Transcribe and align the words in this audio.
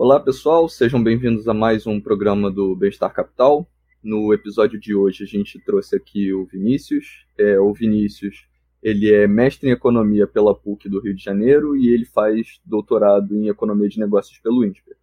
Olá 0.00 0.20
pessoal, 0.20 0.68
sejam 0.68 1.02
bem-vindos 1.02 1.48
a 1.48 1.52
mais 1.52 1.84
um 1.84 2.00
programa 2.00 2.52
do 2.52 2.76
Bem-Estar 2.76 3.12
Capital. 3.12 3.68
No 4.00 4.32
episódio 4.32 4.78
de 4.78 4.94
hoje 4.94 5.24
a 5.24 5.26
gente 5.26 5.58
trouxe 5.58 5.96
aqui 5.96 6.32
o 6.32 6.44
Vinícius. 6.46 7.26
É, 7.36 7.58
o 7.58 7.72
Vinícius 7.74 8.46
ele 8.80 9.12
é 9.12 9.26
mestre 9.26 9.68
em 9.68 9.72
economia 9.72 10.24
pela 10.24 10.54
PUC 10.54 10.88
do 10.88 11.00
Rio 11.00 11.16
de 11.16 11.24
Janeiro 11.24 11.76
e 11.76 11.88
ele 11.88 12.04
faz 12.04 12.60
doutorado 12.64 13.34
em 13.34 13.48
economia 13.48 13.88
de 13.88 13.98
negócios 13.98 14.38
pelo 14.38 14.64
INSPER. 14.64 14.96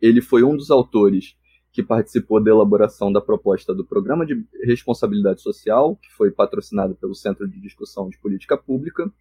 Ele 0.00 0.20
foi 0.20 0.44
um 0.44 0.56
dos 0.56 0.70
autores 0.70 1.36
que 1.72 1.82
participou 1.82 2.40
da 2.40 2.52
elaboração 2.52 3.12
da 3.12 3.20
proposta 3.20 3.74
do 3.74 3.84
Programa 3.84 4.24
de 4.24 4.40
Responsabilidade 4.62 5.42
Social, 5.42 5.96
que 5.96 6.12
foi 6.12 6.30
patrocinado 6.30 6.94
pelo 6.94 7.12
Centro 7.12 7.48
de 7.48 7.60
Discussão 7.60 8.08
de 8.08 8.16
Política 8.16 8.56
Pública, 8.56 9.12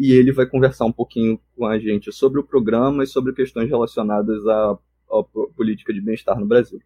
e 0.00 0.12
ele 0.12 0.32
vai 0.32 0.46
conversar 0.46 0.86
um 0.86 0.92
pouquinho 0.92 1.38
com 1.54 1.66
a 1.66 1.78
gente 1.78 2.10
sobre 2.10 2.40
o 2.40 2.42
programa 2.42 3.04
e 3.04 3.06
sobre 3.06 3.34
questões 3.34 3.68
relacionadas 3.68 4.46
à, 4.46 4.70
à 5.10 5.22
política 5.54 5.92
de 5.92 6.00
bem-estar 6.00 6.40
no 6.40 6.46
Brasil. 6.46 6.80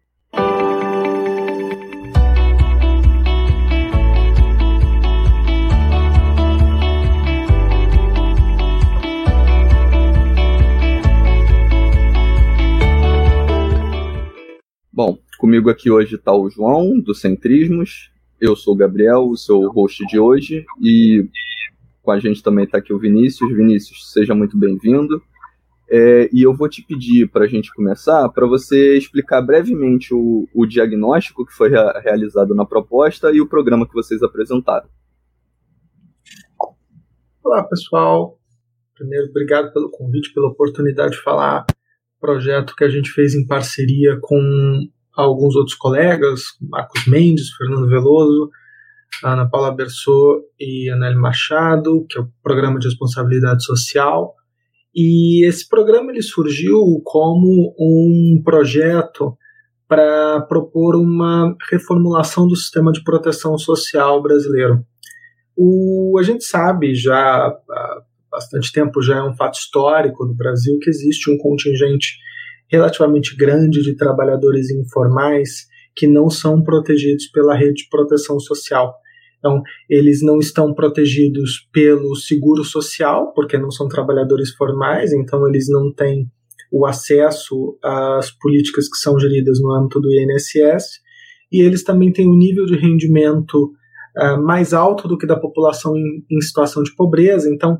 Bom, 14.91 15.17
comigo 15.37 15.69
aqui 15.69 15.89
hoje 15.89 16.15
está 16.15 16.33
o 16.33 16.49
João, 16.49 16.99
do 16.99 17.15
Centrismos. 17.15 18.11
Eu 18.41 18.57
sou 18.57 18.73
o 18.73 18.77
Gabriel, 18.77 19.29
o 19.29 19.37
seu 19.37 19.69
host 19.69 20.05
de 20.05 20.19
hoje. 20.19 20.65
E 20.81 21.29
com 22.05 22.11
a 22.11 22.19
gente 22.19 22.43
também 22.43 22.65
está 22.65 22.77
aqui 22.77 22.93
o 22.93 22.99
Vinícius. 22.99 23.51
Vinícius, 23.51 24.11
seja 24.13 24.35
muito 24.35 24.55
bem-vindo. 24.55 25.21
É, 25.89 26.29
e 26.31 26.43
eu 26.43 26.55
vou 26.55 26.69
te 26.69 26.83
pedir, 26.83 27.27
para 27.29 27.45
a 27.45 27.47
gente 27.47 27.73
começar, 27.73 28.29
para 28.29 28.47
você 28.47 28.95
explicar 28.97 29.41
brevemente 29.41 30.13
o, 30.13 30.47
o 30.53 30.65
diagnóstico 30.65 31.45
que 31.45 31.53
foi 31.53 31.69
rea 31.69 31.99
realizado 32.03 32.55
na 32.55 32.65
proposta 32.65 33.31
e 33.31 33.41
o 33.41 33.47
programa 33.47 33.87
que 33.87 33.93
vocês 33.93 34.21
apresentaram. 34.21 34.87
Olá, 37.43 37.63
pessoal. 37.63 38.39
Primeiro, 38.95 39.27
obrigado 39.29 39.73
pelo 39.73 39.89
convite, 39.89 40.33
pela 40.33 40.47
oportunidade 40.47 41.13
de 41.13 41.21
falar 41.21 41.65
projeto 42.19 42.75
que 42.75 42.83
a 42.83 42.89
gente 42.89 43.11
fez 43.11 43.35
em 43.35 43.45
parceria 43.45 44.17
com 44.21 44.39
alguns 45.15 45.55
outros 45.55 45.75
colegas, 45.75 46.41
Marcos 46.61 47.05
Mendes, 47.07 47.51
Fernando 47.51 47.87
Veloso, 47.87 48.49
Ana 49.23 49.49
Paula 49.49 49.75
Bersot 49.75 50.41
e 50.59 50.89
Anel 50.89 51.19
Machado, 51.19 52.05
que 52.09 52.17
é 52.17 52.21
o 52.21 52.29
Programa 52.43 52.79
de 52.79 52.87
Responsabilidade 52.87 53.63
Social. 53.63 54.33
E 54.93 55.45
esse 55.47 55.67
programa 55.67 56.11
ele 56.11 56.21
surgiu 56.21 56.79
como 57.03 57.75
um 57.79 58.41
projeto 58.43 59.37
para 59.87 60.41
propor 60.41 60.95
uma 60.95 61.55
reformulação 61.69 62.47
do 62.47 62.55
sistema 62.55 62.91
de 62.91 63.03
proteção 63.03 63.57
social 63.57 64.21
brasileiro. 64.21 64.83
O, 65.55 66.17
a 66.19 66.23
gente 66.23 66.43
sabe 66.43 66.95
já 66.95 67.53
bastante 68.31 68.71
tempo, 68.71 69.01
já 69.01 69.17
é 69.17 69.23
um 69.23 69.35
fato 69.35 69.55
histórico 69.55 70.25
do 70.25 70.33
Brasil 70.33 70.77
que 70.81 70.89
existe 70.89 71.31
um 71.31 71.37
contingente 71.37 72.17
relativamente 72.67 73.35
grande 73.35 73.81
de 73.81 73.95
trabalhadores 73.95 74.69
informais 74.71 75.67
que 75.95 76.07
não 76.07 76.29
são 76.29 76.61
protegidos 76.61 77.27
pela 77.27 77.55
rede 77.55 77.83
de 77.83 77.89
proteção 77.89 78.39
social. 78.39 78.93
Então, 79.45 79.61
eles 79.87 80.23
não 80.23 80.39
estão 80.39 80.73
protegidos 80.73 81.69
pelo 81.71 82.15
seguro 82.15 82.63
social, 82.63 83.31
porque 83.35 83.59
não 83.59 83.69
são 83.69 83.87
trabalhadores 83.87 84.49
formais, 84.55 85.13
então 85.13 85.47
eles 85.47 85.69
não 85.69 85.93
têm 85.93 86.27
o 86.71 86.83
acesso 86.83 87.77
às 87.83 88.31
políticas 88.31 88.89
que 88.89 88.97
são 88.97 89.19
geridas 89.19 89.59
no 89.61 89.71
âmbito 89.71 90.01
do 90.01 90.09
INSS, 90.11 90.99
e 91.51 91.61
eles 91.61 91.83
também 91.83 92.11
têm 92.11 92.27
um 92.27 92.35
nível 92.35 92.65
de 92.65 92.75
rendimento 92.75 93.71
uh, 94.17 94.41
mais 94.43 94.73
alto 94.73 95.07
do 95.07 95.15
que 95.15 95.27
da 95.27 95.39
população 95.39 95.95
em, 95.95 96.25
em 96.31 96.41
situação 96.41 96.81
de 96.81 96.95
pobreza, 96.95 97.47
então 97.47 97.77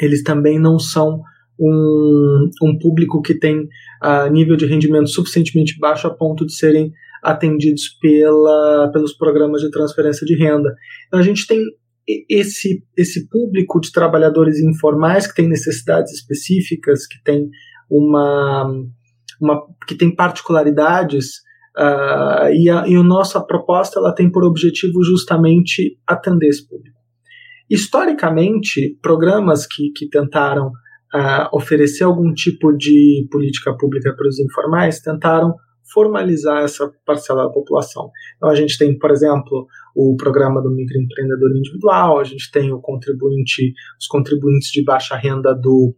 eles 0.00 0.22
também 0.22 0.58
não 0.58 0.78
são 0.78 1.20
um, 1.60 2.48
um 2.62 2.78
público 2.78 3.20
que 3.20 3.34
tem 3.34 3.68
uh, 4.02 4.30
nível 4.32 4.56
de 4.56 4.64
rendimento 4.64 5.10
suficientemente 5.10 5.78
baixo 5.78 6.06
a 6.06 6.10
ponto 6.10 6.46
de 6.46 6.54
serem 6.54 6.94
atendidos 7.22 7.88
pela, 8.00 8.90
pelos 8.92 9.16
programas 9.16 9.60
de 9.60 9.70
transferência 9.70 10.26
de 10.26 10.36
renda. 10.36 10.74
Então 11.06 11.20
a 11.20 11.22
gente 11.22 11.46
tem 11.46 11.62
esse, 12.28 12.82
esse 12.96 13.28
público 13.28 13.80
de 13.80 13.92
trabalhadores 13.92 14.58
informais 14.60 15.26
que 15.26 15.34
tem 15.34 15.48
necessidades 15.48 16.12
específicas, 16.12 17.06
que 17.06 17.22
tem 17.22 17.48
uma, 17.90 18.70
uma 19.40 19.62
que 19.86 19.94
tem 19.94 20.14
particularidades 20.14 21.26
uh, 21.76 22.48
e, 22.52 22.70
a, 22.70 22.88
e 22.88 22.96
a 22.96 23.02
nossa 23.02 23.40
proposta 23.40 23.98
ela 23.98 24.14
tem 24.14 24.30
por 24.30 24.44
objetivo 24.44 25.02
justamente 25.04 25.98
atender 26.06 26.48
esse 26.48 26.66
público. 26.66 26.96
Historicamente, 27.68 28.98
programas 29.02 29.66
que, 29.66 29.90
que 29.94 30.08
tentaram 30.08 30.68
uh, 30.68 31.48
oferecer 31.52 32.04
algum 32.04 32.32
tipo 32.32 32.72
de 32.72 33.26
política 33.30 33.76
pública 33.76 34.14
para 34.16 34.26
os 34.26 34.38
informais 34.38 35.00
tentaram 35.00 35.54
formalizar 35.92 36.62
essa 36.62 36.90
parcela 37.04 37.44
da 37.44 37.50
população. 37.50 38.10
Então, 38.36 38.48
a 38.48 38.54
gente 38.54 38.78
tem, 38.78 38.96
por 38.98 39.10
exemplo, 39.10 39.66
o 39.94 40.16
programa 40.16 40.62
do 40.62 40.70
microempreendedor 40.70 41.50
individual, 41.56 42.20
a 42.20 42.24
gente 42.24 42.50
tem 42.50 42.72
o 42.72 42.80
contribuinte, 42.80 43.72
os 43.98 44.06
contribuintes 44.06 44.70
de 44.70 44.84
baixa 44.84 45.16
renda 45.16 45.54
do, 45.54 45.94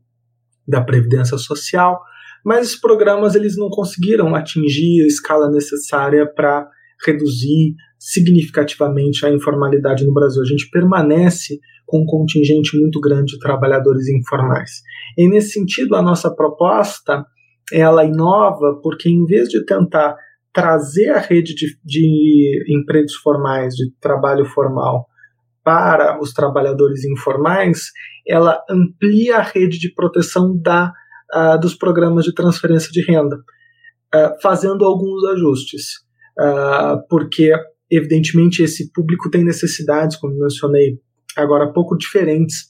da 0.66 0.80
Previdência 0.80 1.36
Social, 1.36 2.00
mas 2.44 2.66
esses 2.66 2.80
programas 2.80 3.34
eles 3.34 3.56
não 3.56 3.68
conseguiram 3.68 4.34
atingir 4.34 5.02
a 5.02 5.06
escala 5.06 5.50
necessária 5.50 6.26
para 6.26 6.68
reduzir 7.04 7.74
significativamente 7.98 9.26
a 9.26 9.30
informalidade 9.30 10.04
no 10.06 10.12
Brasil. 10.12 10.40
A 10.42 10.46
gente 10.46 10.70
permanece 10.70 11.58
com 11.86 12.02
um 12.02 12.06
contingente 12.06 12.78
muito 12.78 13.00
grande 13.00 13.34
de 13.34 13.38
trabalhadores 13.38 14.08
informais. 14.08 14.70
E 15.18 15.28
nesse 15.28 15.52
sentido, 15.52 15.96
a 15.96 16.02
nossa 16.02 16.34
proposta 16.34 17.24
ela 17.72 18.04
inova 18.04 18.78
porque 18.82 19.08
em 19.08 19.24
vez 19.24 19.48
de 19.48 19.64
tentar 19.64 20.16
trazer 20.52 21.10
a 21.10 21.18
rede 21.18 21.54
de, 21.54 21.78
de 21.84 22.64
empregos 22.68 23.14
formais, 23.16 23.74
de 23.74 23.90
trabalho 24.00 24.44
formal 24.44 25.06
para 25.62 26.20
os 26.20 26.32
trabalhadores 26.32 27.04
informais, 27.04 27.90
ela 28.26 28.60
amplia 28.68 29.36
a 29.36 29.42
rede 29.42 29.78
de 29.78 29.92
proteção 29.94 30.56
da, 30.60 30.92
uh, 31.34 31.60
dos 31.60 31.74
programas 31.74 32.24
de 32.24 32.34
transferência 32.34 32.90
de 32.90 33.02
renda, 33.02 33.36
uh, 33.36 34.40
fazendo 34.42 34.84
alguns 34.84 35.22
ajustes 35.24 36.00
uh, 36.38 37.06
porque 37.08 37.52
evidentemente 37.90 38.62
esse 38.62 38.90
público 38.92 39.30
tem 39.30 39.44
necessidades, 39.44 40.16
como 40.16 40.38
mencionei 40.38 40.98
agora 41.36 41.72
pouco, 41.72 41.96
diferentes 41.96 42.68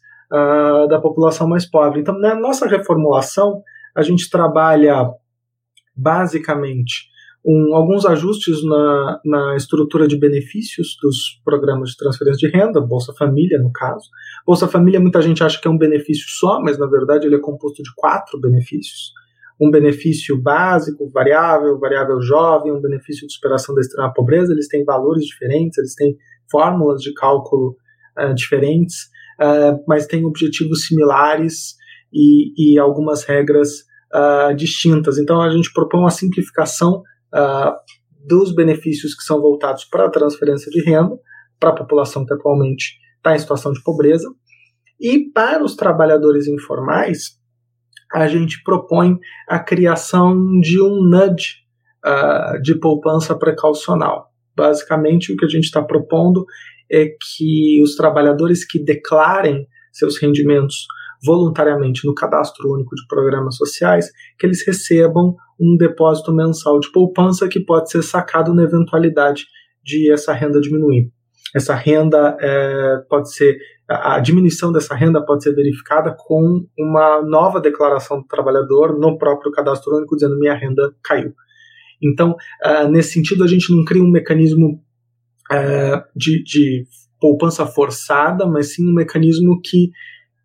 da 0.89 1.01
população 1.01 1.49
mais 1.49 1.69
pobre. 1.69 2.01
Então, 2.01 2.17
na 2.17 2.37
nossa 2.37 2.65
reformulação, 2.65 3.65
a 3.97 4.03
gente 4.03 4.29
trabalha 4.31 5.11
basicamente 5.97 7.11
um, 7.45 7.75
alguns 7.75 8.05
ajustes 8.05 8.63
na, 8.65 9.21
na 9.25 9.57
estrutura 9.57 10.07
de 10.07 10.19
benefícios 10.19 10.97
dos 11.03 11.41
programas 11.45 11.91
de 11.91 11.97
transferência 11.97 12.49
de 12.49 12.57
renda, 12.57 12.81
Bolsa 12.81 13.15
Família, 13.19 13.59
no 13.59 13.73
caso. 13.73 14.09
Bolsa 14.47 14.69
Família, 14.69 15.01
muita 15.01 15.23
gente 15.23 15.43
acha 15.43 15.61
que 15.61 15.67
é 15.67 15.71
um 15.71 15.79
benefício 15.79 16.27
só, 16.29 16.61
mas 16.61 16.79
na 16.79 16.87
verdade 16.87 17.27
ele 17.27 17.37
é 17.37 17.41
composto 17.41 17.83
de 17.83 17.91
quatro 17.97 18.39
benefícios 18.41 19.13
um 19.61 19.71
benefício 19.71 20.41
básico, 20.41 21.11
variável, 21.11 21.79
variável 21.79 22.21
jovem, 22.23 22.73
um 22.73 22.81
benefício 22.81 23.27
de 23.27 23.35
superação 23.35 23.75
da 23.75 23.83
extrema 23.83 24.13
pobreza, 24.13 24.53
eles 24.53 24.69
têm 24.69 24.85
valores 24.85 25.25
diferentes, 25.27 25.77
eles 25.77 25.95
têm 25.95 26.17
fórmulas 26.51 27.03
de 27.03 27.13
cálculo 27.13 27.77
uh, 28.19 28.35
diferentes, 28.35 29.11
uh, 29.39 29.79
mas 29.87 30.07
têm 30.07 30.25
objetivos 30.25 30.87
similares 30.87 31.75
e, 32.13 32.75
e 32.75 32.79
algumas 32.79 33.25
regras 33.25 33.69
uh, 34.15 34.55
distintas. 34.55 35.19
Então 35.19 35.41
a 35.41 35.51
gente 35.51 35.73
propõe 35.73 36.01
uma 36.01 36.11
simplificação 36.11 37.03
dos 38.27 38.53
benefícios 38.53 39.15
que 39.15 39.23
são 39.23 39.41
voltados 39.41 39.85
para 39.85 40.07
a 40.07 40.11
transferência 40.11 40.69
de 40.69 40.83
renda 40.83 41.17
para 41.61 41.71
a 41.71 41.75
população 41.75 42.27
que 42.27 42.35
atualmente 42.35 42.95
está 43.19 43.37
em 43.37 43.39
situação 43.39 43.73
de 43.73 43.81
pobreza 43.85 44.29
e 45.01 45.31
para 45.31 45.63
os 45.63 45.77
trabalhadores 45.77 46.49
informais 46.49 47.39
a 48.13 48.27
gente 48.27 48.63
propõe 48.65 49.17
a 49.49 49.59
criação 49.59 50.35
de 50.61 50.83
um 50.83 51.03
nudge 51.03 51.59
uh, 52.05 52.61
de 52.61 52.75
poupança 52.75 53.39
precaucional. 53.39 54.31
Basicamente, 54.57 55.33
o 55.33 55.37
que 55.37 55.45
a 55.45 55.49
gente 55.49 55.65
está 55.65 55.81
propondo 55.81 56.45
é 56.91 57.07
que 57.07 57.81
os 57.83 57.95
trabalhadores 57.95 58.65
que 58.65 58.83
declarem 58.83 59.67
seus 59.93 60.21
rendimentos 60.21 60.87
voluntariamente 61.25 62.07
no 62.07 62.15
cadastro 62.15 62.73
único 62.73 62.95
de 62.95 63.07
programas 63.09 63.57
sociais, 63.57 64.11
que 64.39 64.47
eles 64.47 64.67
recebam 64.67 65.35
um 65.59 65.77
depósito 65.77 66.33
mensal 66.33 66.81
de 66.81 66.91
poupança 66.91 67.49
que 67.49 67.61
pode 67.61 67.91
ser 67.91 68.03
sacado 68.03 68.55
na 68.55 68.63
eventualidade 68.63 69.47
de 69.85 70.11
essa 70.11 70.33
renda 70.33 70.61
diminuir. 70.61 71.11
Essa 71.55 71.75
renda 71.75 72.37
é, 72.41 72.99
pode 73.09 73.35
ser 73.35 73.59
a 73.91 74.21
diminuição 74.21 74.71
dessa 74.71 74.95
renda 74.95 75.21
pode 75.21 75.43
ser 75.43 75.53
verificada 75.53 76.15
com 76.17 76.65
uma 76.79 77.21
nova 77.23 77.61
declaração 77.61 78.21
do 78.21 78.27
trabalhador 78.27 78.97
no 78.97 79.19
próprio 79.19 79.51
cadastro 79.51 79.97
único 79.97 80.15
dizendo 80.15 80.39
minha 80.39 80.55
renda 80.55 80.95
caiu. 81.03 81.35
Então, 82.01 82.37
uh, 82.65 82.89
nesse 82.89 83.15
sentido, 83.15 83.43
a 83.43 83.49
gente 83.49 83.75
não 83.75 83.85
cria 83.85 84.03
um 84.03 84.11
mecanismo 84.11 84.81
uh, 85.51 86.03
de, 86.15 86.43
de, 86.45 86.85
poupança 87.21 87.67
forçada, 87.67 88.47
mas 88.47 88.75
sim 88.75 88.89
um 88.89 88.95
mecanismo 88.95 89.61
que, 89.63 89.91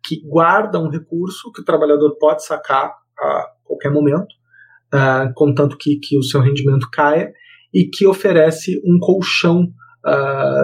que 0.06 0.20
guarda 0.26 0.78
um 0.78 0.88
recurso 0.88 1.50
que 1.52 1.60
o 1.60 1.64
trabalhador 1.64 2.16
pode 2.18 2.44
sacar 2.44 2.94
a 3.18 3.46
qualquer 3.64 3.90
momento, 3.90 4.32
uh, 4.94 5.32
contanto 5.34 5.76
que, 5.76 5.98
que 5.98 6.18
o 6.18 6.22
seu 6.22 6.40
rendimento 6.40 6.88
caia, 6.90 7.32
e 7.74 7.84
que 7.84 8.06
oferece 8.06 8.80
um 8.84 8.98
colchão 8.98 9.66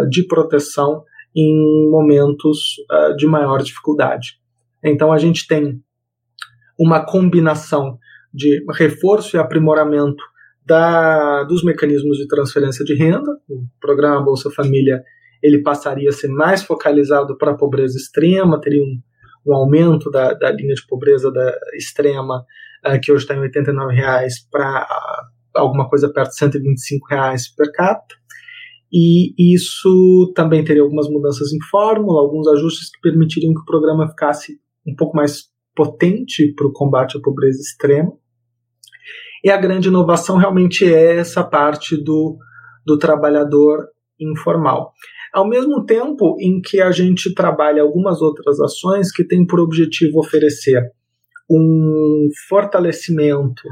de 0.08 0.24
proteção 0.26 1.02
em 1.34 1.90
momentos 1.90 2.76
de 3.18 3.26
maior 3.26 3.60
dificuldade. 3.60 4.38
Então, 4.84 5.12
a 5.12 5.18
gente 5.18 5.48
tem 5.48 5.82
uma 6.78 7.04
combinação 7.04 7.98
de 8.32 8.64
reforço 8.70 9.36
e 9.36 9.38
aprimoramento 9.38 10.22
da, 10.64 11.44
dos 11.44 11.62
mecanismos 11.62 12.18
de 12.18 12.26
transferência 12.26 12.84
de 12.84 12.94
renda. 12.94 13.30
O 13.48 13.64
programa 13.80 14.24
Bolsa 14.24 14.50
Família 14.50 15.02
ele 15.42 15.62
passaria 15.62 16.08
a 16.08 16.12
ser 16.12 16.28
mais 16.28 16.62
focalizado 16.62 17.36
para 17.36 17.52
a 17.52 17.56
pobreza 17.56 17.96
extrema, 17.96 18.60
teria 18.60 18.82
um, 18.82 19.00
um 19.46 19.54
aumento 19.54 20.10
da, 20.10 20.34
da, 20.34 20.50
linha 20.50 20.74
de 20.74 20.86
pobreza 20.86 21.30
da 21.30 21.54
extrema, 21.74 22.44
uh, 22.86 23.00
que 23.00 23.12
hoje 23.12 23.24
está 23.24 23.34
em 23.34 23.40
89 23.40 23.94
reais, 23.94 24.34
para 24.50 24.86
alguma 25.54 25.88
coisa 25.88 26.12
perto 26.12 26.30
de 26.30 26.36
125 26.36 27.06
reais 27.08 27.48
per 27.54 27.70
capita. 27.72 28.14
E 28.92 29.54
isso 29.54 30.32
também 30.34 30.62
teria 30.62 30.82
algumas 30.82 31.08
mudanças 31.08 31.50
em 31.52 31.62
fórmula, 31.70 32.20
alguns 32.20 32.46
ajustes 32.48 32.90
que 32.90 33.00
permitiriam 33.00 33.54
que 33.54 33.60
o 33.60 33.64
programa 33.64 34.08
ficasse 34.08 34.58
um 34.86 34.94
pouco 34.94 35.16
mais 35.16 35.44
potente 35.74 36.52
para 36.54 36.66
o 36.66 36.72
combate 36.72 37.16
à 37.16 37.20
pobreza 37.20 37.58
extrema. 37.58 38.12
E 39.42 39.50
a 39.50 39.56
grande 39.56 39.88
inovação 39.88 40.36
realmente 40.36 40.84
é 40.84 41.16
essa 41.16 41.42
parte 41.42 41.96
do, 41.96 42.36
do 42.84 42.98
trabalhador 42.98 43.88
informal. 44.20 44.92
Ao 45.32 45.48
mesmo 45.48 45.84
tempo 45.84 46.36
em 46.40 46.60
que 46.60 46.80
a 46.80 46.90
gente 46.90 47.34
trabalha 47.34 47.82
algumas 47.82 48.20
outras 48.20 48.60
ações 48.60 49.10
que 49.10 49.24
têm 49.24 49.46
por 49.46 49.60
objetivo 49.60 50.18
oferecer 50.20 50.82
um 51.50 52.28
fortalecimento 52.48 53.62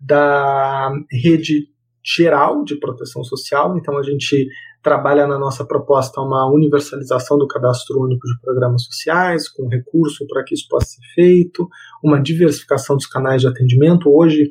da 0.00 0.90
rede 1.10 1.68
geral 2.02 2.64
de 2.64 2.76
proteção 2.76 3.22
social, 3.22 3.76
então 3.76 3.98
a 3.98 4.02
gente 4.02 4.46
trabalha 4.82 5.26
na 5.26 5.38
nossa 5.38 5.64
proposta 5.64 6.20
uma 6.22 6.50
universalização 6.50 7.36
do 7.36 7.46
cadastro 7.46 8.00
único 8.00 8.26
de 8.26 8.40
programas 8.40 8.84
sociais, 8.84 9.46
com 9.48 9.68
recurso 9.68 10.26
para 10.26 10.42
que 10.42 10.54
isso 10.54 10.66
possa 10.70 10.86
ser 10.86 11.02
feito, 11.14 11.68
uma 12.02 12.18
diversificação 12.18 12.96
dos 12.96 13.06
canais 13.06 13.42
de 13.42 13.48
atendimento. 13.48 14.08
Hoje, 14.10 14.50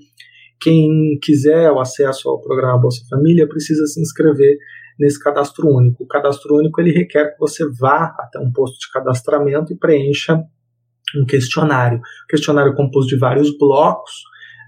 quem 0.62 1.18
quiser 1.22 1.72
o 1.72 1.80
acesso 1.80 2.30
ao 2.30 2.39
programa 2.39 2.80
Bolsa 2.80 3.04
Família 3.10 3.48
precisa 3.48 3.88
se 3.88 4.00
inscrever 4.00 4.57
nesse 5.00 5.19
cadastro 5.19 5.68
único. 5.68 6.04
O 6.04 6.07
cadastro 6.07 6.57
único 6.57 6.81
ele 6.81 6.92
requer 6.92 7.31
que 7.31 7.40
você 7.40 7.63
vá 7.80 8.16
até 8.19 8.40
um 8.40 8.51
posto 8.51 8.78
de 8.80 8.92
cadastramento 8.92 9.72
e 9.72 9.78
preencha 9.78 10.44
um 11.16 11.25
questionário. 11.25 12.01
questionário 12.28 12.75
composto 12.75 13.10
de 13.10 13.18
vários 13.18 13.57
blocos, 13.57 14.12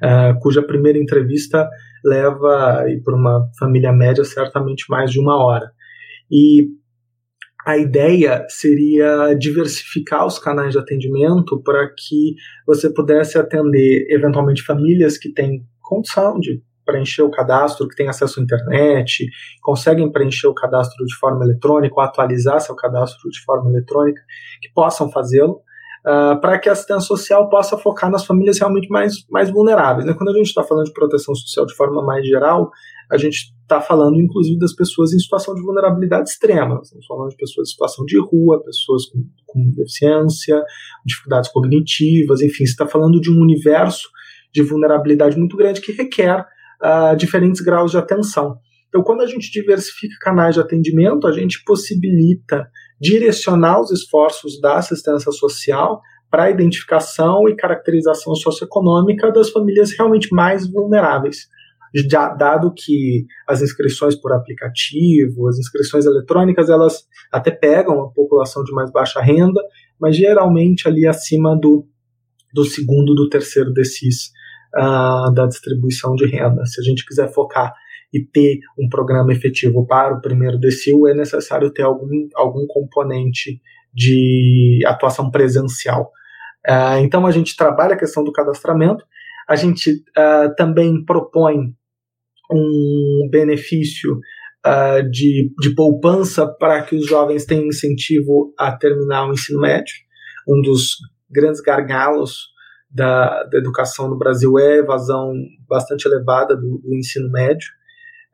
uh, 0.04 0.39
cuja 0.39 0.63
primeira 0.63 0.98
entrevista 0.98 1.69
leva, 2.04 2.86
e 2.89 3.00
para 3.00 3.16
uma 3.16 3.48
família 3.60 3.92
média, 3.92 4.24
certamente 4.24 4.86
mais 4.89 5.12
de 5.12 5.19
uma 5.19 5.38
hora. 5.44 5.72
E 6.31 6.69
a 7.66 7.78
ideia 7.78 8.44
seria 8.50 9.36
diversificar 9.36 10.25
os 10.25 10.39
canais 10.39 10.72
de 10.72 10.80
atendimento 10.80 11.62
para 11.62 11.88
que 11.89 12.36
você 12.66 12.92
pudesse 12.92 13.38
atender 13.38 14.07
eventualmente 14.10 14.63
famílias 14.63 15.18
que 15.18 15.31
têm 15.31 15.63
condição 15.80 16.39
de 16.39 16.63
preencher 16.91 17.21
o 17.21 17.31
cadastro, 17.31 17.88
que 17.88 17.95
tem 17.95 18.09
acesso 18.09 18.39
à 18.39 18.43
internet, 18.43 19.25
conseguem 19.61 20.11
preencher 20.11 20.47
o 20.47 20.53
cadastro 20.53 21.05
de 21.05 21.15
forma 21.15 21.45
eletrônica 21.45 21.95
ou 21.95 22.01
atualizar 22.01 22.59
seu 22.59 22.75
cadastro 22.75 23.29
de 23.29 23.39
forma 23.45 23.69
eletrônica, 23.69 24.21
que 24.61 24.69
possam 24.73 25.09
fazê-lo, 25.09 25.61
uh, 26.05 26.39
para 26.41 26.59
que 26.59 26.67
a 26.67 26.73
assistência 26.73 27.07
social 27.07 27.49
possa 27.49 27.77
focar 27.77 28.11
nas 28.11 28.25
famílias 28.25 28.59
realmente 28.59 28.89
mais, 28.89 29.25
mais 29.29 29.49
vulneráveis. 29.49 30.05
Né? 30.05 30.13
Quando 30.13 30.29
a 30.29 30.33
gente 30.33 30.47
está 30.47 30.63
falando 30.63 30.85
de 30.85 30.93
proteção 30.93 31.33
social 31.33 31.65
de 31.65 31.75
forma 31.75 32.03
mais 32.03 32.27
geral, 32.27 32.69
a 33.09 33.17
gente 33.17 33.53
está 33.61 33.79
falando 33.79 34.19
inclusive 34.19 34.59
das 34.59 34.73
pessoas 34.73 35.13
em 35.13 35.19
situação 35.19 35.55
de 35.55 35.61
vulnerabilidade 35.61 36.29
extrema. 36.29 36.79
Estamos 36.83 37.05
falando 37.05 37.29
de 37.29 37.37
pessoas 37.37 37.69
em 37.69 37.71
situação 37.71 38.05
de 38.05 38.19
rua, 38.19 38.63
pessoas 38.63 39.05
com, 39.05 39.23
com 39.47 39.71
deficiência, 39.71 40.61
dificuldades 41.05 41.49
cognitivas, 41.49 42.41
enfim, 42.41 42.65
você 42.65 42.71
está 42.71 42.87
falando 42.87 43.19
de 43.21 43.31
um 43.31 43.39
universo 43.39 44.09
de 44.53 44.61
vulnerabilidade 44.61 45.37
muito 45.37 45.55
grande 45.55 45.79
que 45.79 45.94
requer 45.94 46.45
uh, 46.83 47.16
diferentes 47.16 47.62
graus 47.62 47.92
de 47.92 47.98
atenção. 47.98 48.57
Então, 48.89 49.04
quando 49.04 49.22
a 49.22 49.25
gente 49.25 49.50
diversifica 49.51 50.16
canais 50.19 50.56
de 50.56 50.62
atendimento, 50.62 51.25
a 51.25 51.31
gente 51.31 51.63
possibilita 51.63 52.68
direcionar 53.00 53.80
os 53.80 53.89
esforços 53.89 54.60
da 54.60 54.78
assistência 54.78 55.31
social 55.31 56.01
para 56.30 56.44
a 56.44 56.50
identificação 56.50 57.48
e 57.48 57.56
caracterização 57.56 58.36
socioeconômica 58.36 59.31
das 59.31 59.50
famílias 59.50 59.92
realmente 59.92 60.33
mais 60.33 60.69
vulneráveis. 60.69 61.48
Já, 62.10 62.30
dado 62.30 62.74
que 62.74 63.25
as 63.48 63.62
inscrições 63.62 64.16
por 64.16 64.31
aplicativo, 64.31 65.48
as 65.50 65.57
inscrições 65.57 66.06
eletrônicas, 66.06 66.69
elas 66.69 67.04
até 67.31 67.51
pegam 67.51 68.01
a 68.01 68.10
população 68.12 68.63
de 68.63 68.72
mais 68.72 68.89
baixa 68.92 69.22
renda, 69.22 69.62
mas 70.00 70.16
geralmente 70.16 70.88
ali 70.88 71.06
acima 71.06 71.57
do, 71.60 71.86
do 72.54 72.63
segundo, 72.63 73.13
do 73.13 73.28
terceiro 73.28 73.74
desses 73.74 74.31
uh, 74.75 75.33
da 75.33 75.45
distribuição 75.45 76.15
de 76.15 76.25
renda. 76.25 76.65
Se 76.65 76.81
a 76.81 76.83
gente 76.83 77.06
quiser 77.06 77.31
focar 77.31 77.73
e 78.13 78.23
ter 78.23 78.59
um 78.77 78.89
programa 78.89 79.31
efetivo 79.31 79.85
para 79.85 80.16
o 80.16 80.21
primeiro 80.21 80.59
decil, 80.59 81.07
é 81.07 81.13
necessário 81.13 81.71
ter 81.71 81.83
algum, 81.83 82.28
algum 82.35 82.66
componente 82.68 83.61
de 83.94 84.81
atuação 84.85 85.31
presencial. 85.31 86.11
Uh, 86.68 86.99
então 87.01 87.25
a 87.25 87.31
gente 87.31 87.56
trabalha 87.56 87.95
a 87.95 87.97
questão 87.97 88.23
do 88.23 88.31
cadastramento, 88.31 89.04
a 89.47 89.56
gente 89.56 89.92
uh, 89.92 90.54
também 90.56 91.04
propõe 91.04 91.73
um 92.51 93.28
benefício 93.31 94.19
uh, 94.66 95.09
de, 95.09 95.51
de 95.59 95.75
poupança 95.75 96.47
para 96.47 96.81
que 96.83 96.95
os 96.95 97.07
jovens 97.07 97.45
tenham 97.45 97.66
incentivo 97.66 98.54
a 98.57 98.71
terminar 98.71 99.28
o 99.28 99.33
ensino 99.33 99.59
médio. 99.59 99.94
Um 100.47 100.61
dos 100.61 100.97
grandes 101.30 101.61
gargalos 101.61 102.50
da, 102.94 103.44
da 103.44 103.57
educação 103.57 104.10
no 104.10 104.18
Brasil 104.18 104.60
é 104.60 104.78
evasão 104.80 105.33
bastante 105.68 106.06
elevada 106.06 106.56
do, 106.56 106.80
do 106.80 106.95
ensino 106.95 107.31
médio. 107.31 107.68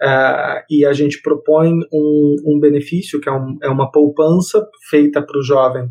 Uh, 0.01 0.61
e 0.69 0.85
a 0.85 0.93
gente 0.93 1.21
propõe 1.21 1.73
um, 1.91 2.35
um 2.45 2.59
benefício 2.59 3.19
que 3.19 3.29
é, 3.29 3.31
um, 3.31 3.57
é 3.63 3.69
uma 3.69 3.91
poupança 3.91 4.63
feita 4.89 5.21
para 5.21 5.39
o 5.39 5.43
jovem 5.43 5.89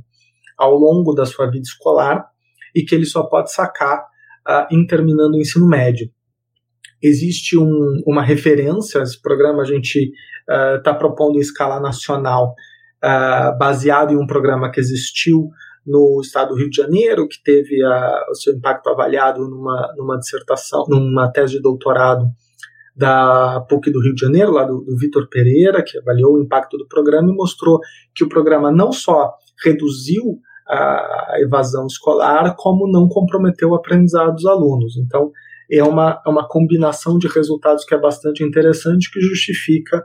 ao 0.57 0.75
longo 0.75 1.13
da 1.13 1.27
sua 1.27 1.47
vida 1.47 1.65
escolar 1.65 2.25
e 2.75 2.85
que 2.85 2.95
ele 2.95 3.05
só 3.05 3.25
pode 3.25 3.53
sacar 3.53 3.99
uh, 3.99 4.67
em 4.71 4.87
terminando 4.87 5.35
o 5.35 5.41
ensino 5.41 5.67
médio. 5.67 6.09
Existe 7.03 7.59
um, 7.59 8.03
uma 8.07 8.23
referência, 8.23 9.01
esse 9.01 9.21
programa 9.21 9.63
a 9.63 9.67
gente 9.67 10.13
está 10.49 10.93
uh, 10.93 10.99
propondo 10.99 11.37
em 11.37 11.41
escala 11.41 11.81
nacional, 11.81 12.55
baseado 13.59 14.13
em 14.13 14.17
um 14.17 14.27
programa 14.27 14.71
que 14.71 14.81
existiu 14.81 15.51
no 15.87 16.21
estado 16.21 16.49
do 16.49 16.57
Rio 16.57 16.69
de 16.69 16.77
Janeiro, 16.77 17.29
que 17.29 17.43
teve 17.45 17.83
a, 17.85 18.27
o 18.31 18.35
seu 18.35 18.55
impacto 18.55 18.89
avaliado 18.89 19.49
numa, 19.49 19.95
numa 19.97 20.19
dissertação, 20.19 20.85
numa 20.89 21.31
tese 21.31 21.55
de 21.55 21.63
doutorado 21.63 22.27
da 22.97 23.61
PUC 23.69 23.91
do 23.91 24.03
Rio 24.03 24.15
de 24.15 24.21
Janeiro, 24.21 24.53
lá 24.53 24.65
do, 24.65 24.81
do 24.81 24.97
Vitor 24.97 25.29
Pereira, 25.29 25.85
que 25.85 25.99
avaliou 25.99 26.35
o 26.35 26.43
impacto 26.43 26.77
do 26.79 26.89
programa 26.89 27.31
e 27.31 27.35
mostrou 27.35 27.79
que 28.15 28.25
o 28.25 28.29
programa 28.29 28.73
não 28.73 28.91
só 28.91 29.33
reduziu 29.63 30.41
a 30.69 31.37
evasão 31.39 31.87
escolar, 31.87 32.57
como 32.57 32.91
não 32.91 33.09
comprometeu 33.09 33.71
o 33.71 33.75
aprendizado 33.75 34.35
dos 34.35 34.47
alunos. 34.47 34.97
Então, 34.97 35.31
é 35.71 35.83
uma, 35.83 36.21
é 36.27 36.29
uma 36.29 36.49
combinação 36.49 37.19
de 37.19 37.29
resultados 37.29 37.85
que 37.85 37.95
é 37.95 37.99
bastante 37.99 38.43
interessante, 38.43 39.11
que 39.11 39.21
justifica 39.21 40.03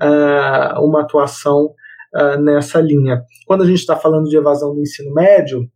uh, 0.00 0.84
uma 0.84 1.02
atuação 1.02 1.70
uh, 2.14 2.40
nessa 2.40 2.80
linha. 2.80 3.22
Quando 3.46 3.62
a 3.62 3.66
gente 3.66 3.80
está 3.80 3.96
falando 3.96 4.28
de 4.28 4.36
evasão 4.36 4.74
do 4.74 4.80
ensino 4.80 5.12
médio, 5.12 5.68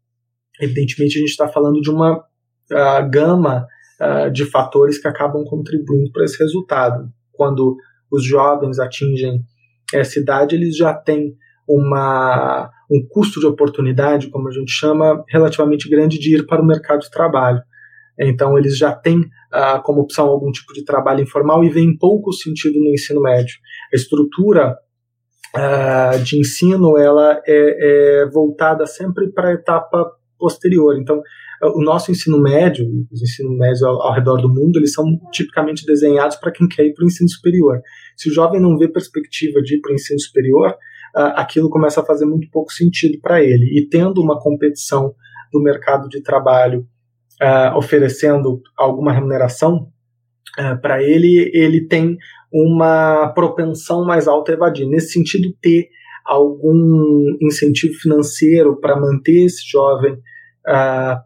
evidentemente 0.61 1.17
a 1.17 1.21
gente 1.21 1.31
está 1.31 1.49
falando 1.49 1.81
de 1.81 1.91
uma 1.91 2.19
uh, 2.19 3.11
gama 3.11 3.67
uh, 4.01 4.31
de 4.31 4.45
fatores 4.45 4.99
que 4.99 5.09
acabam 5.09 5.45
contribuindo 5.45 6.11
para 6.13 6.25
esse 6.25 6.39
resultado. 6.39 7.09
Quando 7.33 7.77
os 8.11 8.25
jovens 8.25 8.79
atingem 8.79 9.43
essa 9.93 10.19
idade, 10.19 10.55
eles 10.55 10.77
já 10.77 10.95
têm 10.95 11.35
uma, 11.69 12.71
um 12.91 13.07
custo 13.09 13.41
de 13.41 13.47
oportunidade, 13.47 14.31
como 14.31 14.49
a 14.49 14.53
gente 14.53 14.73
chama, 14.73 15.23
relativamente 15.29 15.89
grande 15.89 16.19
de 16.19 16.37
ir 16.37 16.47
para 16.47 16.63
o 16.63 16.67
mercado 16.67 17.01
de 17.01 17.11
trabalho. 17.11 17.61
Então, 18.19 18.59
eles 18.59 18.77
já 18.77 18.93
têm 18.93 19.21
uh, 19.21 19.81
como 19.85 20.01
opção 20.01 20.27
algum 20.27 20.51
tipo 20.51 20.73
de 20.73 20.85
trabalho 20.85 21.23
informal 21.23 21.63
e 21.63 21.71
veem 21.71 21.97
pouco 21.97 22.33
sentido 22.33 22.79
no 22.81 22.93
ensino 22.93 23.21
médio. 23.21 23.55
A 23.93 23.97
estrutura 23.97 24.77
uh, 25.57 26.23
de 26.23 26.39
ensino 26.39 26.99
ela 26.99 27.41
é, 27.47 28.23
é 28.23 28.27
voltada 28.31 28.87
sempre 28.87 29.31
para 29.33 29.51
a 29.51 29.55
etapa 29.55 30.11
posterior. 30.39 30.97
Então, 30.99 31.21
o 31.75 31.83
nosso 31.83 32.11
ensino 32.13 32.41
médio, 32.41 32.87
os 33.11 33.21
ensinos 33.21 33.59
médios 33.59 33.83
ao, 33.83 34.01
ao 34.01 34.15
redor 34.15 34.41
do 34.41 34.49
mundo, 34.49 34.79
eles 34.79 34.93
são 34.93 35.05
tipicamente 35.33 35.85
desenhados 35.85 36.37
para 36.37 36.53
quem 36.53 36.69
quer 36.69 36.85
ir 36.85 36.95
para 36.95 37.05
o 37.05 37.07
ensino 37.07 37.29
superior. 37.29 37.81
Se 38.17 38.31
o 38.31 38.33
jovem 38.33 38.61
não 38.61 38.79
vê 38.79 38.89
perspectiva 38.89 39.61
de 39.61 39.77
ir 39.77 39.81
para 39.81 39.91
o 39.91 39.95
ensino 39.95 40.21
superior, 40.21 40.71
uh, 41.17 41.35
aquilo 41.35 41.69
começa 41.69 42.01
a 42.01 42.05
fazer 42.05 42.27
muito 42.27 42.49
pouco 42.51 42.73
sentido 42.73 43.19
para 43.21 43.43
ele. 43.43 43.79
E 43.79 43.89
tendo 43.89 44.23
uma 44.23 44.41
competição 44.41 45.15
do 45.53 45.61
mercado 45.61 46.09
de 46.09 46.23
trabalho 46.23 46.87
uh, 47.43 47.77
oferecendo 47.77 48.61
alguma 48.77 49.13
remuneração 49.13 49.89
uh, 50.59 50.81
para 50.81 51.03
ele, 51.03 51.51
ele 51.55 51.87
tem 51.87 52.17
uma 52.53 53.29
propensão 53.35 54.05
mais 54.05 54.27
alta 54.27 54.53
a 54.53 54.55
evadir. 54.55 54.87
Nesse 54.87 55.13
sentido, 55.13 55.55
ter 55.61 55.89
algum 56.25 57.37
incentivo 57.41 57.95
financeiro 57.95 58.79
para 58.79 59.01
manter 59.01 59.47
esse 59.47 59.67
jovem 59.69 60.13
uh, 60.15 61.19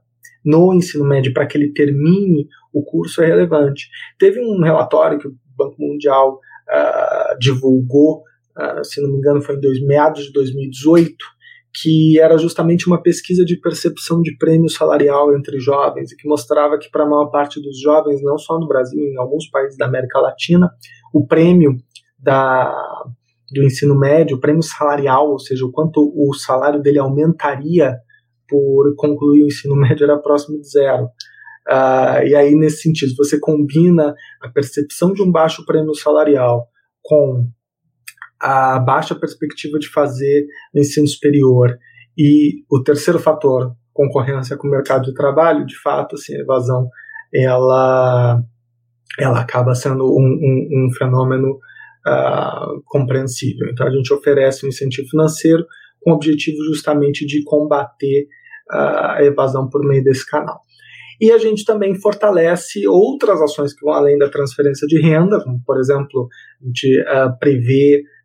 no 0.44 0.74
ensino 0.74 1.04
médio 1.04 1.32
para 1.32 1.46
que 1.46 1.56
ele 1.56 1.72
termine 1.72 2.46
o 2.72 2.82
curso 2.84 3.22
é 3.22 3.26
relevante. 3.26 3.88
Teve 4.18 4.40
um 4.40 4.62
relatório 4.62 5.18
que 5.18 5.28
o 5.28 5.36
Banco 5.56 5.76
Mundial 5.78 6.34
uh, 6.34 7.38
divulgou, 7.38 8.22
uh, 8.56 8.84
se 8.84 9.00
não 9.02 9.10
me 9.10 9.18
engano, 9.18 9.42
foi 9.42 9.56
em 9.56 9.60
dois, 9.60 9.80
meados 9.82 10.24
de 10.24 10.32
2018, 10.32 11.14
que 11.74 12.20
era 12.20 12.36
justamente 12.36 12.86
uma 12.86 13.02
pesquisa 13.02 13.44
de 13.44 13.58
percepção 13.58 14.20
de 14.20 14.36
prêmio 14.36 14.68
salarial 14.68 15.34
entre 15.34 15.58
jovens 15.58 16.12
e 16.12 16.16
que 16.16 16.28
mostrava 16.28 16.78
que 16.78 16.90
para 16.90 17.04
a 17.04 17.08
maior 17.08 17.30
parte 17.30 17.60
dos 17.62 17.80
jovens, 17.80 18.22
não 18.22 18.36
só 18.36 18.58
no 18.58 18.68
Brasil, 18.68 19.00
em 19.00 19.18
alguns 19.18 19.48
países 19.48 19.76
da 19.78 19.86
América 19.86 20.20
Latina, 20.20 20.70
o 21.14 21.26
prêmio 21.26 21.76
da, 22.18 22.74
do 23.50 23.64
ensino 23.64 23.98
médio, 23.98 24.36
o 24.36 24.40
prêmio 24.40 24.62
salarial, 24.62 25.30
ou 25.30 25.38
seja, 25.38 25.64
o 25.64 25.72
quanto 25.72 26.12
o 26.14 26.34
salário 26.34 26.82
dele 26.82 26.98
aumentaria 26.98 27.96
por 28.46 28.94
concluir 28.96 29.42
o 29.42 29.46
ensino 29.46 29.74
médio 29.76 30.04
era 30.04 30.18
próximo 30.18 30.60
de 30.60 30.68
zero. 30.68 31.04
Uh, 31.68 32.26
e 32.26 32.34
aí, 32.34 32.54
nesse 32.54 32.82
sentido, 32.82 33.14
você 33.16 33.38
combina 33.38 34.14
a 34.42 34.48
percepção 34.48 35.12
de 35.12 35.22
um 35.22 35.30
baixo 35.30 35.64
prêmio 35.64 35.94
salarial 35.94 36.66
com 37.02 37.46
a 38.42 38.80
baixa 38.80 39.14
perspectiva 39.14 39.78
de 39.78 39.88
fazer 39.88 40.46
ensino 40.74 41.06
superior 41.06 41.78
e 42.18 42.64
o 42.68 42.82
terceiro 42.82 43.20
fator, 43.20 43.72
concorrência 43.92 44.56
com 44.56 44.66
o 44.66 44.70
mercado 44.70 45.04
de 45.04 45.14
trabalho, 45.14 45.64
de 45.64 45.78
fato, 45.80 46.16
assim, 46.16 46.34
a 46.34 46.40
evasão 46.40 46.88
ela, 47.32 48.42
ela 49.18 49.40
acaba 49.40 49.74
sendo 49.74 50.04
um, 50.04 50.38
um, 50.42 50.86
um 50.86 50.92
fenômeno 50.92 51.58
uh, 52.06 52.82
compreensível. 52.86 53.68
Então, 53.70 53.86
a 53.86 53.90
gente 53.90 54.12
oferece 54.12 54.66
um 54.66 54.68
incentivo 54.68 55.08
financeiro 55.08 55.64
com 56.00 56.10
o 56.10 56.14
objetivo 56.14 56.56
justamente 56.64 57.24
de 57.24 57.42
combater 57.44 58.26
uh, 58.72 59.16
a 59.16 59.18
evasão 59.22 59.68
por 59.68 59.86
meio 59.86 60.02
desse 60.02 60.28
canal. 60.28 60.60
E 61.20 61.30
a 61.30 61.38
gente 61.38 61.64
também 61.64 61.94
fortalece 61.94 62.86
outras 62.88 63.40
ações 63.40 63.72
que 63.72 63.84
vão 63.84 63.94
além 63.94 64.18
da 64.18 64.28
transferência 64.28 64.86
de 64.88 65.00
renda, 65.00 65.40
como, 65.42 65.62
por 65.64 65.78
exemplo, 65.78 66.28
a 66.60 66.66
gente 66.66 67.00
uh, 67.00 67.38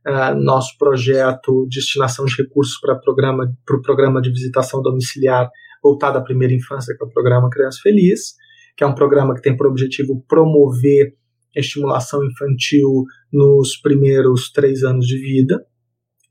uh, 0.07 0.35
nosso 0.35 0.77
projeto 0.77 1.67
de 1.67 1.79
destinação 1.79 2.25
de 2.25 2.35
recursos 2.35 2.79
para 2.79 2.95
programa, 2.95 3.45
o 3.45 3.65
pro 3.65 3.81
programa 3.81 4.21
de 4.21 4.29
visitação 4.31 4.81
domiciliar 4.81 5.49
voltado 5.83 6.17
à 6.17 6.21
primeira 6.21 6.53
infância, 6.53 6.95
que 6.95 7.03
é 7.03 7.07
o 7.07 7.11
programa 7.11 7.49
Criança 7.49 7.79
Feliz, 7.81 8.35
que 8.75 8.83
é 8.83 8.87
um 8.87 8.95
programa 8.95 9.35
que 9.35 9.41
tem 9.41 9.55
por 9.55 9.67
objetivo 9.67 10.23
promover 10.27 11.15
a 11.55 11.59
estimulação 11.59 12.23
infantil 12.23 13.03
nos 13.31 13.77
primeiros 13.77 14.51
três 14.51 14.83
anos 14.83 15.05
de 15.05 15.17
vida 15.17 15.63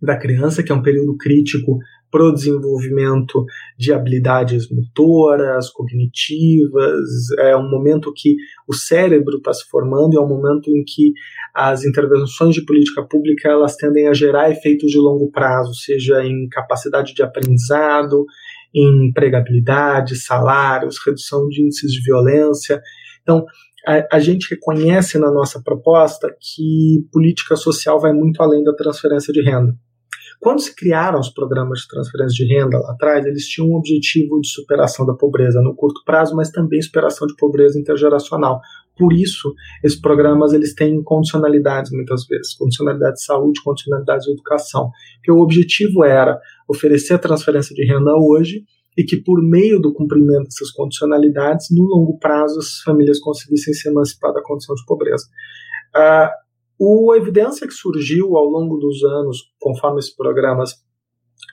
da 0.01 0.17
criança, 0.17 0.63
que 0.63 0.71
é 0.71 0.75
um 0.75 0.83
período 0.83 1.17
crítico 1.17 1.79
para 2.11 2.25
o 2.25 2.33
desenvolvimento 2.33 3.45
de 3.77 3.93
habilidades 3.93 4.71
motoras, 4.71 5.69
cognitivas. 5.71 7.31
É 7.39 7.57
um 7.57 7.69
momento 7.69 8.13
que 8.15 8.37
o 8.69 8.75
cérebro 8.75 9.39
está 9.39 9.53
se 9.53 9.69
formando 9.69 10.15
e 10.15 10.17
é 10.17 10.21
um 10.21 10.29
momento 10.29 10.71
em 10.71 10.83
que 10.85 11.13
as 11.55 11.85
intervenções 11.85 12.55
de 12.55 12.65
política 12.65 13.03
pública 13.03 13.49
elas 13.49 13.77
tendem 13.77 14.09
a 14.09 14.15
gerar 14.15 14.51
efeitos 14.51 14.91
de 14.91 14.99
longo 14.99 15.31
prazo, 15.31 15.75
seja 15.75 16.25
em 16.25 16.49
capacidade 16.49 17.15
de 17.15 17.23
aprendizado, 17.23 18.25
em 18.75 19.09
empregabilidade, 19.09 20.17
salários, 20.17 20.99
redução 21.05 21.49
de 21.49 21.63
índices 21.63 21.91
de 21.91 22.03
violência. 22.03 22.81
Então, 23.23 23.45
a, 23.87 24.17
a, 24.17 24.19
gente 24.19 24.51
reconhece 24.51 25.19
na 25.19 25.31
nossa 25.31 25.63
proposta 25.63 26.35
que 26.41 27.07
política 27.13 27.57
social 27.57 28.01
vai 28.01 28.13
muito 28.13 28.43
além 28.43 28.63
da 28.63 28.75
transferência 28.75 29.33
de 29.33 29.43
renda. 29.43 29.75
Quando 30.41 30.61
se 30.61 30.75
criaram 30.75 31.19
os 31.19 31.31
programas 31.31 31.81
de 31.81 31.89
transferência 31.89 32.45
de 32.45 32.55
renda 32.55 32.79
lá 32.79 32.93
atrás, 32.93 33.25
eles 33.27 33.47
tinham 33.47 33.71
um 33.71 33.77
objetivo 33.77 34.41
de 34.41 34.49
superação 34.49 35.07
da 35.07 35.15
pobreza 35.15 35.61
no 35.61 35.75
curto 35.75 36.03
prazo, 36.05 36.37
mas 36.37 36.51
também 36.51 36.81
superação 36.81 37.27
de 37.27 37.35
pobreza 37.37 37.79
intergeracional. 37.79 38.61
Por 38.99 39.13
isso, 39.13 39.55
esses 39.85 40.01
programas 40.01 40.53
eles 40.53 40.75
têm 40.75 41.03
condicionalidades 41.03 41.91
muitas 41.93 42.27
vezes, 42.27 42.55
condicionalidade 42.55 43.17
de 43.17 43.25
saúde, 43.25 43.63
condicionalidade 43.63 44.25
de 44.25 44.33
educação. 44.33 44.91
Porque 45.17 45.33
o 45.33 45.41
objetivo 45.41 46.05
era 46.05 46.39
oferecer 46.69 47.15
a 47.15 47.19
transferência 47.19 47.75
de 47.75 47.85
renda 47.85 48.13
hoje 48.17 48.65
e 48.97 49.05
que 49.05 49.19
por 49.19 49.43
meio 49.43 49.79
do 49.79 49.93
cumprimento 49.93 50.45
dessas 50.45 50.71
condicionalidades, 50.71 51.67
no 51.71 51.85
longo 51.85 52.19
prazo, 52.19 52.59
as 52.59 52.81
famílias 52.83 53.21
conseguissem 53.21 53.75
se 53.75 53.89
emancipar 53.89 54.33
da 54.33 54.43
condição 54.43 54.75
de 54.75 54.85
pobreza. 54.87 55.27
Uh, 55.95 56.46
o 56.79 57.15
evidência 57.15 57.67
que 57.67 57.73
surgiu 57.73 58.37
ao 58.37 58.45
longo 58.45 58.77
dos 58.77 59.03
anos, 59.03 59.51
conforme 59.61 59.99
esses 59.99 60.15
programas 60.15 60.73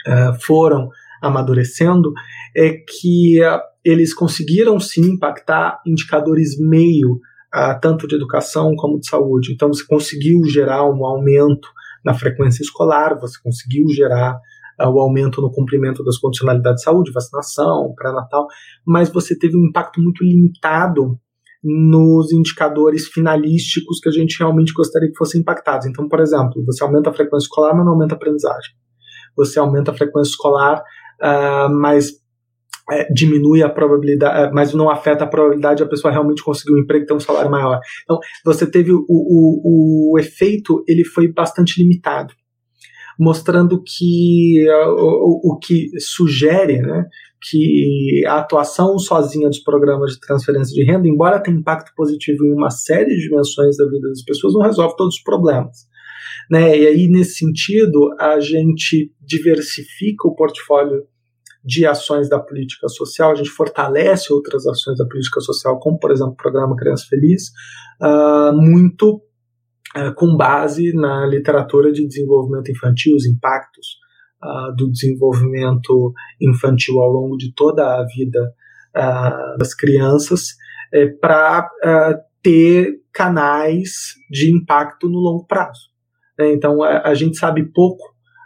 uh, 0.07 0.33
foram 0.41 0.89
amadurecendo, 1.21 2.11
é 2.55 2.73
que 2.73 3.41
uh, 3.41 3.59
eles 3.83 4.13
conseguiram 4.13 4.79
sim 4.79 5.13
impactar 5.13 5.81
indicadores 5.87 6.59
meio, 6.59 7.13
uh, 7.55 7.79
tanto 7.81 8.07
de 8.07 8.15
educação 8.15 8.75
como 8.75 8.99
de 8.99 9.07
saúde. 9.07 9.53
Então, 9.53 9.69
você 9.69 9.85
conseguiu 9.85 10.43
gerar 10.45 10.85
um 10.85 11.05
aumento 11.05 11.67
na 12.03 12.13
frequência 12.13 12.61
escolar, 12.61 13.17
você 13.19 13.37
conseguiu 13.41 13.87
gerar 13.89 14.37
o 14.79 14.99
aumento 14.99 15.39
no 15.39 15.51
cumprimento 15.51 16.03
das 16.03 16.17
condicionalidades 16.17 16.79
de 16.79 16.85
saúde, 16.85 17.11
vacinação, 17.11 17.93
pré-natal, 17.95 18.47
mas 18.85 19.07
você 19.09 19.37
teve 19.37 19.55
um 19.55 19.67
impacto 19.67 20.01
muito 20.01 20.23
limitado 20.23 21.17
nos 21.63 22.31
indicadores 22.33 23.07
finalísticos 23.07 23.99
que 23.99 24.09
a 24.09 24.11
gente 24.11 24.37
realmente 24.37 24.73
gostaria 24.73 25.09
que 25.09 25.17
fossem 25.17 25.41
impactados. 25.41 25.87
Então, 25.87 26.09
por 26.09 26.19
exemplo, 26.19 26.63
você 26.65 26.83
aumenta 26.83 27.09
a 27.09 27.13
frequência 27.13 27.45
escolar, 27.45 27.73
mas 27.73 27.85
não 27.85 27.93
aumenta 27.93 28.15
a 28.15 28.17
aprendizagem. 28.17 28.73
Você 29.35 29.57
aumenta 29.57 29.91
a 29.91 29.93
frequência 29.93 30.31
escolar, 30.31 30.83
uh, 31.21 31.69
mas 31.79 32.11
é, 32.91 33.07
diminui 33.13 33.63
a 33.63 33.69
probabilidade, 33.69 34.39
é, 34.41 34.51
mas 34.51 34.73
não 34.73 34.89
afeta 34.89 35.23
a 35.23 35.27
probabilidade 35.27 35.77
de 35.77 35.83
a 35.83 35.87
pessoa 35.87 36.11
realmente 36.11 36.43
conseguir 36.43 36.73
um 36.73 36.79
emprego 36.79 37.05
e 37.05 37.07
ter 37.07 37.13
um 37.13 37.19
salário 37.19 37.49
maior. 37.49 37.79
Então, 38.03 38.19
você 38.43 38.69
teve 38.69 38.91
o, 38.91 39.05
o, 39.07 40.11
o 40.13 40.19
efeito, 40.19 40.83
ele 40.87 41.05
foi 41.05 41.31
bastante 41.31 41.81
limitado 41.81 42.33
mostrando 43.19 43.81
que 43.83 44.65
uh, 44.67 44.89
o, 44.89 45.53
o, 45.53 45.59
que 45.59 45.89
sugere 45.99 46.81
né, 46.81 47.05
que 47.49 48.23
a 48.25 48.39
atuação 48.39 48.97
sozinha 48.97 49.49
dos 49.49 49.59
programas 49.59 50.13
de 50.13 50.19
transferência 50.19 50.73
de 50.73 50.83
renda, 50.89 51.07
embora 51.07 51.41
tenha 51.41 51.57
impacto 51.57 51.91
positivo 51.95 52.45
em 52.45 52.53
uma 52.53 52.69
série 52.69 53.13
de 53.15 53.27
dimensões 53.27 53.75
da 53.77 53.85
vida 53.85 54.07
das 54.07 54.23
pessoas, 54.23 54.53
não 54.53 54.61
resolve 54.61 54.95
todos 54.95 55.15
os 55.15 55.21
problemas. 55.21 55.85
Né? 56.49 56.77
E 56.77 56.87
aí, 56.87 57.07
nesse 57.09 57.35
sentido, 57.35 58.15
a 58.19 58.39
gente 58.39 59.11
diversifica 59.21 60.27
o 60.27 60.35
portfólio 60.35 61.05
de 61.63 61.85
ações 61.85 62.29
da 62.29 62.39
política 62.39 62.89
social, 62.89 63.31
a 63.31 63.35
gente 63.35 63.49
fortalece 63.49 64.33
outras 64.33 64.65
ações 64.67 64.97
da 64.97 65.05
política 65.05 65.39
social, 65.39 65.79
como, 65.79 65.97
por 65.97 66.11
exemplo, 66.11 66.33
o 66.33 66.37
programa 66.37 66.75
Criança 66.75 67.05
Feliz, 67.09 67.51
uh, 68.01 68.53
muito 68.53 69.21
uh, 69.95 70.13
com 70.15 70.35
base 70.35 70.93
na 70.93 71.25
literatura 71.25 71.91
de 71.91 72.05
desenvolvimento 72.05 72.69
infantil, 72.69 73.15
os 73.15 73.25
impactos 73.25 74.02
uh, 74.43 74.75
do 74.75 74.91
desenvolvimento 74.91 76.13
infantil 76.41 76.99
ao 76.99 77.09
longo 77.09 77.37
de 77.37 77.53
toda 77.53 77.99
a 77.99 78.05
vida 78.05 78.53
uh, 78.95 79.57
das 79.57 79.73
crianças 79.73 80.55
é, 80.93 81.07
para 81.07 81.69
uh, 81.83 82.17
ter 82.41 82.99
canais 83.11 84.13
de 84.29 84.53
impacto 84.53 85.09
no 85.09 85.19
longo 85.19 85.45
prazo. 85.47 85.89
Né? 86.37 86.53
Então, 86.53 86.83
a, 86.83 87.09
a, 87.09 87.13
gente 87.13 87.37
sabe 87.37 87.63
pouco 87.71 88.03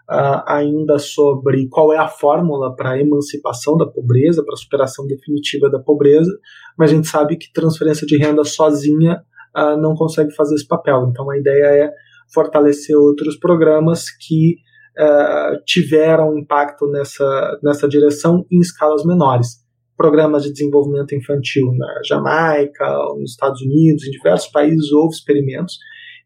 uh, 0.09 0.43
ainda 0.45 0.99
sobre 0.99 1.67
qual 1.67 1.91
é 1.91 1.97
a 1.97 2.07
fórmula 2.07 2.75
para 2.75 2.91
a 2.91 2.99
emancipação 2.99 3.75
da 3.77 3.85
pobreza, 3.85 4.43
para 4.43 4.53
a 4.53 4.57
superação 4.57 5.05
definitiva 5.07 5.69
da 5.69 5.79
pobreza, 5.79 6.31
mas 6.77 6.91
a 6.91 6.93
gente 6.93 7.07
sabe 7.07 7.37
que 7.37 7.51
transferência 7.51 8.05
de 8.05 8.17
renda 8.17 8.43
sozinha 8.43 9.21
uh, 9.55 9.77
não 9.77 9.93
consegue 9.93 10.33
fazer 10.33 10.55
esse 10.55 10.67
papel. 10.67 11.07
Então 11.09 11.29
a 11.29 11.37
ideia 11.37 11.65
é 11.65 11.91
fortalecer 12.33 12.95
outros 12.95 13.37
programas 13.37 14.05
que 14.09 14.55
uh, 14.99 15.63
tiveram 15.65 16.37
impacto 16.37 16.87
nessa, 16.87 17.59
nessa 17.63 17.87
direção 17.87 18.45
em 18.51 18.59
escalas 18.59 19.05
menores. 19.05 19.65
Programas 19.95 20.43
de 20.43 20.51
desenvolvimento 20.51 21.15
infantil 21.15 21.71
na 21.75 22.01
Jamaica, 22.07 22.87
nos 23.19 23.31
Estados 23.31 23.61
Unidos, 23.61 24.05
em 24.05 24.11
diversos 24.11 24.49
países 24.51 24.91
houve 24.91 25.15
experimentos 25.15 25.75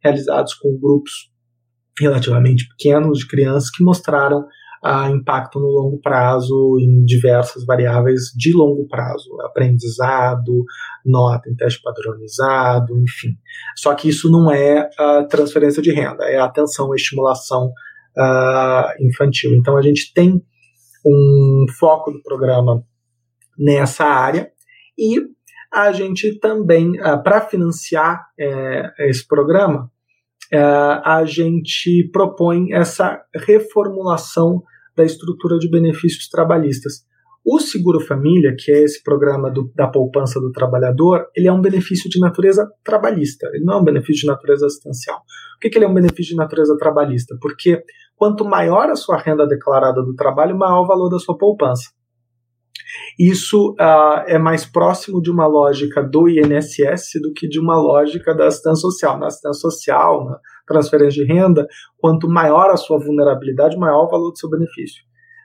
realizados 0.04 0.54
com 0.56 0.78
grupos 0.78 1.32
relativamente 2.00 2.68
pequenos 2.70 3.20
de 3.20 3.28
crianças 3.28 3.70
que 3.70 3.84
mostraram 3.84 4.46
uh, 4.84 5.10
impacto 5.16 5.60
no 5.60 5.68
longo 5.68 6.00
prazo 6.01 6.78
em 6.80 7.04
diversas 7.06 7.66
variáveis 7.66 8.32
de 8.36 8.51
longo 8.54 8.88
prazo, 8.88 9.30
aprendizado, 9.42 10.66
nota 11.06 11.50
em 11.50 11.56
teste 11.56 11.82
padronizado, 11.82 13.00
enfim. 13.00 13.38
Só 13.78 13.94
que 13.94 14.10
isso 14.10 14.30
não 14.30 14.51
é 14.51 14.90
uh, 15.00 15.28
transferência 15.28 15.82
de 15.82 15.92
renda, 15.92 16.25
é 16.25 16.40
atenção, 16.40 16.94
estimulação 16.96 17.72
uh, 18.18 19.06
infantil. 19.06 19.56
Então 19.56 19.77
a 19.77 19.82
gente 19.82 20.13
tem 20.13 20.41
um 21.06 21.65
foco 21.80 22.12
do 22.12 22.22
programa 22.22 22.84
nessa 23.58 24.06
área 24.06 24.51
e 24.98 25.20
a 25.72 25.91
gente 25.94 26.38
também, 26.39 26.98
para 27.24 27.39
financiar 27.41 28.27
é, 28.38 29.08
esse 29.08 29.25
programa, 29.25 29.89
é, 30.51 30.60
a 30.62 31.24
gente 31.25 32.10
propõe 32.12 32.74
essa 32.74 33.24
reformulação 33.34 34.62
da 34.98 35.06
estrutura 35.06 35.58
de 35.58 35.70
benefícios 35.70 36.27
trabalhistas. 36.27 37.06
O 37.43 37.60
Seguro 37.60 38.00
Família, 38.00 38.55
que 38.57 38.71
é 38.71 38.83
esse 38.83 39.01
programa 39.03 39.50
do, 39.50 39.71
da 39.75 39.88
poupança 39.88 40.39
do 40.39 40.51
trabalhador, 40.51 41.25
ele 41.36 41.48
é 41.48 41.51
um 41.51 41.62
benefício 41.62 42.07
de 42.07 42.19
natureza 42.19 42.69
trabalhista, 42.83 43.48
ele 43.53 43.65
não 43.65 43.75
é 43.75 43.77
um 43.77 43.83
benefício 43.83 44.21
de 44.21 44.27
natureza 44.27 44.67
assistencial. 44.67 45.17
Por 45.17 45.62
que, 45.62 45.69
que 45.69 45.77
ele 45.77 45.86
é 45.86 45.88
um 45.88 45.93
benefício 45.93 46.31
de 46.31 46.36
natureza 46.36 46.77
trabalhista? 46.77 47.36
Porque 47.41 47.83
quanto 48.15 48.45
maior 48.45 48.89
a 48.91 48.95
sua 48.95 49.17
renda 49.17 49.48
declarada 49.48 50.03
do 50.03 50.13
trabalho, 50.13 50.55
maior 50.55 50.83
o 50.83 50.88
valor 50.88 51.10
da 51.10 51.17
sua 51.17 51.36
poupança. 51.36 51.89
Isso 53.17 53.71
uh, 53.79 54.24
é 54.27 54.38
mais 54.38 54.65
próximo 54.65 55.21
de 55.21 55.31
uma 55.31 55.48
lógica 55.48 56.03
do 56.03 56.27
INSS 56.29 57.19
do 57.21 57.33
que 57.33 57.48
de 57.48 57.60
uma 57.60 57.75
lógica 57.75 58.36
da 58.36 58.48
assistência 58.48 58.81
social. 58.81 59.17
Na 59.17 59.27
assistência 59.27 59.62
social, 59.62 60.25
na 60.25 60.39
transferência 60.67 61.24
de 61.24 61.31
renda, 61.31 61.65
quanto 61.98 62.29
maior 62.29 62.69
a 62.69 62.77
sua 62.77 63.00
vulnerabilidade, 63.00 63.77
maior 63.77 64.05
o 64.05 64.10
valor 64.10 64.31
do 64.31 64.38
seu 64.38 64.50
benefício. 64.50 65.03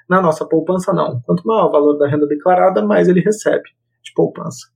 Na 0.09 0.21
nossa 0.21 0.47
poupança, 0.47 0.93
não. 0.93 1.21
Quanto 1.23 1.47
maior 1.47 1.69
o 1.69 1.73
valor 1.73 1.99
da 1.99 2.09
renda 2.09 2.27
declarada, 2.27 2.85
mais 2.85 3.09
ele 3.09 3.21
recebe 3.21 3.65
de 4.03 4.13
poupança. 4.15 4.69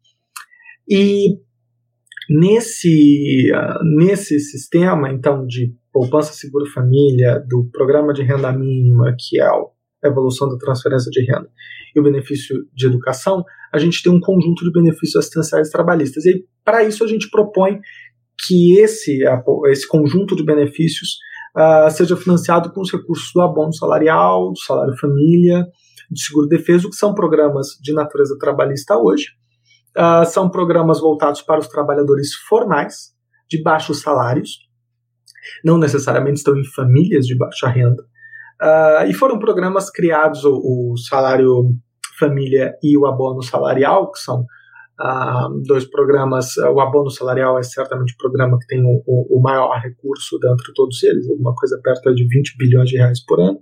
E 0.88 1.38
nesse, 2.28 3.52
uh, 3.52 3.84
nesse 3.96 4.40
sistema, 4.40 5.10
então, 5.10 5.46
de 5.46 5.75
poupança 5.92 6.32
seguro 6.32 6.66
família, 6.66 7.44
do 7.49 7.68
programa 7.72 8.12
de 8.12 8.22
renda 8.22 8.52
mínima, 8.52 9.14
que 9.18 9.40
é 9.40 9.44
a 9.44 10.08
evolução 10.08 10.49
da 10.49 10.56
transferência 10.56 11.10
de 11.10 11.25
renda, 11.25 11.50
e 11.94 12.00
o 12.00 12.02
benefício 12.02 12.56
de 12.75 12.87
educação, 12.87 13.44
a 13.72 13.78
gente 13.78 14.02
tem 14.02 14.12
um 14.12 14.20
conjunto 14.20 14.64
de 14.64 14.72
benefícios 14.72 15.16
assistenciais 15.16 15.70
trabalhistas. 15.70 16.25
E 16.25 16.44
para 16.64 16.84
isso 16.84 17.04
a 17.04 17.06
gente 17.06 17.30
propõe 17.30 17.80
que 18.46 18.78
esse, 18.78 19.20
esse 19.66 19.87
conjunto 19.87 20.34
de 20.34 20.44
benefícios 20.44 21.18
uh, 21.57 21.90
seja 21.90 22.16
financiado 22.16 22.73
com 22.73 22.80
os 22.80 22.92
recursos 22.92 23.30
do 23.35 23.40
abono 23.40 23.75
salarial, 23.75 24.52
do 24.52 24.59
salário 24.59 24.97
família, 24.99 25.66
do 26.11 26.19
seguro-defesa, 26.19 26.88
que 26.88 26.97
são 26.97 27.14
programas 27.14 27.69
de 27.80 27.92
natureza 27.92 28.37
trabalhista 28.38 28.97
hoje. 28.97 29.26
Uh, 29.97 30.25
são 30.25 30.49
programas 30.50 31.00
voltados 31.00 31.42
para 31.42 31.61
os 31.61 31.69
trabalhadores 31.69 32.35
formais, 32.49 33.11
de 33.49 33.62
baixos 33.62 34.00
salários, 34.00 34.50
não 35.64 35.76
necessariamente 35.76 36.38
estão 36.38 36.57
em 36.57 36.64
famílias 36.64 37.26
de 37.26 37.37
baixa 37.37 37.69
renda, 37.69 38.04
Uh, 38.61 39.09
e 39.09 39.14
foram 39.14 39.38
programas 39.38 39.88
criados, 39.90 40.44
o, 40.44 40.53
o, 40.92 40.94
salário 40.98 41.74
família 42.18 42.74
e 42.83 42.96
o 42.98 43.07
abono 43.07 43.42
salarial, 43.42 44.12
que 44.12 44.18
são 44.18 44.44
uh, 45.00 45.62
dois 45.64 45.84
programas. 45.88 46.56
O 46.58 46.80
abono 46.80 47.10
salarial 47.10 47.58
é 47.58 47.62
certamente 47.62 48.14
o 48.14 48.16
programa 48.16 48.58
que 48.58 48.66
tem 48.66 48.82
o, 48.84 49.02
o, 49.06 49.40
maior 49.40 49.80
recurso 49.80 50.38
dentro 50.38 50.64
de 50.64 50.74
todos 50.74 51.02
eles, 51.02 51.28
alguma 51.28 51.54
coisa 51.54 51.80
perto 51.82 52.14
de 52.14 52.26
20 52.26 52.56
bilhões 52.58 52.88
de 52.88 52.96
reais 52.96 53.24
por 53.24 53.40
ano. 53.40 53.58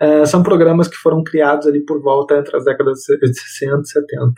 Uh, 0.00 0.26
são 0.26 0.42
programas 0.42 0.88
que 0.88 0.96
foram 0.96 1.22
criados 1.22 1.66
ali 1.66 1.84
por 1.84 2.00
volta 2.02 2.36
entre 2.36 2.56
as 2.56 2.64
décadas 2.64 2.98
de 2.98 3.34
60 3.40 3.80
e 3.82 3.86
70. 3.86 4.32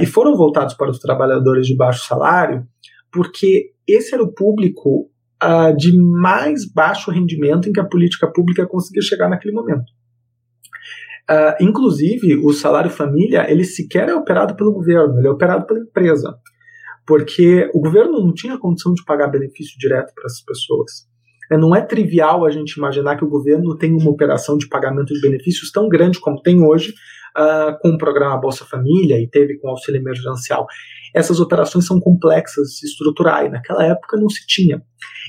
e 0.00 0.06
foram 0.06 0.36
voltados 0.36 0.74
para 0.74 0.90
os 0.90 0.98
trabalhadores 0.98 1.66
de 1.66 1.76
baixo 1.76 2.06
salário, 2.06 2.66
porque 3.12 3.72
esse 3.86 4.14
era 4.14 4.22
o 4.22 4.32
público 4.32 5.08
uh, 5.42 5.76
de 5.76 5.96
mais 5.96 6.70
baixo 6.70 7.10
rendimento 7.10 7.68
em 7.68 7.72
que 7.72 7.80
a 7.80 7.84
política 7.84 8.30
pública 8.30 8.66
conseguia 8.66 9.02
chegar 9.02 9.28
naquele 9.28 9.54
momento. 9.54 9.95
Uh, 11.28 11.60
inclusive, 11.60 12.36
o 12.36 12.52
salário 12.52 12.90
família, 12.90 13.50
ele 13.50 13.64
sequer 13.64 14.08
é 14.08 14.14
operado 14.14 14.54
pelo 14.54 14.72
governo, 14.72 15.18
ele 15.18 15.26
é 15.26 15.30
operado 15.30 15.66
pela 15.66 15.80
empresa, 15.80 16.36
porque 17.04 17.68
o 17.74 17.80
governo 17.80 18.20
não 18.20 18.32
tinha 18.32 18.58
condição 18.58 18.94
de 18.94 19.04
pagar 19.04 19.28
benefício 19.28 19.76
direto 19.78 20.12
para 20.14 20.26
essas 20.26 20.44
pessoas. 20.44 20.92
É, 21.50 21.56
não 21.56 21.74
é 21.74 21.80
trivial 21.80 22.44
a 22.44 22.50
gente 22.50 22.76
imaginar 22.76 23.16
que 23.16 23.24
o 23.24 23.28
governo 23.28 23.76
tem 23.76 23.92
uma 23.92 24.10
operação 24.10 24.56
de 24.56 24.68
pagamento 24.68 25.12
de 25.12 25.20
benefícios 25.20 25.70
tão 25.70 25.88
grande 25.88 26.20
como 26.20 26.40
tem 26.40 26.62
hoje, 26.62 26.94
uh, 27.36 27.78
com 27.80 27.90
o 27.90 27.98
programa 27.98 28.40
Bolsa 28.40 28.64
Família 28.64 29.20
e 29.20 29.28
teve 29.28 29.58
com 29.58 29.68
o 29.68 29.70
auxílio 29.70 30.00
emergencial. 30.00 30.66
Essas 31.14 31.40
operações 31.40 31.86
são 31.86 32.00
complexas 32.00 32.68
de 32.80 32.86
estruturar 32.86 33.46
e 33.46 33.48
naquela 33.48 33.84
época 33.84 34.16
não 34.16 34.28
se 34.28 34.46
tinha. 34.46 34.82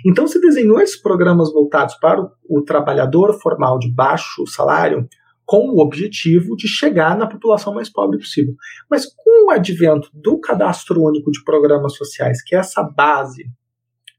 Então 0.05 0.27
se 0.27 0.39
desenhou 0.39 0.79
esses 0.79 1.01
programas 1.01 1.51
voltados 1.51 1.95
para 1.95 2.21
o, 2.21 2.29
o 2.49 2.61
trabalhador 2.61 3.33
formal 3.39 3.77
de 3.77 3.91
baixo 3.91 4.45
salário 4.47 5.07
com 5.47 5.69
o 5.69 5.79
objetivo 5.79 6.57
de 6.57 6.67
chegar 6.67 7.17
na 7.17 7.25
população 7.25 7.73
mais 7.73 7.89
pobre 7.89 8.19
possível. 8.19 8.53
Mas 8.91 9.05
com 9.05 9.47
o 9.47 9.49
advento 9.49 10.09
do 10.13 10.37
cadastro 10.41 11.01
único 11.01 11.31
de 11.31 11.41
programas 11.45 11.95
sociais, 11.95 12.43
que 12.43 12.53
é 12.53 12.59
essa 12.59 12.83
base 12.83 13.45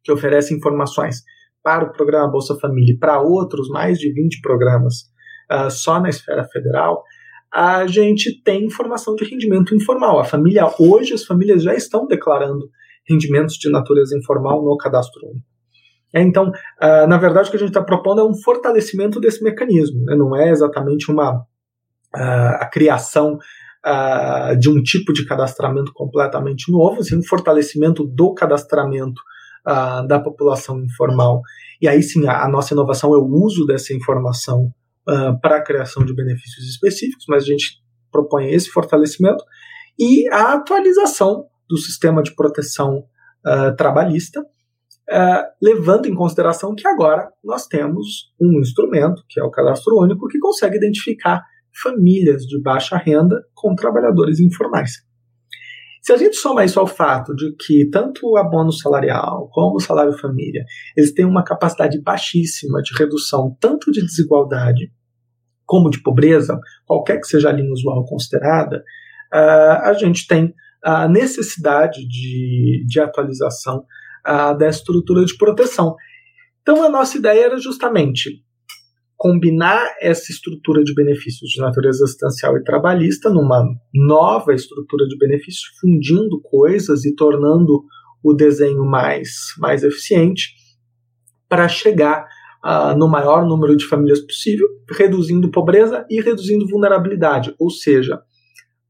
que 0.03 0.11
oferece 0.11 0.55
informações 0.55 1.23
para 1.62 1.85
o 1.85 1.93
programa 1.93 2.33
Bolsa 2.33 2.59
Família 2.59 2.95
e 2.95 2.99
para 2.99 3.21
outros 3.21 3.69
mais 3.69 3.99
de 3.99 4.11
20 4.11 4.41
programas 4.41 5.03
uh, 5.53 5.71
só 5.71 6.01
na 6.01 6.09
esfera 6.09 6.45
federal, 6.45 7.05
a 7.53 7.87
gente 7.87 8.43
tem 8.43 8.64
informação 8.64 9.14
de 9.14 9.25
rendimento 9.25 9.75
informal. 9.75 10.19
A 10.19 10.25
família, 10.25 10.64
hoje, 10.79 11.12
as 11.12 11.25
famílias 11.25 11.62
já 11.62 11.75
estão 11.75 12.07
declarando 12.07 12.71
rendimentos 13.07 13.57
de 13.57 13.71
natureza 13.71 14.17
informal 14.17 14.64
no 14.64 14.79
cadastro 14.79 15.27
único. 15.27 15.47
É, 16.14 16.23
então, 16.23 16.49
uh, 16.49 17.07
na 17.07 17.18
verdade, 17.18 17.49
o 17.49 17.51
que 17.51 17.57
a 17.57 17.61
gente 17.61 17.71
está 17.71 17.83
propondo 17.83 18.21
é 18.21 18.25
um 18.25 18.35
fortalecimento 18.35 19.21
desse 19.21 19.42
mecanismo. 19.42 20.05
Né? 20.05 20.16
Não 20.16 20.35
é 20.35 20.51
exatamente 20.51 21.11
uma 21.11 21.40
uh, 21.40 22.57
a 22.61 22.66
criação 22.66 23.38
uh, 23.87 24.57
de 24.59 24.71
um 24.71 24.83
tipo 24.83 25.12
de 25.12 25.27
cadastramento 25.27 25.92
completamente 25.92 26.73
novo, 26.73 27.03
sim 27.03 27.18
um 27.18 27.23
fortalecimento 27.23 28.05
do 28.05 28.35
cadastramento 28.35 29.21
da 30.09 30.18
população 30.18 30.83
informal. 30.83 31.42
E 31.79 31.87
aí 31.87 32.03
sim, 32.03 32.27
a, 32.27 32.49
nossa 32.49 32.73
inovação 32.73 33.12
é 33.12 33.18
o 33.18 33.27
uso 33.27 33.66
dessa 33.66 33.92
informação 33.92 34.73
para 35.42 35.57
a 35.57 35.62
criação 35.62 36.07
de 36.07 36.14
benefícios 36.14 36.64
específicos, 36.66 37.27
mas 37.29 37.42
a 37.42 37.47
gente 37.47 37.83
propõe 38.11 38.49
esse 38.49 38.71
fortalecimento 38.71 39.44
e 39.99 40.27
a 40.31 40.55
atualização 40.55 41.44
do 41.68 41.77
sistema 41.77 42.23
de 42.23 42.35
proteção 42.35 43.05
trabalhista 43.77 44.42
Uh, 45.11 45.42
levando 45.62 46.07
em 46.07 46.14
consideração 46.14 46.75
que 46.75 46.87
agora 46.87 47.31
nós 47.42 47.66
temos 47.66 48.31
um 48.38 48.61
instrumento, 48.61 49.23
que 49.27 49.40
é 49.40 49.42
o 49.42 49.51
cadastro 49.51 49.97
único, 49.99 50.29
que 50.29 50.38
consegue 50.38 50.77
identificar 50.77 51.42
famílias 51.83 52.42
de 52.42 52.61
baixa 52.61 52.97
renda 52.97 53.42
com 53.55 53.75
trabalhadores 53.75 54.38
informais. 54.38 54.92
Se 56.03 56.12
a 56.12 56.16
gente 56.16 56.37
soma 56.37 56.64
isso 56.64 56.79
ao 56.79 56.87
fato 56.87 57.35
de 57.35 57.55
que 57.57 57.88
tanto 57.90 58.27
o 58.27 58.37
abono 58.37 58.73
salarial 58.73 59.49
como 59.53 59.77
o 59.77 59.81
salário 59.81 60.12
família, 60.12 60.64
eles 60.97 61.12
têm 61.12 61.25
uma 61.25 61.44
capacidade 61.44 62.01
baixíssima 62.03 62.81
de 62.83 62.97
redução 62.97 63.57
tanto 63.61 63.90
de 63.90 64.01
desigualdade 64.01 64.90
como 65.66 65.90
de 65.90 66.03
pobreza, 66.03 66.59
qualquer 66.87 67.21
que 67.21 67.27
seja 67.27 67.51
a 67.51 67.53
linha 67.53 67.73
usual 67.73 68.05
considerada, 68.07 68.79
uh, 69.35 69.85
a 69.85 69.92
gente 69.92 70.27
tem 70.27 70.55
a 70.83 71.07
necessidade 71.07 72.07
de, 72.09 72.87
de 72.87 73.01
atualização 73.01 73.85
da 74.53 74.69
estrutura 74.69 75.25
de 75.25 75.37
proteção. 75.37 75.95
Então, 76.62 76.83
a 76.83 76.88
nossa 76.88 77.17
ideia 77.17 77.47
era 77.47 77.59
justamente 77.59 78.43
combinar 79.17 79.97
essa 80.01 80.31
estrutura 80.31 80.85
de 80.85 80.95
benefícios 80.95 81.51
de 81.51 81.61
natureza 81.61 82.05
assistencial 82.05 82.57
e 82.57 82.62
trabalhista 82.62 83.29
numa 83.29 83.64
nova 83.93 84.55
estrutura 84.55 85.07
de 85.09 85.19
benefícios, 85.19 85.64
fundindo 85.81 86.41
coisas 86.41 87.05
e 87.05 87.14
tornando 87.17 87.83
o 88.23 88.33
desenho 88.33 88.85
mais, 88.85 89.29
mais 89.59 89.83
eficiente 89.83 90.55
para 91.49 91.67
chegar 91.67 92.27
uh, 92.64 92.97
no 92.97 93.09
maior 93.09 93.45
número 93.45 93.77
de 93.77 93.87
famílias 93.87 94.21
possível, 94.21 94.69
reduzindo 94.91 95.51
pobreza 95.51 96.07
e 96.09 96.21
reduzindo 96.21 96.69
vulnerabilidade, 96.69 97.55
ou 97.59 97.71
seja, 97.71 98.21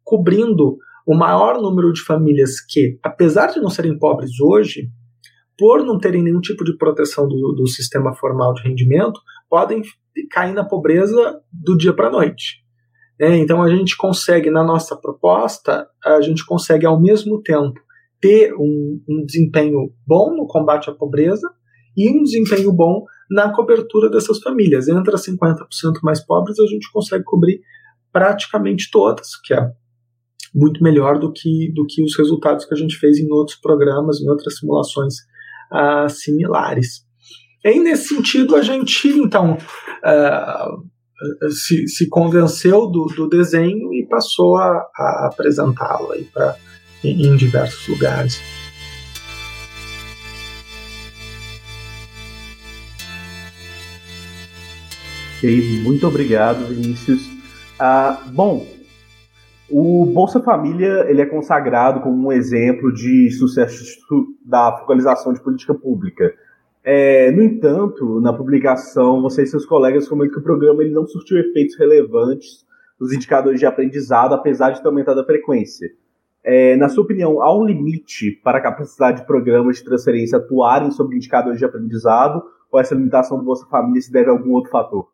cobrindo 0.05 0.77
o 1.07 1.15
maior 1.15 1.59
número 1.61 1.91
de 1.91 2.03
famílias 2.03 2.61
que, 2.61 2.99
apesar 3.03 3.47
de 3.47 3.61
não 3.61 3.71
serem 3.71 3.99
pobres 3.99 4.39
hoje, 4.41 4.91
por 5.59 5.85
não 5.85 5.99
terem 5.99 6.23
nenhum 6.23 6.41
tipo 6.41 6.65
de 6.65 6.77
proteção 6.77 7.27
do, 7.27 7.53
do 7.53 7.67
sistema 7.67 8.15
formal 8.15 8.55
de 8.55 8.63
rendimento, 8.63 9.21
podem 9.51 9.83
cair 10.31 10.55
na 10.55 10.65
pobreza 10.65 11.41
do 11.53 11.77
dia 11.77 11.93
para 11.93 12.07
a 12.07 12.13
noite. 12.13 12.63
É, 13.21 13.37
então 13.37 13.61
a 13.61 13.69
gente 13.69 13.97
consegue, 13.97 14.49
na 14.49 14.63
nossa 14.63 14.97
proposta, 14.97 15.89
a 16.05 16.21
gente 16.21 16.47
consegue 16.47 16.87
ao 16.87 17.01
mesmo 17.01 17.43
tempo 17.43 17.81
ter 18.21 18.55
um, 18.55 19.03
um 19.09 19.25
desempenho 19.25 19.93
bom 20.07 20.37
no 20.37 20.47
combate 20.47 20.89
à 20.89 20.95
pobreza 20.95 21.49
e 21.97 22.09
um 22.09 22.23
desempenho 22.23 22.73
bom 22.73 23.05
na 23.29 23.53
cobertura 23.53 24.09
dessas 24.09 24.39
famílias. 24.39 24.87
Entre 24.87 25.13
as 25.13 25.27
50% 25.27 25.57
mais 26.03 26.25
pobres, 26.25 26.59
a 26.61 26.67
gente 26.67 26.91
consegue 26.93 27.25
cobrir 27.25 27.61
praticamente 28.13 28.89
todas, 28.93 29.37
que 29.45 29.53
é 29.53 29.71
muito 30.55 30.83
melhor 30.83 31.19
do 31.19 31.33
que, 31.33 31.73
do 31.75 31.85
que 31.87 32.03
os 32.03 32.17
resultados 32.17 32.65
que 32.65 32.75
a 32.75 32.77
gente 32.77 32.97
fez 32.97 33.19
em 33.19 33.31
outros 33.31 33.59
programas, 33.59 34.21
em 34.21 34.29
outras 34.29 34.59
simulações 34.59 35.15
uh, 35.73 36.09
similares. 36.09 37.07
E 37.65 37.79
nesse 37.81 38.15
sentido, 38.15 38.57
a 38.57 38.63
gente, 38.63 39.09
então, 39.09 39.55
uh, 39.55 41.51
se, 41.51 41.89
se 41.89 42.09
convenceu 42.09 42.87
do, 42.87 43.07
do 43.07 43.29
desenho 43.29 43.93
e 43.93 44.07
passou 44.09 44.57
a, 44.57 44.87
a 44.97 45.31
apresentá-lo 45.33 46.15
em, 47.05 47.27
em 47.27 47.37
diversos 47.37 47.87
lugares. 47.89 48.41
Ok, 55.39 55.83
muito 55.83 56.07
obrigado, 56.07 56.67
Vinícius. 56.67 57.23
Ah, 57.79 58.21
bom, 58.33 58.67
o 59.71 60.07
Bolsa 60.07 60.41
Família 60.41 61.05
ele 61.09 61.21
é 61.21 61.27
consagrado 61.27 62.01
como 62.01 62.29
um 62.29 62.33
exemplo 62.33 62.93
de 62.93 63.31
sucesso 63.33 63.85
da 64.45 64.77
focalização 64.79 65.33
de 65.33 65.41
política 65.41 65.75
pública. 65.75 66.35
É, 66.83 67.31
no 67.33 67.43
entanto, 67.43 68.21
na 68.21 68.33
publicação, 68.33 69.21
você 69.21 69.43
e 69.43 69.47
seus 69.47 69.67
colegas 69.67 70.09
comentam 70.09 70.35
que 70.35 70.41
o 70.41 70.45
programa 70.45 70.83
ele 70.83 70.95
não 70.95 71.07
surtiu 71.07 71.39
efeitos 71.39 71.77
relevantes 71.79 72.67
nos 72.99 73.13
indicadores 73.13 73.61
de 73.61 73.67
aprendizado, 73.67 74.35
apesar 74.35 74.71
de 74.71 74.81
ter 74.81 74.89
aumentado 74.89 75.21
a 75.21 75.25
frequência. 75.25 75.89
É, 76.43 76.77
na 76.77 76.89
sua 76.89 77.05
opinião, 77.05 77.43
há 77.43 77.55
um 77.55 77.65
limite 77.65 78.31
para 78.43 78.59
a 78.59 78.63
capacidade 78.63 79.21
de 79.21 79.27
programas 79.27 79.77
de 79.77 79.85
transferência 79.85 80.39
atuarem 80.39 80.91
sobre 80.91 81.17
indicadores 81.17 81.59
de 81.59 81.65
aprendizado, 81.65 82.43
ou 82.73 82.81
essa 82.81 82.95
limitação 82.95 83.39
do 83.39 83.45
Bolsa 83.45 83.67
Família 83.67 84.01
se 84.01 84.11
deve 84.11 84.31
a 84.31 84.33
algum 84.33 84.53
outro 84.53 84.71
fator? 84.71 85.09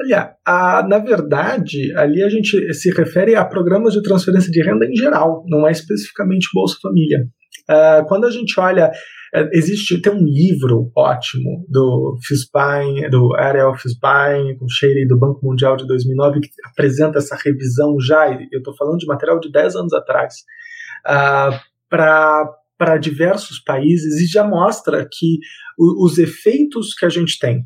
Olha, 0.00 0.32
a, 0.46 0.86
na 0.86 0.98
verdade, 0.98 1.92
ali 1.96 2.22
a 2.22 2.28
gente 2.28 2.72
se 2.72 2.90
refere 2.92 3.34
a 3.34 3.44
programas 3.44 3.94
de 3.94 4.02
transferência 4.02 4.50
de 4.50 4.62
renda 4.62 4.86
em 4.86 4.94
geral, 4.94 5.44
não 5.48 5.66
é 5.66 5.72
especificamente 5.72 6.48
Bolsa 6.54 6.76
Família. 6.80 7.26
Uh, 7.68 8.06
quando 8.06 8.24
a 8.24 8.30
gente 8.30 8.58
olha, 8.60 8.90
uh, 9.34 9.48
existe 9.52 10.00
tem 10.00 10.12
um 10.12 10.24
livro 10.24 10.90
ótimo 10.96 11.66
do 11.68 12.16
Fisbain, 12.24 13.10
do 13.10 13.34
Ariel 13.34 13.74
Fisbain, 13.74 14.56
com 14.56 14.68
Sherry 14.68 15.06
do 15.06 15.18
Banco 15.18 15.40
Mundial 15.44 15.76
de 15.76 15.86
2009 15.86 16.40
que 16.40 16.48
apresenta 16.64 17.18
essa 17.18 17.36
revisão 17.36 17.98
já. 18.00 18.30
Eu 18.30 18.58
estou 18.58 18.76
falando 18.76 18.98
de 18.98 19.06
material 19.06 19.40
de 19.40 19.50
10 19.50 19.76
anos 19.76 19.92
atrás 19.92 20.34
uh, 21.06 21.58
para 21.90 22.48
para 22.78 22.96
diversos 22.96 23.58
países 23.58 24.20
e 24.20 24.26
já 24.26 24.46
mostra 24.46 25.04
que 25.10 25.38
o, 25.76 26.06
os 26.06 26.16
efeitos 26.16 26.94
que 26.94 27.04
a 27.04 27.08
gente 27.08 27.36
tem 27.36 27.64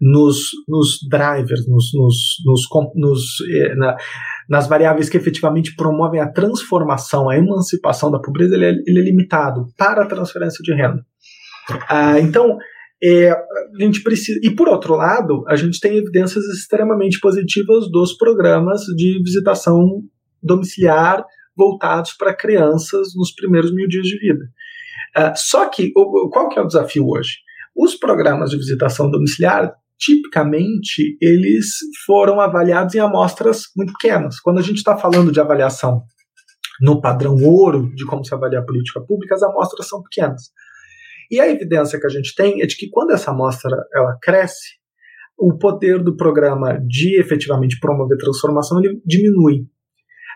nos, 0.00 0.50
nos 0.68 0.98
drivers, 1.08 1.66
nos, 1.68 1.90
nos, 1.94 2.16
nos, 2.44 2.68
nos 2.94 3.20
eh, 3.50 3.74
na, 3.74 3.96
nas 4.48 4.66
variáveis 4.68 5.08
que 5.08 5.16
efetivamente 5.16 5.74
promovem 5.74 6.20
a 6.20 6.30
transformação, 6.30 7.28
a 7.28 7.36
emancipação 7.36 8.10
da 8.10 8.20
pobreza, 8.20 8.54
ele 8.54 8.66
é, 8.66 8.70
ele 8.86 9.00
é 9.00 9.02
limitado 9.02 9.66
para 9.76 10.02
a 10.02 10.06
transferência 10.06 10.62
de 10.62 10.72
renda. 10.74 11.04
Ah, 11.88 12.20
então, 12.20 12.56
é, 13.02 13.30
a 13.30 13.82
gente 13.82 14.02
precisa. 14.02 14.38
E 14.42 14.50
por 14.50 14.68
outro 14.68 14.94
lado, 14.94 15.44
a 15.48 15.56
gente 15.56 15.80
tem 15.80 15.96
evidências 15.96 16.44
extremamente 16.46 17.18
positivas 17.20 17.90
dos 17.90 18.16
programas 18.16 18.82
de 18.96 19.20
visitação 19.22 20.02
domiciliar 20.42 21.24
voltados 21.56 22.12
para 22.12 22.34
crianças 22.34 23.08
nos 23.16 23.32
primeiros 23.34 23.74
mil 23.74 23.88
dias 23.88 24.06
de 24.06 24.18
vida. 24.18 24.44
Uh, 25.16 25.32
só 25.34 25.68
que, 25.68 25.90
o, 25.96 26.28
qual 26.28 26.48
que 26.48 26.58
é 26.58 26.62
o 26.62 26.66
desafio 26.66 27.06
hoje? 27.08 27.38
Os 27.76 27.94
programas 27.94 28.50
de 28.50 28.56
visitação 28.56 29.10
domiciliar 29.10 29.72
tipicamente 29.98 31.16
eles 31.20 31.66
foram 32.04 32.40
avaliados 32.40 32.94
em 32.94 32.98
amostras 32.98 33.64
muito 33.76 33.92
pequenas. 33.94 34.40
Quando 34.40 34.58
a 34.58 34.62
gente 34.62 34.76
está 34.76 34.96
falando 34.96 35.32
de 35.32 35.40
avaliação 35.40 36.02
no 36.80 37.00
padrão 37.00 37.36
ouro 37.42 37.90
de 37.94 38.04
como 38.04 38.24
se 38.24 38.34
avalia 38.34 38.60
a 38.60 38.64
política 38.64 39.00
pública, 39.00 39.34
as 39.34 39.42
amostras 39.42 39.88
são 39.88 40.02
pequenas. 40.02 40.50
E 41.30 41.40
a 41.40 41.48
evidência 41.48 41.98
que 41.98 42.06
a 42.06 42.10
gente 42.10 42.34
tem 42.34 42.62
é 42.62 42.66
de 42.66 42.76
que 42.76 42.88
quando 42.90 43.12
essa 43.12 43.30
amostra 43.30 43.76
ela 43.94 44.16
cresce, 44.22 44.76
o 45.38 45.56
poder 45.58 46.02
do 46.02 46.16
programa 46.16 46.78
de 46.86 47.18
efetivamente 47.20 47.78
promover 47.80 48.16
transformação 48.16 48.78
ele 48.78 49.00
diminui. 49.04 49.66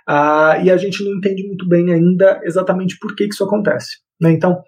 Ah, 0.06 0.58
e 0.62 0.70
a 0.70 0.76
gente 0.76 1.04
não 1.04 1.16
entende 1.16 1.46
muito 1.46 1.68
bem 1.68 1.92
ainda 1.92 2.40
exatamente 2.44 2.98
por 2.98 3.14
que, 3.14 3.28
que 3.28 3.34
isso 3.34 3.44
acontece. 3.44 3.98
Né? 4.20 4.32
Então, 4.32 4.60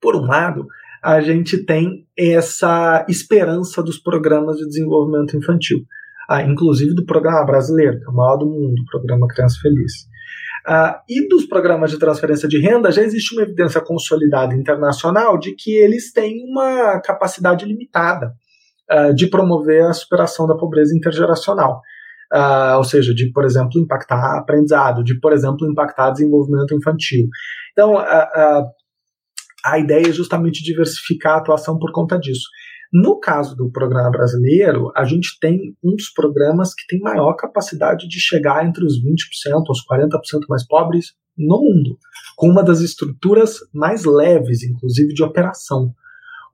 por 0.00 0.14
um 0.14 0.24
lado, 0.26 0.66
a 1.02 1.20
gente 1.20 1.64
tem 1.64 2.06
essa 2.16 3.04
esperança 3.08 3.82
dos 3.82 3.98
programas 3.98 4.56
de 4.56 4.66
desenvolvimento 4.66 5.36
infantil, 5.36 5.78
ah, 6.28 6.42
inclusive 6.42 6.94
do 6.94 7.04
programa 7.04 7.44
brasileiro, 7.44 7.98
que 7.98 8.06
é 8.06 8.08
o 8.08 8.14
maior 8.14 8.36
do 8.36 8.46
mundo, 8.46 8.80
o 8.80 8.90
programa 8.90 9.26
Criança 9.26 9.56
Feliz. 9.60 9.92
Ah, 10.64 11.02
e 11.08 11.26
dos 11.28 11.44
programas 11.46 11.90
de 11.90 11.98
transferência 11.98 12.48
de 12.48 12.58
renda, 12.58 12.92
já 12.92 13.02
existe 13.02 13.34
uma 13.34 13.42
evidência 13.42 13.80
consolidada 13.80 14.54
internacional 14.54 15.36
de 15.36 15.56
que 15.56 15.72
eles 15.72 16.12
têm 16.12 16.44
uma 16.48 17.00
capacidade 17.00 17.64
limitada 17.64 18.32
ah, 18.88 19.10
de 19.10 19.26
promover 19.26 19.84
a 19.84 19.92
superação 19.92 20.46
da 20.46 20.56
pobreza 20.56 20.96
intergeracional. 20.96 21.80
Uh, 22.32 22.78
ou 22.78 22.84
seja, 22.84 23.12
de, 23.12 23.30
por 23.30 23.44
exemplo, 23.44 23.78
impactar 23.78 24.38
aprendizado, 24.38 25.04
de, 25.04 25.20
por 25.20 25.34
exemplo, 25.34 25.70
impactar 25.70 26.12
desenvolvimento 26.12 26.74
infantil. 26.74 27.26
Então, 27.72 27.92
uh, 27.92 27.98
uh, 27.98 28.64
a 29.64 29.78
ideia 29.78 30.08
é 30.08 30.12
justamente 30.12 30.62
diversificar 30.62 31.34
a 31.34 31.38
atuação 31.38 31.78
por 31.78 31.92
conta 31.92 32.18
disso. 32.18 32.48
No 32.92 33.18
caso 33.18 33.56
do 33.56 33.70
programa 33.70 34.10
brasileiro, 34.10 34.92
a 34.94 35.04
gente 35.04 35.38
tem 35.40 35.74
um 35.82 35.96
dos 35.96 36.10
programas 36.10 36.74
que 36.74 36.86
tem 36.86 37.00
maior 37.00 37.34
capacidade 37.34 38.06
de 38.06 38.20
chegar 38.20 38.66
entre 38.66 38.84
os 38.84 39.02
20% 39.02 39.62
aos 39.66 39.82
40% 39.86 40.40
mais 40.48 40.66
pobres 40.66 41.14
no 41.36 41.58
mundo, 41.58 41.98
com 42.36 42.48
uma 42.48 42.62
das 42.62 42.80
estruturas 42.80 43.60
mais 43.72 44.04
leves, 44.04 44.62
inclusive 44.62 45.14
de 45.14 45.22
operação. 45.22 45.94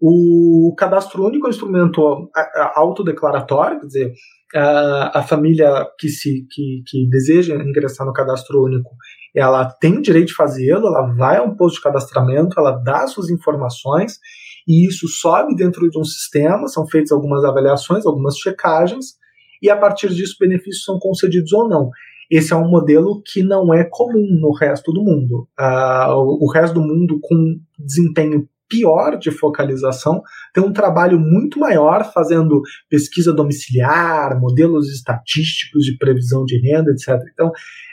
O 0.01 0.75
cadastro 0.79 1.25
único 1.25 1.47
é 1.47 1.49
um 1.49 1.51
instrumento 1.51 2.31
autodeclaratório, 2.75 3.81
quer 3.81 3.87
dizer, 3.87 4.13
a, 4.55 5.19
a 5.19 5.23
família 5.23 5.87
que, 5.99 6.09
se, 6.09 6.47
que, 6.51 6.83
que 6.87 7.09
deseja 7.09 7.57
ingressar 7.57 8.07
no 8.07 8.13
cadastro 8.13 8.63
único 8.63 8.91
ela 9.35 9.65
tem 9.67 10.01
direito 10.01 10.29
de 10.29 10.35
fazê-lo, 10.35 10.87
ela 10.87 11.15
vai 11.15 11.37
a 11.37 11.43
um 11.43 11.55
posto 11.55 11.77
de 11.77 11.83
cadastramento, 11.83 12.59
ela 12.59 12.73
dá 12.73 13.07
suas 13.07 13.31
informações 13.31 14.19
e 14.67 14.87
isso 14.87 15.07
sobe 15.09 15.55
dentro 15.55 15.89
de 15.89 15.99
um 15.99 16.05
sistema, 16.05 16.67
são 16.69 16.87
feitas 16.87 17.13
algumas 17.13 17.45
avaliações, 17.45 18.05
algumas 18.05 18.37
checagens 18.37 19.17
e 19.63 19.71
a 19.71 19.77
partir 19.77 20.09
disso 20.09 20.37
benefícios 20.41 20.85
são 20.85 20.99
concedidos 20.99 21.53
ou 21.53 21.69
não. 21.69 21.91
Esse 22.31 22.53
é 22.53 22.57
um 22.57 22.69
modelo 22.69 23.23
que 23.25 23.43
não 23.43 23.73
é 23.73 23.85
comum 23.85 24.39
no 24.41 24.53
resto 24.53 24.93
do 24.93 25.03
mundo. 25.03 25.49
Uh, 25.59 26.45
o 26.45 26.51
resto 26.53 26.75
do 26.75 26.83
mundo 26.83 27.19
com 27.23 27.59
desempenho 27.79 28.47
pior 28.69 29.19
de 29.19 29.31
focalização, 29.31 30.23
tem 30.53 30.63
um 30.63 30.73
trabalho 30.73 31.19
muito 31.19 31.59
maior 31.59 32.13
fazendo 32.13 32.61
pesquisa 32.89 33.33
domiciliar, 33.33 34.39
modelos 34.41 34.89
estatísticos 34.89 35.85
de 35.85 35.97
previsão 35.97 36.45
de 36.45 36.61
renda, 36.61 36.91
etc. 36.91 37.21
Então, 37.33 37.51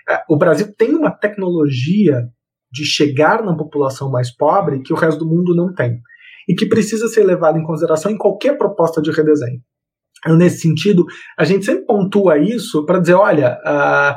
é, 0.10 0.22
o 0.30 0.38
Brasil 0.38 0.74
tem 0.78 0.94
uma 0.94 1.12
tecnologia 1.12 2.24
de 2.72 2.84
chegar 2.84 3.44
na 3.44 3.56
população 3.56 4.12
mais 4.12 4.36
pobre 4.36 4.82
que 4.82 4.92
o 4.92 4.98
resto 4.98 5.20
do 5.20 5.30
mundo 5.30 5.56
não 5.56 5.74
tem 5.74 6.02
e 6.48 6.54
que 6.54 6.66
precisa 6.66 7.08
ser 7.08 7.24
levada 7.24 7.58
em 7.58 7.64
consideração 7.64 8.12
em 8.12 8.18
qualquer 8.18 8.58
proposta 8.58 9.02
de 9.02 9.12
redesenho. 9.12 9.62
Nesse 10.28 10.62
sentido, 10.62 11.06
a 11.38 11.44
gente 11.44 11.66
sempre 11.66 11.86
pontua 11.86 12.40
isso 12.40 12.84
para 12.86 13.00
dizer, 13.00 13.14
olha, 13.14 13.60
a, 13.64 14.16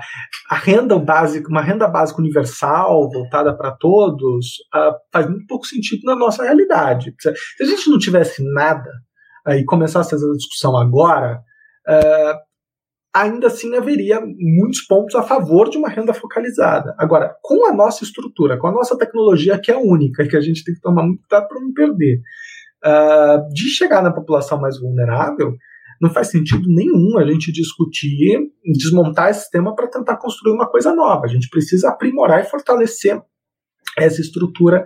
a, 0.50 0.54
renda 0.56 0.98
básica, 0.98 1.48
uma 1.50 1.60
renda 1.60 1.86
básica 1.86 2.20
universal 2.20 3.10
voltada 3.10 3.54
para 3.54 3.72
todos, 3.72 4.56
faz 5.12 5.28
muito 5.28 5.46
pouco 5.46 5.66
sentido 5.66 6.00
na 6.04 6.16
nossa 6.16 6.44
realidade. 6.44 7.14
Se 7.20 7.62
a 7.62 7.66
gente 7.66 7.90
não 7.90 7.98
tivesse 7.98 8.42
nada 8.54 8.90
e 9.48 9.64
começasse 9.64 10.14
essa 10.14 10.26
discussão 10.32 10.78
agora, 10.78 11.42
ainda 13.14 13.48
assim 13.48 13.76
haveria 13.76 14.20
muitos 14.20 14.82
pontos 14.82 15.14
a 15.14 15.22
favor 15.22 15.68
de 15.68 15.76
uma 15.76 15.88
renda 15.88 16.14
focalizada. 16.14 16.94
Agora, 16.98 17.34
com 17.42 17.66
a 17.66 17.72
nossa 17.72 18.04
estrutura, 18.04 18.58
com 18.58 18.66
a 18.66 18.72
nossa 18.72 18.96
tecnologia 18.96 19.58
que 19.58 19.70
é 19.70 19.76
única 19.76 20.22
e 20.22 20.28
que 20.28 20.36
a 20.36 20.40
gente 20.40 20.64
tem 20.64 20.74
que 20.74 20.80
tomar 20.80 21.02
muito 21.02 21.20
cuidado 21.20 21.48
para 21.48 21.60
não 21.60 21.72
perder, 21.72 22.20
de 23.52 23.68
chegar 23.70 24.02
na 24.02 24.12
população 24.12 24.60
mais 24.60 24.78
vulnerável, 24.78 25.54
não 26.00 26.10
faz 26.10 26.28
sentido 26.28 26.68
nenhum 26.68 27.18
a 27.18 27.24
gente 27.24 27.52
discutir, 27.52 28.38
desmontar 28.64 29.30
esse 29.30 29.40
sistema 29.40 29.74
para 29.74 29.88
tentar 29.88 30.16
construir 30.16 30.52
uma 30.52 30.68
coisa 30.68 30.94
nova. 30.94 31.24
A 31.24 31.28
gente 31.28 31.48
precisa 31.48 31.88
aprimorar 31.88 32.40
e 32.40 32.48
fortalecer 32.48 33.20
essa 33.96 34.20
estrutura 34.20 34.84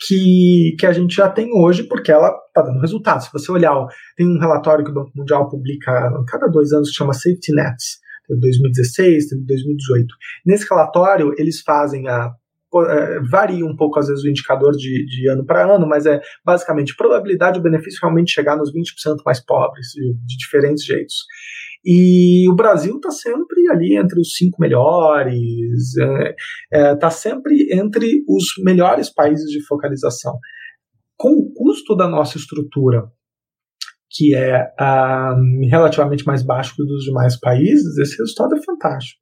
que, 0.00 0.76
que 0.78 0.86
a 0.86 0.92
gente 0.92 1.14
já 1.14 1.28
tem 1.28 1.50
hoje, 1.52 1.84
porque 1.84 2.10
ela 2.10 2.28
está 2.48 2.62
dando 2.62 2.80
resultado. 2.80 3.22
Se 3.22 3.32
você 3.32 3.50
olhar, 3.50 3.74
tem 4.16 4.26
um 4.26 4.38
relatório 4.38 4.84
que 4.84 4.90
o 4.90 4.94
Banco 4.94 5.12
Mundial 5.14 5.48
publica 5.48 5.90
a 5.90 6.24
cada 6.26 6.46
dois 6.46 6.72
anos 6.72 6.90
que 6.90 6.96
chama 6.96 7.12
Safety 7.12 7.52
Nets, 7.52 7.98
2016, 8.28 9.30
2018. 9.46 10.06
Nesse 10.46 10.68
relatório, 10.68 11.34
eles 11.36 11.60
fazem 11.60 12.08
a 12.08 12.32
é, 12.86 13.20
varia 13.30 13.64
um 13.64 13.74
pouco, 13.74 13.98
às 13.98 14.08
vezes, 14.08 14.24
o 14.24 14.28
indicador 14.28 14.72
de, 14.72 15.06
de 15.06 15.28
ano 15.28 15.44
para 15.44 15.74
ano, 15.74 15.86
mas 15.86 16.06
é 16.06 16.20
basicamente 16.44 16.96
probabilidade 16.96 17.58
do 17.58 17.62
benefício 17.62 18.00
realmente 18.02 18.32
chegar 18.32 18.56
nos 18.56 18.72
20% 18.72 19.16
mais 19.24 19.44
pobres, 19.44 19.88
de, 19.94 20.14
de 20.14 20.36
diferentes 20.36 20.84
jeitos. 20.84 21.14
E 21.84 22.48
o 22.50 22.54
Brasil 22.54 22.96
está 22.96 23.10
sempre 23.10 23.68
ali 23.70 23.96
entre 23.96 24.20
os 24.20 24.34
cinco 24.34 24.60
melhores, 24.60 25.36
está 25.96 26.04
é, 26.12 26.34
é, 26.72 26.96
tá 26.96 27.10
sempre 27.10 27.68
entre 27.72 28.24
os 28.28 28.44
melhores 28.64 29.12
países 29.12 29.50
de 29.50 29.64
focalização. 29.66 30.38
Com 31.16 31.30
o 31.30 31.52
custo 31.52 31.96
da 31.96 32.08
nossa 32.08 32.36
estrutura, 32.36 33.04
que 34.10 34.34
é 34.34 34.62
uh, 34.80 35.68
relativamente 35.68 36.24
mais 36.24 36.42
baixo 36.42 36.74
que 36.74 36.82
o 36.82 36.86
dos 36.86 37.04
demais 37.04 37.38
países, 37.38 37.96
esse 37.98 38.18
resultado 38.18 38.56
é 38.56 38.62
fantástico. 38.62 39.20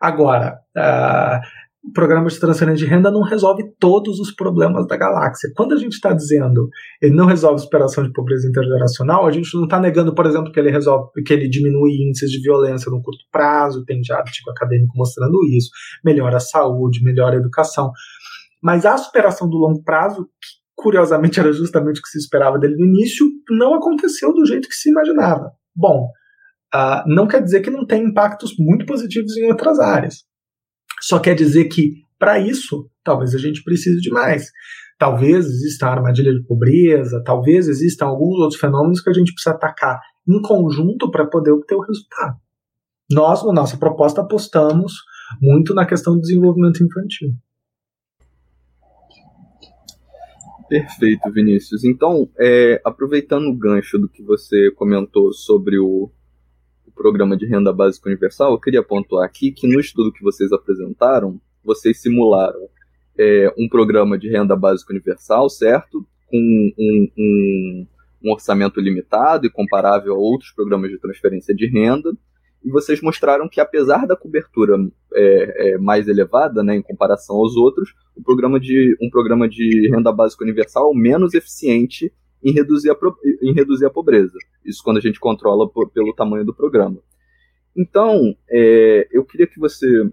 Agora, 0.00 0.58
uh, 0.76 1.40
o 1.86 1.92
programa 1.92 2.28
de 2.28 2.40
transferência 2.40 2.84
de 2.84 2.90
renda 2.90 3.10
não 3.10 3.22
resolve 3.22 3.62
todos 3.78 4.18
os 4.18 4.34
problemas 4.34 4.86
da 4.86 4.96
galáxia. 4.96 5.50
Quando 5.54 5.72
a 5.72 5.76
gente 5.76 5.92
está 5.92 6.12
dizendo 6.12 6.68
ele 7.00 7.14
não 7.14 7.26
resolve 7.26 7.60
superação 7.60 8.02
de 8.02 8.12
pobreza 8.12 8.48
intergeracional, 8.48 9.26
a 9.26 9.30
gente 9.30 9.54
não 9.54 9.64
está 9.64 9.78
negando, 9.78 10.14
por 10.14 10.26
exemplo, 10.26 10.50
que 10.50 10.58
ele 10.58 10.70
resolve, 10.70 11.10
que 11.24 11.32
ele 11.32 11.48
diminui 11.48 11.92
índices 11.92 12.30
de 12.30 12.40
violência 12.40 12.90
no 12.90 13.00
curto 13.00 13.24
prazo, 13.30 13.84
tem 13.84 14.02
já 14.02 14.16
artigo 14.16 14.50
acadêmico 14.50 14.92
mostrando 14.96 15.38
isso, 15.56 15.70
melhora 16.04 16.38
a 16.38 16.40
saúde, 16.40 17.04
melhora 17.04 17.36
a 17.36 17.38
educação. 17.38 17.92
Mas 18.60 18.84
a 18.84 18.96
superação 18.96 19.48
do 19.48 19.56
longo 19.56 19.82
prazo, 19.84 20.24
que 20.24 20.48
curiosamente 20.74 21.38
era 21.38 21.52
justamente 21.52 22.00
o 22.00 22.02
que 22.02 22.08
se 22.08 22.18
esperava 22.18 22.58
dele 22.58 22.76
no 22.76 22.84
início, 22.84 23.26
não 23.48 23.74
aconteceu 23.74 24.34
do 24.34 24.44
jeito 24.44 24.68
que 24.68 24.74
se 24.74 24.90
imaginava. 24.90 25.52
Bom, 25.74 26.10
uh, 26.74 27.02
não 27.06 27.28
quer 27.28 27.42
dizer 27.42 27.60
que 27.60 27.70
não 27.70 27.86
tem 27.86 28.04
impactos 28.04 28.54
muito 28.58 28.84
positivos 28.84 29.36
em 29.36 29.46
outras 29.46 29.78
áreas. 29.78 30.24
Só 31.00 31.18
quer 31.18 31.34
dizer 31.34 31.66
que, 31.66 32.02
para 32.18 32.38
isso, 32.38 32.88
talvez 33.04 33.34
a 33.34 33.38
gente 33.38 33.62
precise 33.62 34.00
de 34.00 34.10
mais. 34.10 34.50
Talvez 34.98 35.44
exista 35.44 35.86
a 35.86 35.92
armadilha 35.92 36.32
de 36.32 36.42
pobreza, 36.44 37.22
talvez 37.24 37.68
existam 37.68 38.06
alguns 38.06 38.38
outros 38.38 38.58
fenômenos 38.58 39.00
que 39.00 39.10
a 39.10 39.12
gente 39.12 39.32
precisa 39.32 39.54
atacar 39.54 40.00
em 40.26 40.40
conjunto 40.40 41.10
para 41.10 41.26
poder 41.26 41.52
obter 41.52 41.74
o 41.74 41.80
resultado. 41.80 42.36
Nós, 43.10 43.44
na 43.44 43.52
nossa 43.52 43.76
proposta, 43.76 44.22
apostamos 44.22 44.94
muito 45.40 45.74
na 45.74 45.84
questão 45.86 46.14
do 46.14 46.20
desenvolvimento 46.20 46.82
infantil. 46.82 47.34
Perfeito, 50.68 51.30
Vinícius. 51.30 51.84
Então, 51.84 52.28
é, 52.38 52.80
aproveitando 52.84 53.46
o 53.46 53.56
gancho 53.56 53.98
do 53.98 54.08
que 54.08 54.22
você 54.22 54.70
comentou 54.72 55.32
sobre 55.32 55.78
o, 55.78 56.10
programa 56.96 57.36
de 57.36 57.46
renda 57.46 57.72
básica 57.72 58.08
universal, 58.08 58.52
eu 58.52 58.60
queria 58.60 58.82
pontuar 58.82 59.24
aqui 59.24 59.52
que 59.52 59.68
no 59.68 59.78
estudo 59.78 60.12
que 60.12 60.22
vocês 60.22 60.50
apresentaram, 60.50 61.38
vocês 61.62 62.00
simularam 62.00 62.68
é, 63.18 63.52
um 63.58 63.68
programa 63.68 64.18
de 64.18 64.28
renda 64.28 64.56
básica 64.56 64.92
universal, 64.92 65.48
certo? 65.48 66.06
Com 66.26 66.38
um, 66.38 66.72
um, 67.18 67.86
um, 68.24 68.32
orçamento 68.32 68.80
limitado 68.80 69.46
e 69.46 69.50
comparável 69.50 70.14
a 70.14 70.18
outros 70.18 70.50
programas 70.50 70.90
de 70.90 70.98
transferência 70.98 71.54
de 71.54 71.66
renda. 71.66 72.12
E 72.64 72.70
vocês 72.70 73.00
mostraram 73.00 73.48
que, 73.48 73.60
apesar 73.60 74.06
da 74.06 74.16
cobertura 74.16 74.76
é, 75.14 75.74
é, 75.74 75.78
mais 75.78 76.08
elevada 76.08 76.64
né, 76.64 76.74
em 76.74 76.82
comparação 76.82 77.36
aos 77.36 77.54
outros, 77.56 77.94
o 78.16 78.22
programa 78.22 78.58
de, 78.58 78.96
um 79.00 79.08
programa 79.08 79.48
de 79.48 79.88
renda 79.88 80.10
básica 80.10 80.42
universal 80.42 80.92
menos 80.92 81.34
eficiente 81.34 82.12
em 82.46 82.52
reduzir 82.52 82.90
a, 82.90 82.96
em 83.42 83.52
reduzir 83.52 83.86
a 83.86 83.90
pobreza. 83.90 84.38
Isso 84.64 84.80
quando 84.84 84.98
a 84.98 85.00
gente 85.00 85.18
controla 85.18 85.68
por, 85.68 85.90
pelo 85.90 86.14
tamanho 86.14 86.44
do 86.44 86.54
programa. 86.54 86.98
Então, 87.76 88.36
é, 88.48 89.08
eu 89.10 89.24
queria 89.24 89.48
que 89.48 89.58
você, 89.58 90.08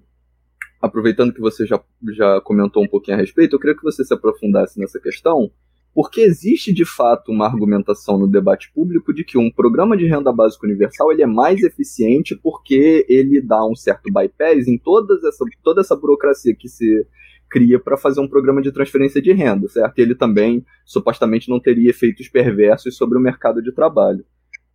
aproveitando 0.81 1.31
que 1.31 1.39
você 1.39 1.63
já, 1.63 1.79
já 2.11 2.41
comentou 2.41 2.83
um 2.83 2.87
pouquinho 2.87 3.17
a 3.17 3.19
respeito, 3.19 3.55
eu 3.55 3.59
queria 3.59 3.75
que 3.75 3.83
você 3.83 4.03
se 4.03 4.11
aprofundasse 4.11 4.79
nessa 4.79 4.99
questão, 4.99 5.51
porque 5.93 6.21
existe 6.21 6.73
de 6.73 6.85
fato 6.85 7.31
uma 7.31 7.45
argumentação 7.45 8.17
no 8.17 8.27
debate 8.27 8.71
público 8.73 9.13
de 9.13 9.23
que 9.23 9.37
um 9.37 9.51
programa 9.51 9.95
de 9.95 10.07
renda 10.07 10.33
básica 10.33 10.65
universal 10.65 11.11
ele 11.11 11.21
é 11.21 11.27
mais 11.27 11.61
eficiente 11.61 12.35
porque 12.35 13.05
ele 13.07 13.39
dá 13.39 13.63
um 13.63 13.75
certo 13.75 14.11
bypass 14.11 14.67
em 14.67 14.79
todas 14.79 15.23
essa, 15.23 15.45
toda 15.63 15.81
essa 15.81 15.95
burocracia 15.95 16.55
que 16.55 16.67
se 16.67 17.05
cria 17.53 17.79
para 17.79 17.95
fazer 17.95 18.19
um 18.19 18.27
programa 18.27 18.63
de 18.63 18.71
transferência 18.71 19.21
de 19.21 19.31
renda, 19.31 19.67
certo? 19.67 19.99
Ele 19.99 20.15
também 20.15 20.65
supostamente 20.83 21.47
não 21.47 21.59
teria 21.59 21.91
efeitos 21.91 22.27
perversos 22.27 22.97
sobre 22.97 23.15
o 23.15 23.21
mercado 23.21 23.61
de 23.61 23.71
trabalho. 23.71 24.25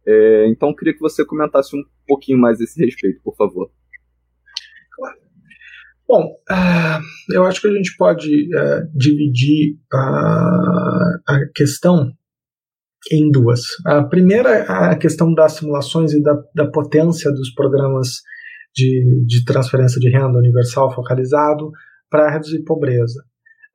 É, 0.07 0.47
então, 0.49 0.73
queria 0.73 0.95
que 0.95 1.01
você 1.01 1.25
comentasse 1.25 1.77
um 1.77 1.83
pouquinho 2.07 2.39
mais 2.39 2.61
a 2.61 2.65
esse 2.65 2.81
respeito, 2.83 3.21
por 3.25 3.35
favor. 3.35 3.69
Claro. 4.95 5.17
Bom, 6.07 6.37
uh, 6.49 7.35
eu 7.35 7.45
acho 7.45 7.61
que 7.61 7.67
a 7.67 7.73
gente 7.73 7.97
pode 7.97 8.29
uh, 8.29 8.97
dividir 8.97 9.75
uh, 9.93 11.19
a 11.27 11.41
questão 11.53 12.13
em 13.11 13.29
duas. 13.29 13.63
A 13.85 14.05
primeira 14.05 14.51
é 14.51 14.93
a 14.93 14.97
questão 14.97 15.35
das 15.35 15.55
simulações 15.55 16.13
e 16.13 16.23
da, 16.23 16.41
da 16.55 16.71
potência 16.71 17.31
dos 17.33 17.53
programas 17.55 18.23
de, 18.73 19.25
de 19.27 19.45
transferência 19.45 19.99
de 20.01 20.09
renda 20.11 20.39
universal 20.39 20.95
focalizado 20.95 21.73
para 22.11 22.31
reduzir 22.31 22.65
pobreza. 22.65 23.23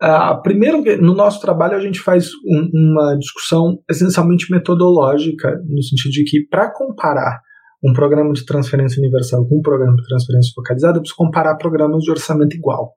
Uh, 0.01 0.41
primeiro, 0.41 0.83
no 1.01 1.13
nosso 1.15 1.39
trabalho, 1.39 1.77
a 1.77 1.79
gente 1.79 1.99
faz 1.99 2.29
um, 2.45 2.69
uma 2.73 3.15
discussão 3.17 3.77
essencialmente 3.89 4.51
metodológica, 4.51 5.57
no 5.65 5.81
sentido 5.81 6.11
de 6.11 6.23
que, 6.25 6.47
para 6.47 6.71
comparar 6.71 7.39
um 7.83 7.93
programa 7.93 8.33
de 8.33 8.45
transferência 8.45 8.99
universal 8.99 9.47
com 9.47 9.59
um 9.59 9.61
programa 9.61 9.95
de 9.95 10.03
transferência 10.03 10.51
focalizada, 10.55 10.97
eu 10.97 11.01
preciso 11.01 11.17
comparar 11.17 11.55
programas 11.55 12.03
de 12.03 12.11
orçamento 12.11 12.55
igual. 12.55 12.93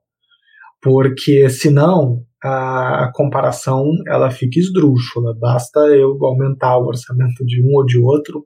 Porque, 0.81 1.49
senão, 1.49 2.23
a 2.43 3.11
comparação 3.13 3.83
ela 4.07 4.29
fica 4.29 4.59
esdrúxula. 4.59 5.33
Basta 5.39 5.79
eu 5.87 6.17
aumentar 6.23 6.77
o 6.77 6.87
orçamento 6.87 7.45
de 7.45 7.63
um 7.63 7.75
ou 7.75 7.85
de 7.85 7.99
outro, 7.99 8.39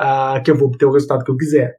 uh, 0.00 0.42
que 0.42 0.50
eu 0.50 0.56
vou 0.56 0.68
obter 0.68 0.86
o 0.86 0.92
resultado 0.92 1.24
que 1.24 1.30
eu 1.30 1.36
quiser. 1.36 1.74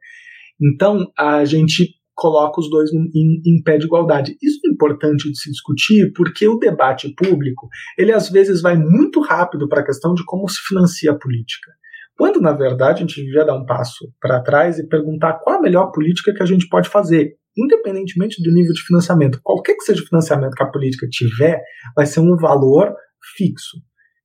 Então, 0.61 1.05
a 1.17 1.45
gente 1.45 1.96
coloca 2.17 2.59
os 2.59 2.69
dois 2.69 2.91
em, 2.91 3.41
em, 3.45 3.61
pé 3.63 3.77
de 3.77 3.85
igualdade. 3.85 4.35
Isso 4.41 4.59
é 4.65 4.71
importante 4.71 5.31
de 5.31 5.39
se 5.39 5.51
discutir 5.51 6.11
porque 6.13 6.47
o 6.47 6.57
debate 6.57 7.13
público, 7.15 7.69
ele 7.97 8.11
às 8.11 8.29
vezes 8.29 8.61
vai 8.61 8.75
muito 8.75 9.21
rápido 9.21 9.69
para 9.69 9.81
a 9.81 9.85
questão 9.85 10.13
de 10.15 10.25
como 10.25 10.49
se 10.49 10.57
financia 10.67 11.11
a 11.11 11.17
política. 11.17 11.71
Quando, 12.17 12.41
na 12.41 12.51
verdade, 12.51 13.03
a 13.03 13.07
gente 13.07 13.23
devia 13.23 13.45
dar 13.45 13.55
um 13.55 13.65
passo 13.65 14.11
para 14.19 14.41
trás 14.41 14.79
e 14.79 14.87
perguntar 14.87 15.33
qual 15.43 15.59
a 15.59 15.61
melhor 15.61 15.91
política 15.91 16.33
que 16.33 16.41
a 16.41 16.47
gente 16.47 16.67
pode 16.67 16.89
fazer, 16.89 17.35
independentemente 17.55 18.41
do 18.41 18.51
nível 18.51 18.73
de 18.73 18.81
financiamento. 18.81 19.39
Qualquer 19.43 19.75
que 19.75 19.83
seja 19.83 20.01
o 20.01 20.07
financiamento 20.07 20.55
que 20.55 20.63
a 20.63 20.71
política 20.71 21.07
tiver, 21.11 21.61
vai 21.95 22.07
ser 22.07 22.21
um 22.21 22.35
valor 22.35 22.95
fixo 23.37 23.77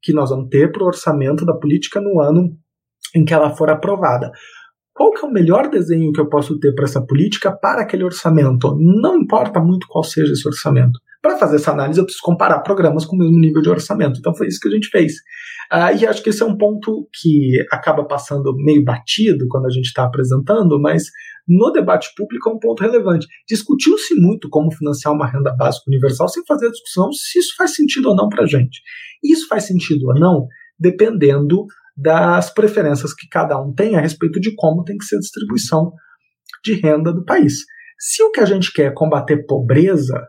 que 0.02 0.14
nós 0.14 0.30
vamos 0.30 0.48
ter 0.48 0.72
para 0.72 0.82
o 0.82 0.86
orçamento 0.86 1.44
da 1.44 1.54
política 1.54 2.00
no 2.00 2.20
ano 2.20 2.56
em 3.14 3.24
que 3.24 3.34
ela 3.34 3.54
for 3.54 3.68
aprovada. 3.68 4.32
Qual 4.94 5.10
que 5.10 5.24
é 5.24 5.28
o 5.28 5.32
melhor 5.32 5.70
desenho 5.70 6.12
que 6.12 6.20
eu 6.20 6.28
posso 6.28 6.58
ter 6.58 6.74
para 6.74 6.84
essa 6.84 7.00
política 7.00 7.50
para 7.50 7.82
aquele 7.82 8.04
orçamento? 8.04 8.76
Não 8.78 9.16
importa 9.16 9.60
muito 9.60 9.86
qual 9.88 10.04
seja 10.04 10.32
esse 10.32 10.46
orçamento. 10.46 11.00
Para 11.22 11.38
fazer 11.38 11.56
essa 11.56 11.70
análise, 11.70 11.98
eu 11.98 12.04
preciso 12.04 12.22
comparar 12.24 12.60
programas 12.60 13.06
com 13.06 13.16
o 13.16 13.18
mesmo 13.18 13.38
nível 13.38 13.62
de 13.62 13.70
orçamento. 13.70 14.18
Então 14.18 14.34
foi 14.34 14.48
isso 14.48 14.58
que 14.60 14.68
a 14.68 14.72
gente 14.72 14.88
fez. 14.88 15.14
Uh, 15.72 15.96
e 15.98 16.06
acho 16.06 16.22
que 16.22 16.30
esse 16.30 16.42
é 16.42 16.46
um 16.46 16.58
ponto 16.58 17.08
que 17.14 17.64
acaba 17.70 18.04
passando 18.04 18.54
meio 18.56 18.84
batido 18.84 19.46
quando 19.48 19.66
a 19.66 19.70
gente 19.70 19.86
está 19.86 20.04
apresentando, 20.04 20.78
mas 20.80 21.04
no 21.48 21.70
debate 21.70 22.10
público 22.16 22.50
é 22.50 22.52
um 22.52 22.58
ponto 22.58 22.82
relevante. 22.82 23.26
Discutiu-se 23.48 24.14
muito 24.16 24.50
como 24.50 24.72
financiar 24.72 25.14
uma 25.14 25.26
renda 25.26 25.54
básica 25.56 25.84
universal 25.88 26.28
sem 26.28 26.44
fazer 26.46 26.66
a 26.66 26.70
discussão 26.70 27.10
se 27.12 27.38
isso 27.38 27.54
faz 27.56 27.74
sentido 27.74 28.10
ou 28.10 28.16
não 28.16 28.28
para 28.28 28.42
a 28.42 28.46
gente. 28.46 28.82
Isso 29.22 29.48
faz 29.48 29.64
sentido 29.66 30.08
ou 30.08 30.14
não 30.14 30.46
dependendo 30.78 31.64
das 32.02 32.52
preferências 32.52 33.14
que 33.14 33.28
cada 33.28 33.60
um 33.60 33.72
tem 33.72 33.96
a 33.96 34.00
respeito 34.00 34.40
de 34.40 34.54
como 34.54 34.84
tem 34.84 34.96
que 34.96 35.04
ser 35.04 35.16
a 35.16 35.20
distribuição 35.20 35.92
de 36.64 36.74
renda 36.74 37.12
do 37.12 37.24
país. 37.24 37.64
Se 37.98 38.22
o 38.22 38.30
que 38.32 38.40
a 38.40 38.44
gente 38.44 38.72
quer 38.72 38.86
é 38.86 38.90
combater 38.90 39.46
pobreza, 39.46 40.26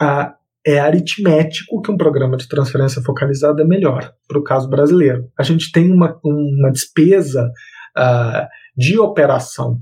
ah, 0.00 0.34
é 0.66 0.78
aritmético 0.78 1.80
que 1.80 1.90
um 1.90 1.96
programa 1.96 2.36
de 2.36 2.48
transferência 2.48 3.00
focalizada 3.02 3.62
é 3.62 3.64
melhor 3.64 4.12
para 4.28 4.38
o 4.38 4.42
caso 4.42 4.68
brasileiro. 4.68 5.30
A 5.38 5.42
gente 5.42 5.70
tem 5.72 5.90
uma, 5.90 6.18
uma 6.24 6.70
despesa 6.70 7.50
ah, 7.96 8.48
de 8.76 8.98
operação 8.98 9.80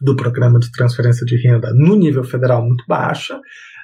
do 0.00 0.16
programa 0.16 0.58
de 0.58 0.70
transferência 0.72 1.26
de 1.26 1.36
renda 1.36 1.72
no 1.74 1.94
nível 1.94 2.24
federal 2.24 2.64
muito 2.64 2.84
baixa, 2.88 3.38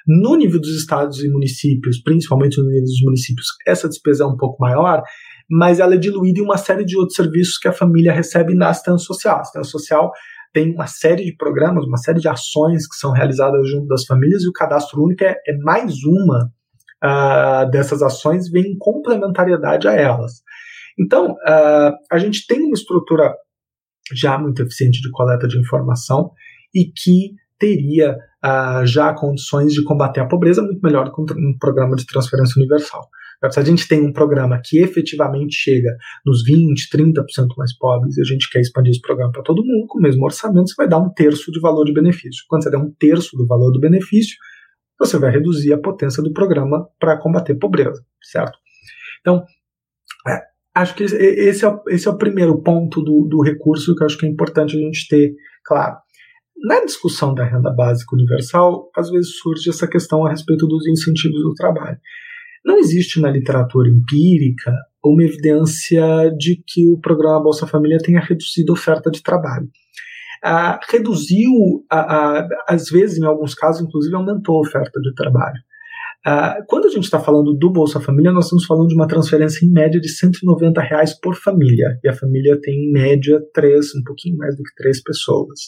No 0.06 0.36
nível 0.36 0.60
dos 0.60 0.76
estados 0.76 1.22
e 1.22 1.28
municípios, 1.28 2.02
principalmente 2.02 2.58
no 2.58 2.66
nível 2.66 2.84
dos 2.84 3.02
municípios, 3.02 3.46
essa 3.66 3.88
despesa 3.88 4.24
é 4.24 4.26
um 4.26 4.36
pouco 4.36 4.56
maior, 4.60 5.02
mas 5.50 5.80
ela 5.80 5.94
é 5.94 5.98
diluída 5.98 6.40
em 6.40 6.42
uma 6.42 6.58
série 6.58 6.84
de 6.84 6.96
outros 6.96 7.16
serviços 7.16 7.58
que 7.58 7.68
a 7.68 7.72
família 7.72 8.12
recebe 8.12 8.54
na 8.54 8.68
assistência 8.68 9.06
social. 9.06 9.36
A 9.36 9.40
assistência 9.40 9.70
social 9.70 10.12
tem 10.52 10.72
uma 10.72 10.86
série 10.86 11.24
de 11.24 11.36
programas, 11.36 11.84
uma 11.84 11.96
série 11.96 12.20
de 12.20 12.28
ações 12.28 12.86
que 12.86 12.96
são 12.96 13.12
realizadas 13.12 13.68
junto 13.68 13.86
das 13.86 14.04
famílias 14.04 14.42
e 14.42 14.48
o 14.48 14.52
cadastro 14.52 15.02
único 15.02 15.24
é, 15.24 15.36
é 15.46 15.56
mais 15.62 15.94
uma 16.04 16.52
uh, 17.04 17.70
dessas 17.70 18.02
ações, 18.02 18.48
vem 18.48 18.72
em 18.72 18.78
complementariedade 18.78 19.88
a 19.88 19.92
elas. 19.92 20.42
Então, 20.98 21.32
uh, 21.32 21.92
a 22.10 22.18
gente 22.18 22.46
tem 22.46 22.62
uma 22.62 22.74
estrutura 22.74 23.34
já 24.12 24.38
muito 24.38 24.62
eficiente 24.62 25.00
de 25.00 25.10
coleta 25.10 25.48
de 25.48 25.58
informação 25.58 26.30
e 26.74 26.84
que 26.84 27.32
teria 27.58 28.16
uh, 28.44 28.86
já 28.86 29.12
condições 29.14 29.72
de 29.72 29.82
combater 29.84 30.20
a 30.20 30.26
pobreza 30.26 30.62
muito 30.62 30.80
melhor 30.82 31.04
do 31.04 31.12
que 31.12 31.32
um 31.32 31.56
programa 31.58 31.96
de 31.96 32.06
transferência 32.06 32.58
universal. 32.60 33.08
Se 33.50 33.60
a 33.60 33.64
gente 33.64 33.86
tem 33.86 34.00
um 34.00 34.12
programa 34.12 34.60
que 34.64 34.78
efetivamente 34.78 35.54
chega 35.54 35.90
nos 36.24 36.42
20, 36.44 36.88
30% 36.90 37.22
mais 37.58 37.76
pobres 37.76 38.16
e 38.16 38.22
a 38.22 38.24
gente 38.24 38.48
quer 38.50 38.60
expandir 38.60 38.92
esse 38.92 39.00
programa 39.00 39.32
para 39.32 39.42
todo 39.42 39.64
mundo, 39.64 39.86
com 39.86 39.98
o 39.98 40.02
mesmo 40.02 40.24
orçamento, 40.24 40.70
você 40.70 40.74
vai 40.76 40.88
dar 40.88 40.98
um 40.98 41.12
terço 41.12 41.52
de 41.52 41.60
valor 41.60 41.84
de 41.84 41.92
benefício. 41.92 42.42
Quando 42.48 42.62
você 42.62 42.70
der 42.70 42.78
um 42.78 42.90
terço 42.98 43.36
do 43.36 43.46
valor 43.46 43.70
do 43.70 43.80
benefício, 43.80 44.36
você 44.98 45.18
vai 45.18 45.30
reduzir 45.30 45.72
a 45.72 45.78
potência 45.78 46.22
do 46.22 46.32
programa 46.32 46.88
para 46.98 47.18
combater 47.18 47.54
pobreza, 47.56 48.02
certo? 48.22 48.58
Então, 49.20 49.44
é, 50.26 50.40
acho 50.74 50.94
que 50.94 51.04
esse 51.04 51.64
é, 51.64 51.68
o, 51.68 51.82
esse 51.88 52.08
é 52.08 52.10
o 52.10 52.18
primeiro 52.18 52.62
ponto 52.62 53.02
do, 53.02 53.26
do 53.28 53.42
recurso 53.42 53.94
que 53.94 54.02
eu 54.02 54.06
acho 54.06 54.16
que 54.16 54.26
é 54.26 54.28
importante 54.28 54.76
a 54.76 54.80
gente 54.80 55.06
ter 55.08 55.34
claro. 55.64 55.96
Na 56.64 56.82
discussão 56.82 57.34
da 57.34 57.44
renda 57.44 57.70
básica 57.70 58.16
universal, 58.16 58.90
às 58.96 59.10
vezes 59.10 59.36
surge 59.36 59.68
essa 59.68 59.86
questão 59.86 60.24
a 60.24 60.30
respeito 60.30 60.66
dos 60.66 60.86
incentivos 60.86 61.42
do 61.42 61.52
trabalho. 61.52 61.98
Não 62.64 62.78
existe 62.78 63.20
na 63.20 63.30
literatura 63.30 63.90
empírica 63.90 64.72
uma 65.04 65.22
evidência 65.22 66.02
de 66.38 66.62
que 66.66 66.88
o 66.90 66.98
programa 66.98 67.42
Bolsa 67.42 67.66
Família 67.66 67.98
tenha 67.98 68.18
reduzido 68.20 68.72
a 68.72 68.74
oferta 68.74 69.10
de 69.10 69.22
trabalho. 69.22 69.68
Ah, 70.42 70.80
reduziu, 70.90 71.52
às 72.66 72.88
vezes, 72.88 73.18
em 73.18 73.26
alguns 73.26 73.54
casos, 73.54 73.82
inclusive, 73.82 74.14
aumentou 74.14 74.56
a 74.56 74.60
oferta 74.62 74.98
de 75.02 75.14
trabalho. 75.14 75.60
Ah, 76.26 76.56
quando 76.66 76.86
a 76.86 76.90
gente 76.90 77.04
está 77.04 77.20
falando 77.20 77.52
do 77.52 77.70
Bolsa 77.70 78.00
Família, 78.00 78.32
nós 78.32 78.46
estamos 78.46 78.64
falando 78.64 78.88
de 78.88 78.94
uma 78.94 79.06
transferência 79.06 79.66
em 79.66 79.70
média 79.70 80.00
de 80.00 80.08
190 80.08 80.80
reais 80.80 81.18
por 81.20 81.34
família. 81.34 81.98
E 82.02 82.08
a 82.08 82.14
família 82.14 82.58
tem, 82.60 82.74
em 82.74 82.92
média, 82.92 83.40
três, 83.52 83.94
um 83.94 84.02
pouquinho 84.02 84.38
mais 84.38 84.56
do 84.56 84.62
que 84.62 84.74
três 84.76 85.02
pessoas. 85.02 85.58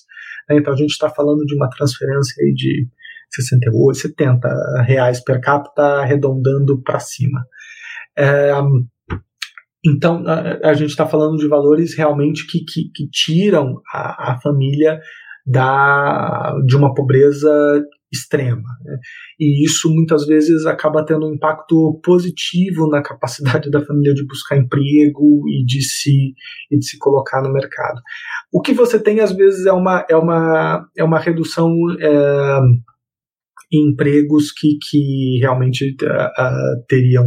Então 0.50 0.72
a 0.72 0.76
gente 0.76 0.92
está 0.92 1.10
falando 1.10 1.44
de 1.44 1.54
uma 1.54 1.68
transferência 1.68 2.42
aí 2.42 2.54
de 2.54 2.88
68, 3.30 3.98
70 3.98 4.48
reais 4.86 5.22
per 5.22 5.40
capita, 5.40 5.82
arredondando 6.00 6.80
para 6.82 7.00
cima. 7.00 7.44
É, 8.18 8.52
então, 9.84 10.24
a, 10.26 10.70
a 10.70 10.74
gente 10.74 10.90
está 10.90 11.06
falando 11.06 11.36
de 11.36 11.48
valores 11.48 11.94
realmente 11.94 12.46
que, 12.46 12.64
que, 12.64 12.90
que 12.94 13.08
tiram 13.10 13.80
a, 13.92 14.32
a, 14.32 14.40
família 14.40 14.98
da, 15.44 16.54
de 16.66 16.76
uma 16.76 16.92
pobreza 16.94 17.84
extrema. 18.16 18.68
Né? 18.84 18.98
E 19.38 19.64
isso 19.64 19.92
muitas 19.92 20.26
vezes 20.26 20.66
acaba 20.66 21.04
tendo 21.04 21.26
um 21.26 21.34
impacto 21.34 22.00
positivo 22.02 22.88
na 22.88 23.02
capacidade 23.02 23.70
da 23.70 23.84
família 23.84 24.14
de 24.14 24.26
buscar 24.26 24.56
emprego 24.56 25.42
e 25.48 25.64
de 25.64 25.82
se, 25.82 26.34
e 26.70 26.78
de 26.78 26.84
se 26.84 26.98
colocar 26.98 27.42
no 27.42 27.52
mercado. 27.52 28.00
O 28.52 28.60
que 28.60 28.72
você 28.72 28.98
tem 28.98 29.20
às 29.20 29.32
vezes 29.32 29.66
é 29.66 29.72
uma, 29.72 30.04
é 30.08 30.16
uma, 30.16 30.88
é 30.96 31.04
uma 31.04 31.18
redução. 31.18 31.70
É, 32.00 32.60
empregos 33.72 34.52
que, 34.52 34.78
que 34.88 35.38
realmente 35.40 35.96
uh, 36.02 36.86
teriam 36.88 37.26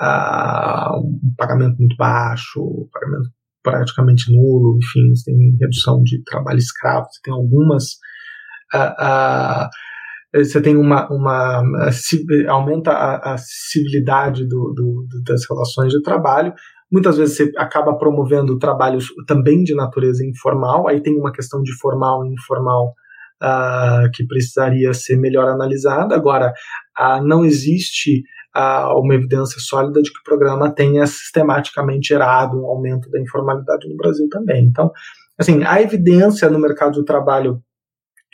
uh, 0.00 0.98
um 0.98 1.34
pagamento 1.36 1.78
muito 1.78 1.96
baixo, 1.96 2.60
pagamento 2.92 3.30
praticamente 3.62 4.32
nulo, 4.32 4.78
enfim, 4.78 5.14
você 5.14 5.30
tem 5.30 5.56
redução 5.60 6.02
de 6.02 6.22
trabalho 6.24 6.58
escravo, 6.58 7.06
você 7.10 7.20
tem 7.22 7.32
algumas. 7.32 7.94
Uh, 8.74 9.68
você 10.34 10.60
tem 10.60 10.76
uma. 10.76 11.10
uma 11.12 11.62
aumenta 12.48 12.92
a, 12.92 13.34
a 13.34 13.38
civilidade 13.38 14.46
do, 14.46 14.72
do, 14.74 15.06
das 15.24 15.42
relações 15.48 15.92
de 15.92 16.02
trabalho. 16.02 16.52
Muitas 16.90 17.18
vezes 17.18 17.36
você 17.36 17.52
acaba 17.56 17.96
promovendo 17.96 18.58
trabalhos 18.58 19.08
também 19.26 19.62
de 19.62 19.74
natureza 19.74 20.26
informal, 20.26 20.88
aí 20.88 21.00
tem 21.00 21.16
uma 21.16 21.32
questão 21.32 21.62
de 21.62 21.72
formal 21.78 22.24
e 22.24 22.32
informal 22.32 22.94
uh, 23.42 24.10
que 24.12 24.26
precisaria 24.26 24.92
ser 24.92 25.16
melhor 25.16 25.48
analisada. 25.48 26.14
Agora, 26.14 26.52
uh, 26.98 27.24
não 27.24 27.44
existe 27.44 28.22
uh, 28.56 28.98
uma 28.98 29.14
evidência 29.14 29.60
sólida 29.60 30.02
de 30.02 30.12
que 30.12 30.18
o 30.18 30.24
programa 30.24 30.72
tenha 30.72 31.06
sistematicamente 31.06 32.08
gerado 32.08 32.60
um 32.60 32.66
aumento 32.66 33.10
da 33.10 33.20
informalidade 33.20 33.88
no 33.88 33.96
Brasil 33.96 34.28
também. 34.28 34.64
Então, 34.64 34.90
assim, 35.38 35.62
a 35.64 35.80
evidência 35.80 36.48
no 36.48 36.58
mercado 36.58 36.98
de 36.98 37.04
trabalho 37.04 37.62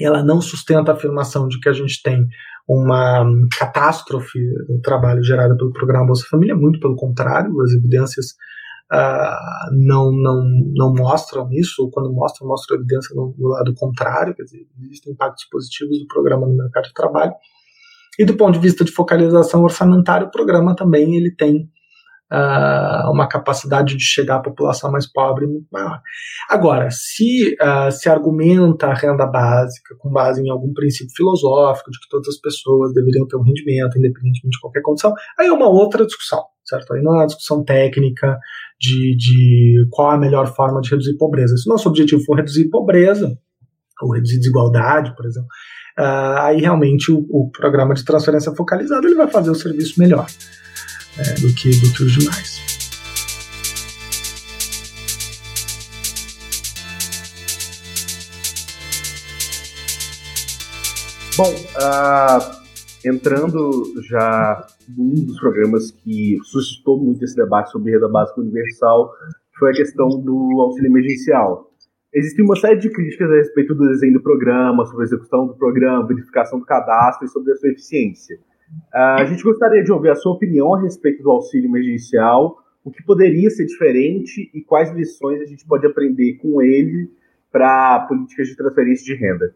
ela 0.00 0.22
não 0.22 0.40
sustenta 0.40 0.92
a 0.92 0.94
afirmação 0.94 1.48
de 1.48 1.58
que 1.58 1.68
a 1.68 1.72
gente 1.72 2.02
tem 2.02 2.26
uma 2.68 3.24
catástrofe 3.58 4.38
no 4.68 4.80
trabalho 4.80 5.22
gerada 5.22 5.56
pelo 5.56 5.72
programa 5.72 6.06
Bolsa 6.06 6.26
Família, 6.28 6.54
muito 6.54 6.80
pelo 6.80 6.96
contrário, 6.96 7.52
as 7.62 7.72
evidências 7.72 8.26
uh, 8.92 9.70
não, 9.72 10.10
não, 10.12 10.42
não 10.74 10.94
mostram 10.94 11.48
isso, 11.52 11.82
ou 11.82 11.90
quando 11.90 12.12
mostram, 12.12 12.48
mostram 12.48 12.78
evidência 12.78 13.14
no, 13.14 13.34
no, 13.38 13.48
lado 13.48 13.72
contrário, 13.74 14.34
quer 14.34 14.42
dizer, 14.42 14.66
existem 14.82 15.12
impactos 15.12 15.46
positivos 15.50 15.98
do 16.00 16.06
programa 16.06 16.46
no 16.46 16.56
mercado 16.56 16.84
de 16.84 16.94
trabalho. 16.94 17.32
E 18.18 18.24
do 18.24 18.36
ponto 18.36 18.54
de 18.54 18.60
vista 18.60 18.84
de 18.84 18.90
focalização 18.90 19.62
orçamentária, 19.62 20.26
o 20.26 20.30
programa 20.30 20.74
também 20.74 21.14
ele 21.16 21.30
tem 21.30 21.70
uh, 22.32 23.10
uma 23.10 23.28
capacidade 23.28 23.96
de 23.96 24.02
chegar 24.02 24.36
à 24.36 24.40
população 24.40 24.90
mais 24.90 25.10
pobre 25.10 25.46
muito 25.46 25.66
maior. 25.70 26.00
Agora, 26.48 26.88
se 26.90 27.56
uh, 27.60 27.90
se 27.90 28.08
argumenta 28.08 28.86
a 28.88 28.94
renda 28.94 29.26
básica 29.26 29.94
com 29.98 30.10
base 30.10 30.42
em 30.42 30.50
algum 30.50 30.72
princípio 30.72 31.14
filosófico 31.14 31.90
de 31.90 31.98
que 31.98 32.08
todas 32.08 32.28
as 32.28 32.40
pessoas 32.40 32.92
deveriam 32.92 33.26
ter 33.26 33.36
um 33.36 33.42
rendimento, 33.42 33.98
independentemente 33.98 34.56
de 34.56 34.60
qualquer 34.60 34.82
condição, 34.82 35.12
aí 35.38 35.46
é 35.46 35.52
uma 35.52 35.68
outra 35.68 36.04
discussão, 36.04 36.44
certo? 36.64 36.92
Aí 36.94 37.02
não 37.02 37.14
é 37.14 37.16
uma 37.18 37.26
discussão 37.26 37.64
técnica 37.64 38.38
de, 38.80 39.16
de 39.16 39.86
qual 39.90 40.10
a 40.10 40.18
melhor 40.18 40.46
forma 40.54 40.80
de 40.80 40.90
reduzir 40.90 41.16
pobreza. 41.16 41.56
Se 41.56 41.68
nosso 41.68 41.88
objetivo 41.88 42.22
for 42.24 42.36
reduzir 42.36 42.68
pobreza, 42.70 43.36
ou 44.02 44.12
reduzir 44.12 44.38
desigualdade, 44.38 45.14
por 45.16 45.24
exemplo, 45.24 45.48
uh, 45.98 46.38
aí 46.40 46.60
realmente 46.60 47.10
o, 47.10 47.26
o, 47.30 47.50
programa 47.50 47.94
de 47.94 48.04
transferência 48.04 48.52
focalizado 48.54 49.06
ele 49.06 49.16
vai 49.16 49.26
fazer 49.26 49.48
o 49.48 49.54
serviço 49.54 49.98
melhor 49.98 50.26
é, 51.18 51.34
do, 51.40 51.54
que, 51.54 51.70
do 51.80 51.92
que 51.92 52.02
os 52.02 52.12
demais. 52.12 52.66
Bom, 61.36 61.52
uh, 61.52 62.56
entrando 63.04 63.92
já 64.08 64.66
num 64.88 65.14
dos 65.26 65.38
programas 65.38 65.90
que 65.90 66.38
suscitou 66.44 66.98
muito 66.98 67.22
esse 67.24 67.36
debate 67.36 67.70
sobre 67.70 67.92
renda 67.92 68.08
básica 68.08 68.40
universal, 68.40 69.12
foi 69.58 69.70
a 69.70 69.74
questão 69.74 70.08
do 70.08 70.60
auxílio 70.62 70.90
emergencial. 70.90 71.70
Existe 72.14 72.40
uma 72.40 72.56
série 72.56 72.78
de 72.78 72.88
críticas 72.88 73.30
a 73.30 73.34
respeito 73.34 73.74
do 73.74 73.86
desenho 73.86 74.14
do 74.14 74.22
programa, 74.22 74.86
sobre 74.86 75.02
a 75.02 75.04
execução 75.04 75.46
do 75.46 75.54
programa, 75.54 76.06
verificação 76.06 76.58
do 76.58 76.64
cadastro 76.64 77.26
e 77.26 77.30
sobre 77.30 77.52
a 77.52 77.56
sua 77.56 77.68
eficiência. 77.68 78.38
Uh, 78.92 79.20
a 79.20 79.24
gente 79.24 79.42
gostaria 79.42 79.82
de 79.82 79.92
ouvir 79.92 80.10
a 80.10 80.16
sua 80.16 80.32
opinião 80.32 80.74
a 80.74 80.82
respeito 80.82 81.22
do 81.22 81.30
auxílio 81.30 81.68
emergencial, 81.68 82.56
o 82.84 82.90
que 82.90 83.02
poderia 83.04 83.50
ser 83.50 83.66
diferente 83.66 84.50
e 84.54 84.62
quais 84.62 84.92
lições 84.92 85.40
a 85.40 85.44
gente 85.44 85.66
pode 85.66 85.86
aprender 85.86 86.34
com 86.34 86.62
ele 86.62 87.10
para 87.50 88.06
políticas 88.06 88.48
de 88.48 88.56
transferência 88.56 89.04
de 89.04 89.20
renda. 89.20 89.54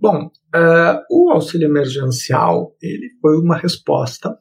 Bom, 0.00 0.26
uh, 0.26 1.00
o 1.10 1.30
auxílio 1.30 1.68
emergencial 1.68 2.74
ele 2.82 3.10
foi 3.20 3.38
uma 3.38 3.56
resposta 3.56 4.38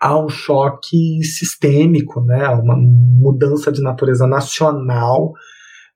a 0.00 0.18
um 0.22 0.28
choque 0.28 1.22
sistêmico, 1.22 2.20
né, 2.20 2.48
uma 2.48 2.76
mudança 2.76 3.72
de 3.72 3.82
natureza 3.82 4.26
nacional 4.26 5.32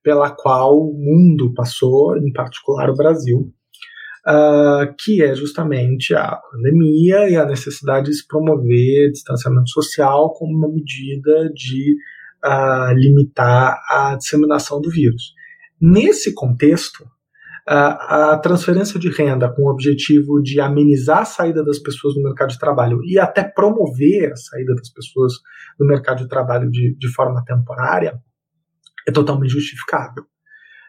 pela 0.02 0.30
qual 0.30 0.78
o 0.78 0.94
mundo 0.94 1.52
passou, 1.52 2.16
em 2.16 2.32
particular 2.32 2.88
o 2.88 2.96
Brasil, 2.96 3.52
uh, 4.30 4.94
que 4.98 5.22
é 5.22 5.34
justamente 5.34 6.14
a 6.14 6.36
pandemia 6.36 7.28
e 7.28 7.36
a 7.36 7.44
necessidade 7.44 8.06
de 8.06 8.14
se 8.14 8.26
promover 8.26 9.10
distanciamento 9.10 9.70
social 9.70 10.32
como 10.34 10.56
uma 10.56 10.68
medida 10.68 11.50
de 11.52 11.96
uh, 12.44 12.92
limitar 12.94 13.80
a 13.88 14.16
disseminação 14.16 14.80
do 14.80 14.90
vírus. 14.90 15.34
Nesse 15.80 16.34
contexto, 16.34 17.04
a 17.66 18.38
transferência 18.42 18.98
de 18.98 19.08
renda 19.08 19.48
com 19.48 19.62
o 19.62 19.70
objetivo 19.70 20.42
de 20.42 20.60
amenizar 20.60 21.20
a 21.20 21.24
saída 21.24 21.62
das 21.62 21.78
pessoas 21.78 22.14
do 22.14 22.22
mercado 22.22 22.50
de 22.50 22.58
trabalho 22.58 23.00
e 23.04 23.18
até 23.18 23.44
promover 23.44 24.32
a 24.32 24.36
saída 24.36 24.74
das 24.74 24.90
pessoas 24.90 25.34
do 25.78 25.86
mercado 25.86 26.18
de 26.18 26.28
trabalho 26.28 26.68
de, 26.70 26.96
de 26.98 27.08
forma 27.12 27.44
temporária 27.44 28.20
é 29.06 29.12
totalmente 29.12 29.50
justificável. 29.50 30.24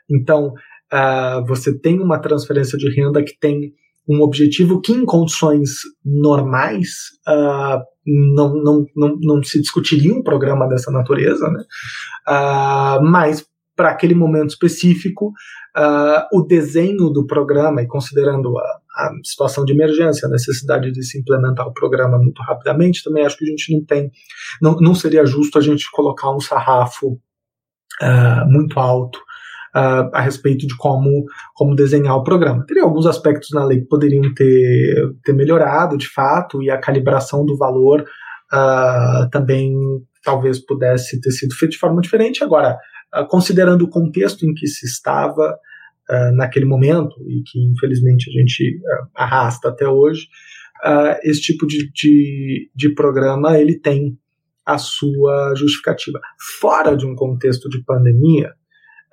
Então, 0.10 0.54
uh, 0.94 1.46
você 1.46 1.78
tem 1.78 2.00
uma 2.00 2.20
transferência 2.20 2.78
de 2.78 2.90
renda 2.94 3.24
que 3.24 3.38
tem 3.40 3.74
um 4.08 4.22
objetivo 4.22 4.82
que, 4.82 4.92
em 4.92 5.06
condições 5.06 5.70
normais, 6.04 6.90
uh, 7.28 7.82
não, 8.06 8.56
não, 8.56 8.86
não, 8.96 9.18
não 9.22 9.44
se 9.44 9.62
discutiria 9.62 10.14
um 10.14 10.24
programa 10.24 10.68
dessa 10.68 10.92
natureza, 10.92 11.48
né? 11.50 11.64
Uh, 12.28 13.04
mas 13.04 13.46
para 13.76 13.92
aquele 13.92 14.14
momento 14.14 14.50
específico, 14.50 15.28
uh, 15.78 16.38
o 16.38 16.42
desenho 16.42 17.10
do 17.10 17.26
programa, 17.26 17.82
e 17.82 17.88
considerando 17.88 18.58
a, 18.58 18.64
a, 18.64 19.12
situação 19.24 19.64
de 19.64 19.74
emergência, 19.74 20.28
a 20.28 20.32
necessidade 20.32 20.92
de 20.92 21.04
se 21.04 21.20
implementar 21.20 21.68
o 21.68 21.74
programa 21.74 22.18
muito 22.18 22.42
rapidamente, 22.42 23.04
também 23.04 23.26
acho 23.26 23.38
que 23.38 23.46
a 23.46 23.50
gente 23.50 23.74
não 23.74 23.86
tem, 23.86 24.12
não, 24.62 24.76
não 24.76 24.94
seria 24.94 25.26
justo 25.26 25.58
a 25.58 25.62
gente 25.62 25.90
colocar 25.92 26.36
um 26.36 26.40
sarrafo 26.40 27.20
muito 28.48 28.80
alto 28.80 29.20
uh, 29.76 30.10
a 30.14 30.22
respeito 30.22 30.68
de 30.68 30.76
como, 30.78 31.26
como 31.56 31.76
desenhar 31.76 32.16
o 32.16 32.24
programa. 32.24 32.66
Teria 32.66 32.84
alguns 32.84 33.06
aspectos 33.06 33.50
na 33.52 33.66
lei 33.66 33.82
que 33.82 33.88
poderiam 33.88 34.34
ter, 34.34 35.14
ter 35.24 35.34
melhorado, 35.34 35.98
de 35.98 36.08
fato, 36.08 36.62
e 36.62 36.70
a 36.70 36.80
calibração 36.80 37.46
do 37.46 37.58
valor 37.58 38.02
uh, 38.02 39.30
também 39.32 39.74
talvez 40.24 40.60
pudesse 40.60 41.20
ter 41.20 41.32
sido 41.32 41.56
feito 41.56 41.72
de 41.72 41.80
forma 41.80 42.02
diferente. 42.02 42.44
Agora, 42.44 42.78
uh, 43.16 43.26
considerando 43.28 43.84
o 43.84 43.90
contexto 43.90 44.46
em 44.46 44.54
que 44.54 44.68
se 44.68 44.86
estava 44.86 45.58
naquele 46.34 46.66
momento, 46.66 47.16
e 47.26 47.42
que 47.42 47.58
infelizmente 47.72 48.30
a 48.30 48.34
gente 48.34 48.82
arrasta 49.16 49.70
até 49.70 49.88
hoje, 49.88 50.28
esse 51.24 51.40
tipo 51.40 51.66
de, 51.66 51.90
de, 51.94 52.70
de 52.76 52.94
programa 52.94 53.58
ele 53.58 53.80
tem 53.80 54.18
a 54.66 54.78
sua 54.78 55.54
justificativa. 55.56 56.20
Fora 56.60 56.98
de 56.98 57.06
um 57.06 57.16
contexto 57.16 57.70
de 57.70 57.82
pandemia, 57.86 58.52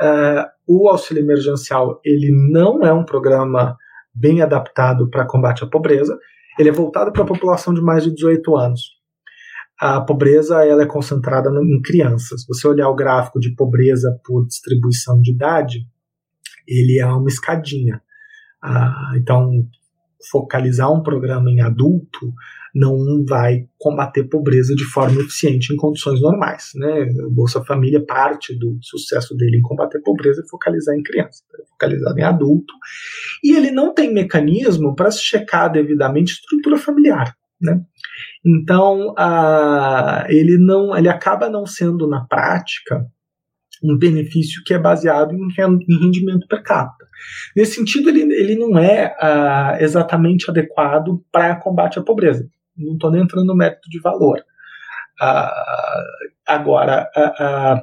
Uh, 0.00 0.46
o 0.66 0.88
auxílio 0.88 1.22
emergencial 1.22 2.00
ele 2.04 2.30
não 2.52 2.84
é 2.84 2.92
um 2.92 3.04
programa 3.04 3.76
bem 4.14 4.42
adaptado 4.42 5.08
para 5.10 5.26
combate 5.26 5.64
à 5.64 5.66
pobreza. 5.66 6.18
Ele 6.58 6.68
é 6.68 6.72
voltado 6.72 7.12
para 7.12 7.22
a 7.22 7.26
população 7.26 7.72
de 7.72 7.80
mais 7.80 8.04
de 8.04 8.14
18 8.14 8.56
anos. 8.56 8.98
A 9.80 10.00
pobreza 10.00 10.64
ela 10.64 10.82
é 10.82 10.86
concentrada 10.86 11.50
em 11.50 11.80
crianças. 11.80 12.42
Se 12.42 12.48
você 12.48 12.66
olhar 12.66 12.88
o 12.88 12.96
gráfico 12.96 13.38
de 13.38 13.54
pobreza 13.54 14.20
por 14.24 14.44
distribuição 14.44 15.20
de 15.20 15.32
idade, 15.32 15.86
ele 16.66 16.98
é 16.98 17.06
uma 17.06 17.28
escadinha. 17.28 18.02
Uh, 18.62 19.16
então, 19.16 19.50
focalizar 20.30 20.92
um 20.92 21.02
programa 21.02 21.50
em 21.50 21.60
adulto 21.60 22.32
não 22.74 23.24
vai 23.24 23.66
combater 23.78 24.24
pobreza 24.24 24.74
de 24.74 24.84
forma 24.84 25.20
eficiente 25.20 25.72
em 25.72 25.76
condições 25.76 26.20
normais. 26.20 26.70
Né? 26.74 27.04
O 27.26 27.30
Bolsa 27.30 27.64
Família, 27.64 28.04
parte 28.04 28.56
do 28.56 28.78
sucesso 28.82 29.34
dele 29.36 29.58
em 29.58 29.62
combater 29.62 30.00
pobreza 30.00 30.42
é 30.42 30.48
focalizar 30.48 30.94
em 30.94 31.02
criança, 31.02 31.42
é 31.58 31.66
focalizado 31.66 32.18
em 32.18 32.22
adulto. 32.22 32.74
E 33.42 33.56
ele 33.56 33.70
não 33.70 33.94
tem 33.94 34.12
mecanismo 34.12 34.94
para 34.94 35.10
se 35.10 35.22
checar 35.22 35.72
devidamente 35.72 36.32
estrutura 36.32 36.76
familiar. 36.76 37.34
Né? 37.60 37.80
Então, 38.44 39.10
uh, 39.10 40.24
ele, 40.28 40.58
não, 40.58 40.96
ele 40.96 41.08
acaba 41.08 41.50
não 41.50 41.66
sendo, 41.66 42.08
na 42.08 42.24
prática, 42.24 43.04
um 43.82 43.96
benefício 43.96 44.62
que 44.64 44.74
é 44.74 44.78
baseado 44.78 45.34
em 45.34 45.98
rendimento 45.98 46.46
per 46.48 46.62
capita. 46.62 47.06
Nesse 47.56 47.74
sentido, 47.74 48.08
ele, 48.08 48.22
ele 48.34 48.56
não 48.56 48.78
é 48.78 49.14
uh, 49.20 49.82
exatamente 49.82 50.50
adequado 50.50 51.22
para 51.32 51.56
combate 51.56 51.98
à 51.98 52.02
pobreza. 52.02 52.48
Não 52.76 52.94
estou 52.94 53.10
nem 53.10 53.22
entrando 53.22 53.46
no 53.46 53.56
mérito 53.56 53.88
de 53.88 54.00
valor. 54.00 54.38
Uh, 55.20 56.30
agora, 56.46 57.08
uh, 57.16 57.80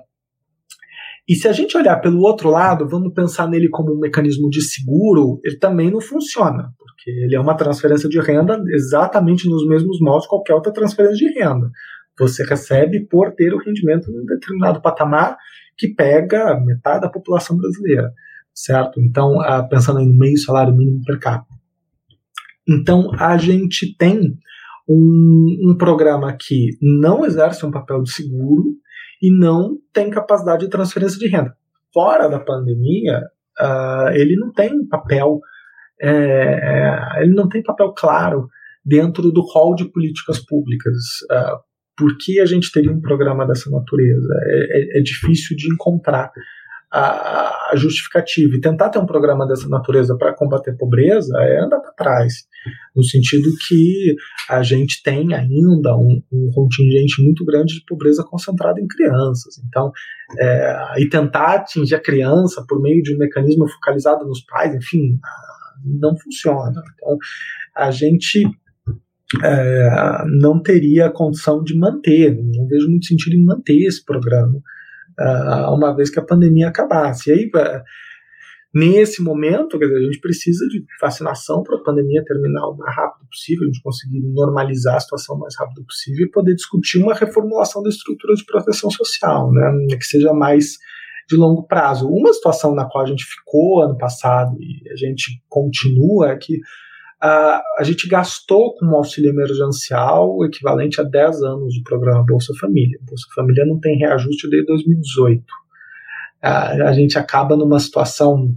e 1.28 1.36
se 1.36 1.48
a 1.48 1.52
gente 1.52 1.76
olhar 1.76 2.00
pelo 2.02 2.22
outro 2.22 2.50
lado, 2.50 2.88
vamos 2.88 3.12
pensar 3.14 3.48
nele 3.48 3.68
como 3.70 3.94
um 3.94 4.00
mecanismo 4.00 4.48
de 4.50 4.62
seguro, 4.62 5.40
ele 5.44 5.58
também 5.58 5.90
não 5.90 6.00
funciona, 6.00 6.72
porque 6.78 7.10
ele 7.10 7.36
é 7.36 7.40
uma 7.40 7.58
transferência 7.58 8.08
de 8.08 8.20
renda 8.20 8.62
exatamente 8.68 9.50
nos 9.50 9.68
mesmos 9.68 10.00
moldes 10.00 10.28
qualquer 10.28 10.54
outra 10.54 10.72
transferência 10.72 11.18
de 11.18 11.40
renda. 11.40 11.72
Você 12.20 12.46
recebe 12.46 13.08
por 13.08 13.34
ter 13.34 13.54
o 13.54 13.58
rendimento 13.58 14.10
em 14.10 14.22
um 14.22 14.26
determinado 14.26 14.82
patamar 14.82 15.36
que 15.78 15.90
pega 15.90 16.60
metade 16.60 17.02
da 17.02 17.10
população 17.10 17.58
brasileira, 17.58 18.12
certo? 18.54 19.02
Então, 19.02 19.38
pensando 19.70 20.00
em 20.00 20.18
meio 20.18 20.38
salário 20.38 20.76
mínimo 20.76 21.02
per 21.06 21.20
capita. 21.20 21.54
Então, 22.68 23.12
a 23.20 23.38
gente 23.38 23.96
tem 23.98 24.38
um, 24.88 25.72
um 25.72 25.78
programa 25.78 26.36
que 26.40 26.70
não 26.82 27.26
exerce 27.26 27.66
um 27.66 27.72
papel 27.72 28.04
de 28.04 28.12
seguro 28.12 28.76
e 29.22 29.32
não 29.32 29.78
tem 29.94 30.10
capacidade 30.10 30.66
de 30.66 30.70
transferência 30.70 31.18
de 31.18 31.28
renda. 31.28 31.56
Fora 31.94 32.28
da 32.28 32.40
pandemia, 32.40 33.22
uh, 33.60 34.10
ele 34.14 34.36
não 34.36 34.52
tem 34.52 34.86
papel, 34.88 35.40
é, 36.02 36.10
é, 36.10 37.24
ele 37.24 37.34
não 37.34 37.48
tem 37.48 37.64
papel 37.64 37.94
claro 37.94 38.48
dentro 38.84 39.32
do 39.32 39.42
rol 39.42 39.76
de 39.76 39.86
políticas 39.86 40.40
públicas. 40.46 40.94
Uh, 41.32 41.58
por 41.98 42.18
que 42.18 42.40
a 42.40 42.46
gente 42.46 42.72
teria 42.72 42.92
um 42.92 43.02
programa 43.02 43.46
dessa 43.46 43.70
natureza? 43.70 44.34
É, 44.44 44.98
é, 44.98 45.00
é 45.00 45.02
difícil 45.02 45.56
de 45.56 45.72
encontrar 45.72 46.32
a, 46.92 47.72
a, 47.72 47.76
justificativa. 47.76 48.56
E 48.56 48.62
tentar 48.62 48.90
ter 48.90 49.00
um 49.00 49.06
programa 49.06 49.46
dessa 49.48 49.68
natureza 49.68 50.16
para 50.18 50.34
combater 50.34 50.72
a 50.72 50.76
pobreza 50.76 51.38
é 51.40 51.60
andar 51.60 51.80
para 51.80 51.92
trás, 51.92 52.34
no 52.96 53.04
sentido 53.04 53.50
que 53.68 54.16
a 54.50 54.64
gente 54.64 55.04
tem 55.04 55.34
ainda 55.34 55.96
um, 55.98 56.22
um, 56.32 56.52
contingente 56.54 57.22
muito 57.22 57.44
grande 57.44 57.76
de 57.76 57.86
pobreza 57.86 58.24
concentrada 58.24 58.80
em 58.80 58.88
crianças. 58.88 59.62
Então, 59.68 59.92
é, 60.40 60.94
e 61.00 61.10
tentar 61.10 61.56
atingir 61.56 61.96
a 61.96 62.02
criança 62.02 62.64
por 62.68 62.82
meio 62.82 63.02
de 63.02 63.14
um 63.14 63.18
mecanismo 63.18 63.68
focalizado 63.68 64.26
nos 64.26 64.44
pais, 64.46 64.74
enfim, 64.74 65.20
não 65.84 66.16
funciona. 66.18 66.82
Então, 66.96 67.18
a 67.76 67.92
gente 67.92 68.44
é, 69.44 70.24
não 70.40 70.62
teria 70.62 71.10
condição 71.10 71.64
de 71.64 71.78
manter, 71.78 72.36
não 72.36 72.68
vejo 72.68 72.90
muito 72.90 73.08
sentido 73.08 73.36
em 73.36 73.44
manter 73.44 73.86
esse 73.86 74.04
programa, 74.04 74.58
uh, 75.20 75.74
uma 75.74 75.96
vez 75.96 76.10
que 76.10 76.20
a 76.20 76.26
pandemia 76.26 76.68
acabasse. 76.68 77.30
E 77.30 77.34
aí, 77.34 77.46
uh, 77.48 77.82
nesse 78.74 79.24
momento, 79.24 79.80
dizer, 79.80 79.96
a 79.96 80.02
gente 80.02 80.20
precisa 80.20 80.68
de 80.68 80.86
vacinação 81.02 81.64
para 81.64 81.78
a 81.78 81.84
pandemia 81.84 82.24
terminar 82.24 82.68
o 82.68 82.78
mais 82.78 82.96
rápido 82.96 83.28
possível, 83.28 83.64
a 83.64 83.68
gente 83.68 83.82
conseguir 83.82 84.22
normalizar 84.22 84.96
a 84.96 85.00
situação 85.00 85.36
o 85.36 85.40
mais 85.40 85.56
rápido 85.58 85.84
possível 85.84 86.28
e 86.28 86.32
poder 86.32 86.54
discutir 86.54 87.00
uma 87.00 87.16
reformulação 87.16 87.82
da 87.82 87.90
estrutura 87.90 88.36
de 88.36 88.46
proteção 88.46 88.92
social, 88.92 89.52
né, 89.52 89.88
que 89.98 90.06
seja 90.06 90.34
mais 90.34 90.78
de 91.28 91.36
longo 91.36 91.66
prazo. 91.66 92.08
Uma 92.08 92.32
situação 92.32 92.76
na 92.76 92.86
qual 92.86 93.04
a 93.04 93.08
gente 93.08 93.26
ficou 93.26 93.82
ano 93.82 93.98
passado 93.98 94.56
e 94.60 94.88
a 94.92 94.96
gente 94.96 95.42
continua 95.50 96.30
é 96.30 96.38
que 96.38 96.60
Uh, 97.24 97.62
a 97.80 97.84
gente 97.84 98.08
gastou 98.08 98.76
com 98.76 98.88
o 98.88 98.96
auxílio 98.96 99.30
emergencial 99.30 100.36
o 100.36 100.46
equivalente 100.46 101.00
a 101.00 101.04
10 101.04 101.44
anos 101.44 101.76
do 101.76 101.84
programa 101.84 102.26
Bolsa 102.28 102.54
Família. 102.60 103.00
Bolsa 103.02 103.26
Família 103.34 103.66
não 103.66 103.80
tem 103.80 103.98
reajuste 103.98 104.50
desde 104.50 104.68
2018. 104.68 105.42
Uh, 105.42 105.46
a 106.44 106.94
gente 106.94 107.18
acaba 107.18 107.56
numa 107.56 107.80
situação 107.80 108.54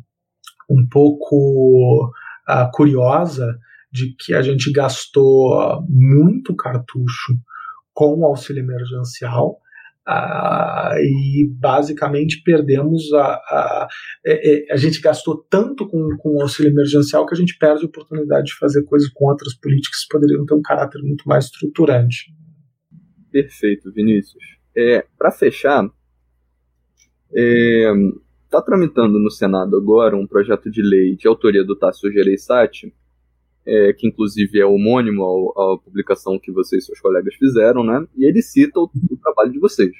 um 0.69 0.87
pouco 0.91 2.13
uh, 2.49 2.71
curiosa 2.73 3.59
de 3.91 4.15
que 4.19 4.35
a 4.35 4.43
gente 4.43 4.71
gastou 4.71 5.83
muito 5.89 6.55
cartucho 6.55 7.35
com 7.95 8.15
o 8.19 8.27
auxílio 8.27 8.63
emergencial 8.63 9.59
ah, 10.11 10.95
e 10.99 11.47
basicamente 11.51 12.41
perdemos 12.43 13.13
a, 13.13 13.25
a, 13.25 13.31
a, 13.31 13.89
é, 14.27 14.71
é, 14.71 14.73
a, 14.73 14.77
gente 14.79 15.03
gastou 15.03 15.45
tanto 15.51 15.87
com, 15.87 16.17
com 16.17 16.37
o 16.37 16.41
auxílio 16.41 16.73
emergencial 16.73 17.27
que 17.27 17.35
a 17.35 17.37
gente 17.37 17.59
perde 17.59 17.85
a 17.85 17.89
oportunidade 17.89 18.47
de 18.47 18.57
fazer 18.57 18.85
coisas 18.85 19.11
com 19.11 19.27
outras 19.27 19.55
políticas 19.55 20.01
que 20.01 20.09
poderiam 20.09 20.47
ter 20.47 20.55
um 20.55 20.63
caráter 20.63 21.03
muito 21.03 21.29
mais 21.29 21.45
estruturante. 21.45 22.33
Perfeito, 23.31 23.93
Vinícius. 23.93 24.43
É, 24.75 25.05
Para 25.19 25.31
fechar, 25.31 25.85
está 25.85 25.93
é, 27.35 27.93
tá 28.49 28.63
tramitando 28.63 29.19
no 29.19 29.31
Senado 29.31 29.77
agora 29.77 30.17
um 30.17 30.27
projeto 30.27 30.71
de 30.71 30.81
lei 30.81 31.17
de 31.17 31.29
autoria 31.29 31.63
do 31.63 31.77
Tasso 31.77 32.11
Gereissati, 32.11 32.95
é, 33.69 33.93
que 33.93 34.09
inclusive 34.09 34.59
é 34.59 34.65
homônimo 34.65 35.53
à, 35.55 35.79
publicação 35.79 36.39
que 36.39 36.51
vocês 36.51 36.83
e 36.83 36.87
seus 36.87 36.99
colegas 37.01 37.35
fizeram, 37.35 37.85
né? 37.85 38.07
E 38.17 38.25
ele 38.25 38.41
cita 38.41 38.81
o, 38.81 38.91
o 39.11 39.17
trabalho 39.19 39.53
de 39.53 39.59
vocês. 39.59 39.93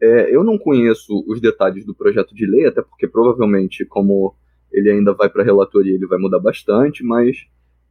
É, 0.00 0.34
eu 0.34 0.42
não 0.42 0.56
conheço 0.58 1.22
os 1.28 1.38
detalhes 1.40 1.84
do 1.84 1.94
projeto 1.94 2.34
de 2.34 2.46
lei, 2.46 2.66
até 2.66 2.80
porque 2.80 3.06
provavelmente, 3.06 3.84
como 3.84 4.34
ele 4.72 4.90
ainda 4.90 5.12
vai 5.12 5.28
para 5.28 5.42
a 5.42 5.44
relatoria, 5.44 5.94
ele 5.94 6.06
vai 6.06 6.18
mudar 6.18 6.38
bastante, 6.38 7.04
mas 7.04 7.36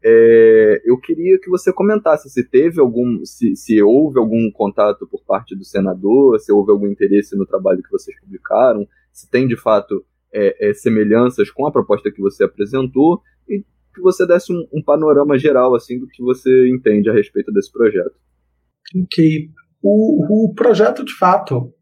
é, 0.03 0.81
eu 0.85 0.97
queria 0.97 1.39
que 1.39 1.49
você 1.49 1.71
comentasse 1.71 2.29
se 2.29 2.43
teve 2.43 2.79
algum, 2.79 3.23
se, 3.23 3.55
se, 3.55 3.81
houve 3.81 4.17
algum 4.19 4.51
contato 4.51 5.07
por 5.07 5.23
parte 5.23 5.55
do 5.55 5.63
senador, 5.63 6.39
se 6.39 6.51
houve 6.51 6.71
algum 6.71 6.87
interesse 6.87 7.35
no 7.35 7.45
trabalho 7.45 7.81
que 7.81 7.91
vocês 7.91 8.19
publicaram, 8.19 8.87
se 9.11 9.29
tem 9.29 9.47
de 9.47 9.55
fato 9.55 10.03
é, 10.33 10.69
é 10.69 10.73
semelhanças 10.73 11.49
com 11.49 11.65
a 11.65 11.71
proposta 11.71 12.11
que 12.11 12.21
você 12.21 12.43
apresentou 12.43 13.21
e 13.47 13.63
que 13.95 14.01
você 14.01 14.27
desse 14.27 14.53
um, 14.53 14.67
um, 14.73 14.83
panorama 14.83 15.37
geral 15.37 15.73
assim 15.73 15.99
do 15.99 16.07
que 16.07 16.21
você 16.21 16.69
entende 16.69 17.09
a 17.09 17.13
respeito 17.13 17.51
desse 17.51 17.71
projeto. 17.71 18.13
Ok. 19.03 19.49
O, 19.81 20.49
o 20.49 20.53
projeto, 20.53 21.03
de 21.03 21.13
fato, 21.15 21.73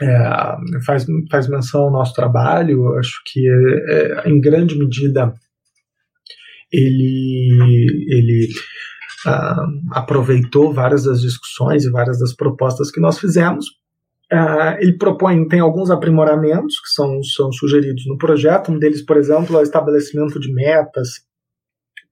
é, 0.00 0.56
faz, 0.86 1.04
faz 1.30 1.48
menção 1.48 1.82
ao 1.82 1.92
nosso 1.92 2.14
trabalho, 2.14 2.96
acho 2.98 3.20
que 3.26 3.40
é, 3.48 4.22
é, 4.24 4.30
em 4.30 4.40
grande 4.40 4.78
medida 4.78 5.34
ele, 6.72 7.86
ele 8.08 8.48
uh, 9.26 9.92
aproveitou 9.92 10.72
várias 10.72 11.04
das 11.04 11.20
discussões 11.20 11.84
e 11.84 11.90
várias 11.90 12.18
das 12.18 12.34
propostas 12.34 12.90
que 12.90 13.00
nós 13.00 13.18
fizemos. 13.18 13.66
Uh, 14.32 14.78
ele 14.78 14.96
propõe, 14.96 15.48
tem 15.48 15.60
alguns 15.60 15.90
aprimoramentos 15.90 16.78
que 16.80 16.88
são, 16.90 17.22
são 17.22 17.50
sugeridos 17.52 18.04
no 18.06 18.16
projeto, 18.16 18.70
um 18.70 18.78
deles, 18.78 19.04
por 19.04 19.16
exemplo, 19.16 19.56
é 19.56 19.60
o 19.60 19.62
estabelecimento 19.62 20.38
de 20.38 20.52
metas 20.52 21.28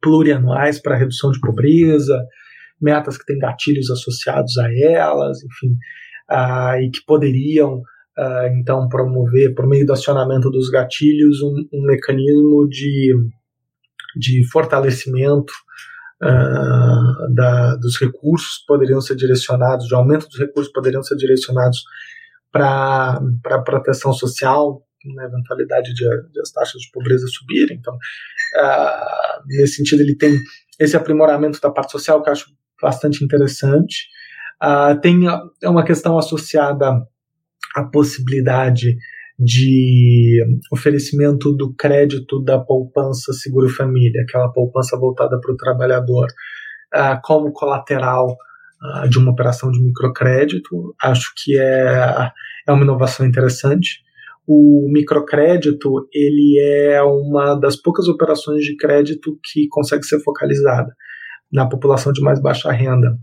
plurianuais 0.00 0.80
para 0.80 0.96
redução 0.96 1.30
de 1.30 1.40
pobreza, 1.40 2.18
metas 2.80 3.18
que 3.18 3.24
têm 3.24 3.38
gatilhos 3.38 3.90
associados 3.90 4.56
a 4.58 4.68
elas, 4.72 5.38
enfim, 5.42 5.72
uh, 6.30 6.80
e 6.80 6.90
que 6.90 7.04
poderiam 7.06 7.82
Uh, 8.18 8.50
então 8.58 8.88
promover, 8.88 9.54
por 9.54 9.64
meio 9.68 9.86
do 9.86 9.92
acionamento 9.92 10.50
dos 10.50 10.68
gatilhos, 10.70 11.40
um, 11.40 11.54
um 11.72 11.86
mecanismo 11.86 12.68
de, 12.68 13.14
de 14.16 14.44
fortalecimento 14.50 15.52
uh, 16.20 17.32
da, 17.32 17.76
dos 17.76 17.96
recursos 18.00 18.64
poderiam 18.66 19.00
ser 19.00 19.14
direcionados, 19.14 19.86
de 19.86 19.94
aumento 19.94 20.26
dos 20.26 20.36
recursos 20.36 20.72
poderiam 20.72 21.00
ser 21.00 21.14
direcionados 21.14 21.84
para 22.50 23.20
a 23.50 23.62
proteção 23.62 24.12
social, 24.12 24.82
na 25.14 25.26
eventualidade 25.26 25.94
de, 25.94 26.04
de, 26.32 26.40
as 26.40 26.50
taxas 26.50 26.82
de 26.82 26.90
pobreza 26.90 27.26
subirem. 27.28 27.76
Então, 27.76 27.96
uh, 28.56 29.42
nesse 29.46 29.74
sentido, 29.74 30.00
ele 30.00 30.16
tem 30.16 30.38
esse 30.78 30.96
aprimoramento 30.96 31.60
da 31.60 31.70
parte 31.70 31.92
social 31.92 32.22
que 32.22 32.28
eu 32.28 32.32
acho 32.32 32.46
bastante 32.80 33.24
interessante. 33.24 34.06
Uh, 34.62 35.00
tem 35.00 35.20
uma 35.64 35.84
questão 35.84 36.18
associada 36.18 36.90
à 37.74 37.84
possibilidade 37.84 38.96
de 39.38 40.44
oferecimento 40.72 41.52
do 41.52 41.72
crédito 41.74 42.42
da 42.42 42.58
poupança 42.58 43.32
seguro 43.32 43.68
família, 43.68 44.22
aquela 44.22 44.52
poupança 44.52 44.96
voltada 44.98 45.38
para 45.40 45.52
o 45.52 45.56
trabalhador, 45.56 46.26
uh, 46.94 47.20
como 47.22 47.52
colateral 47.52 48.36
uh, 48.82 49.08
de 49.08 49.18
uma 49.18 49.30
operação 49.30 49.70
de 49.70 49.80
microcrédito. 49.80 50.94
Acho 51.00 51.32
que 51.36 51.56
é, 51.56 52.30
é 52.66 52.72
uma 52.72 52.82
inovação 52.82 53.24
interessante. 53.24 54.00
O 54.50 54.88
microcrédito 54.90 56.08
ele 56.10 56.58
é 56.58 57.02
uma 57.02 57.54
das 57.54 57.76
poucas 57.76 58.08
operações 58.08 58.64
de 58.64 58.74
crédito 58.76 59.38
que 59.44 59.68
consegue 59.68 60.04
ser 60.04 60.20
focalizada 60.20 60.90
na 61.52 61.66
população 61.66 62.12
de 62.12 62.20
mais 62.22 62.40
baixa 62.40 62.70
renda. 62.70 63.16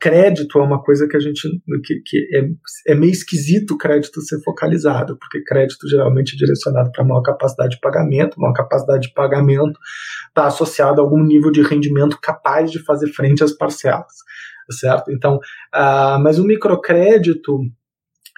Crédito 0.00 0.58
é 0.58 0.62
uma 0.62 0.82
coisa 0.82 1.08
que 1.08 1.16
a 1.16 1.20
gente 1.20 1.48
que, 1.84 2.02
que 2.04 2.28
é, 2.36 2.92
é, 2.92 2.94
meio 2.94 3.12
esquisito 3.12 3.72
o 3.72 3.78
crédito 3.78 4.20
ser 4.20 4.40
focalizado, 4.42 5.16
porque 5.18 5.42
crédito 5.42 5.88
geralmente 5.88 6.34
é 6.34 6.38
direcionado 6.38 6.90
para 6.92 7.04
maior 7.04 7.22
capacidade 7.22 7.76
de 7.76 7.80
pagamento, 7.80 8.40
maior 8.40 8.52
capacidade 8.52 9.08
de 9.08 9.14
pagamento 9.14 9.78
está 10.28 10.46
associado 10.46 11.00
a 11.00 11.04
algum 11.04 11.22
nível 11.22 11.50
de 11.50 11.62
rendimento 11.62 12.18
capaz 12.20 12.70
de 12.70 12.80
fazer 12.80 13.08
frente 13.08 13.42
às 13.42 13.52
parcelas, 13.52 14.12
certo? 14.70 15.10
Então, 15.10 15.36
uh, 15.36 16.18
mas 16.20 16.38
o 16.38 16.44
microcrédito, 16.44 17.60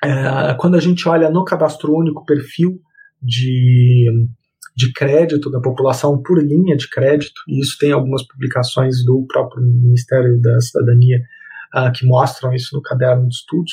uh, 0.04 0.56
quando 0.58 0.76
a 0.76 0.80
gente 0.80 1.08
olha 1.08 1.30
no 1.30 1.44
cadastro 1.44 1.94
único 1.94 2.24
perfil 2.24 2.80
de 3.22 4.08
de 4.74 4.92
crédito 4.92 5.50
da 5.50 5.60
população 5.60 6.20
por 6.22 6.42
linha 6.42 6.76
de 6.76 6.88
crédito, 6.88 7.40
e 7.46 7.60
isso 7.60 7.76
tem 7.78 7.92
algumas 7.92 8.26
publicações 8.26 9.04
do 9.04 9.24
próprio 9.26 9.62
Ministério 9.62 10.40
da 10.40 10.60
Cidadania 10.60 11.20
uh, 11.74 11.92
que 11.92 12.06
mostram 12.06 12.52
isso 12.54 12.74
no 12.74 12.82
caderno 12.82 13.28
de 13.28 13.34
estudos. 13.34 13.72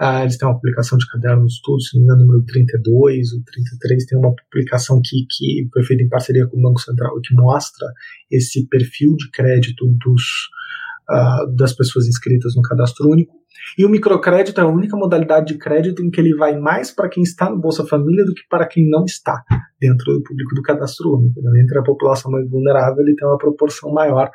Uh, 0.00 0.22
eles 0.22 0.36
têm 0.36 0.48
uma 0.48 0.56
publicação 0.56 0.98
de 0.98 1.06
caderno 1.06 1.46
de 1.46 1.52
estudos, 1.52 1.88
se 1.88 1.96
não 1.96 2.00
me 2.00 2.06
engano, 2.06 2.26
número 2.26 2.44
32 2.46 3.32
ou 3.32 3.42
33, 3.44 4.06
tem 4.06 4.18
uma 4.18 4.34
publicação 4.34 5.00
que, 5.02 5.24
que 5.30 5.68
foi 5.72 5.84
feita 5.84 6.02
em 6.02 6.08
parceria 6.08 6.46
com 6.48 6.58
o 6.58 6.62
Banco 6.62 6.80
Central 6.80 7.20
que 7.22 7.34
mostra 7.34 7.86
esse 8.28 8.66
perfil 8.68 9.14
de 9.14 9.30
crédito 9.30 9.86
dos, 10.04 10.22
uh, 11.10 11.54
das 11.54 11.72
pessoas 11.72 12.08
inscritas 12.08 12.56
no 12.56 12.62
cadastro 12.62 13.08
único. 13.08 13.43
E 13.78 13.84
o 13.84 13.88
microcrédito 13.88 14.60
é 14.60 14.64
a 14.64 14.68
única 14.68 14.96
modalidade 14.96 15.52
de 15.52 15.58
crédito 15.58 16.02
em 16.02 16.10
que 16.10 16.20
ele 16.20 16.34
vai 16.34 16.56
mais 16.58 16.90
para 16.90 17.08
quem 17.08 17.22
está 17.22 17.50
no 17.50 17.58
Bolsa 17.58 17.86
Família 17.86 18.24
do 18.24 18.34
que 18.34 18.42
para 18.48 18.66
quem 18.66 18.88
não 18.88 19.04
está 19.04 19.42
dentro 19.80 20.12
do 20.12 20.22
público 20.22 20.54
do 20.54 20.62
cadastro 20.62 21.16
único. 21.16 21.40
Né? 21.42 21.62
Entre 21.62 21.78
a 21.78 21.82
população 21.82 22.30
mais 22.30 22.48
vulnerável, 22.48 23.02
ele 23.02 23.16
tem 23.16 23.26
uma 23.26 23.38
proporção 23.38 23.92
maior 23.92 24.30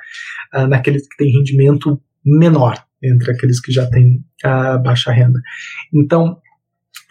uh, 0.55 0.67
naqueles 0.67 1.07
que 1.07 1.17
têm 1.17 1.32
rendimento 1.32 2.01
menor, 2.26 2.76
entre 3.01 3.32
aqueles 3.32 3.61
que 3.61 3.72
já 3.72 3.89
têm 3.89 4.24
uh, 4.45 4.82
baixa 4.82 5.11
renda. 5.11 5.39
Então, 5.93 6.38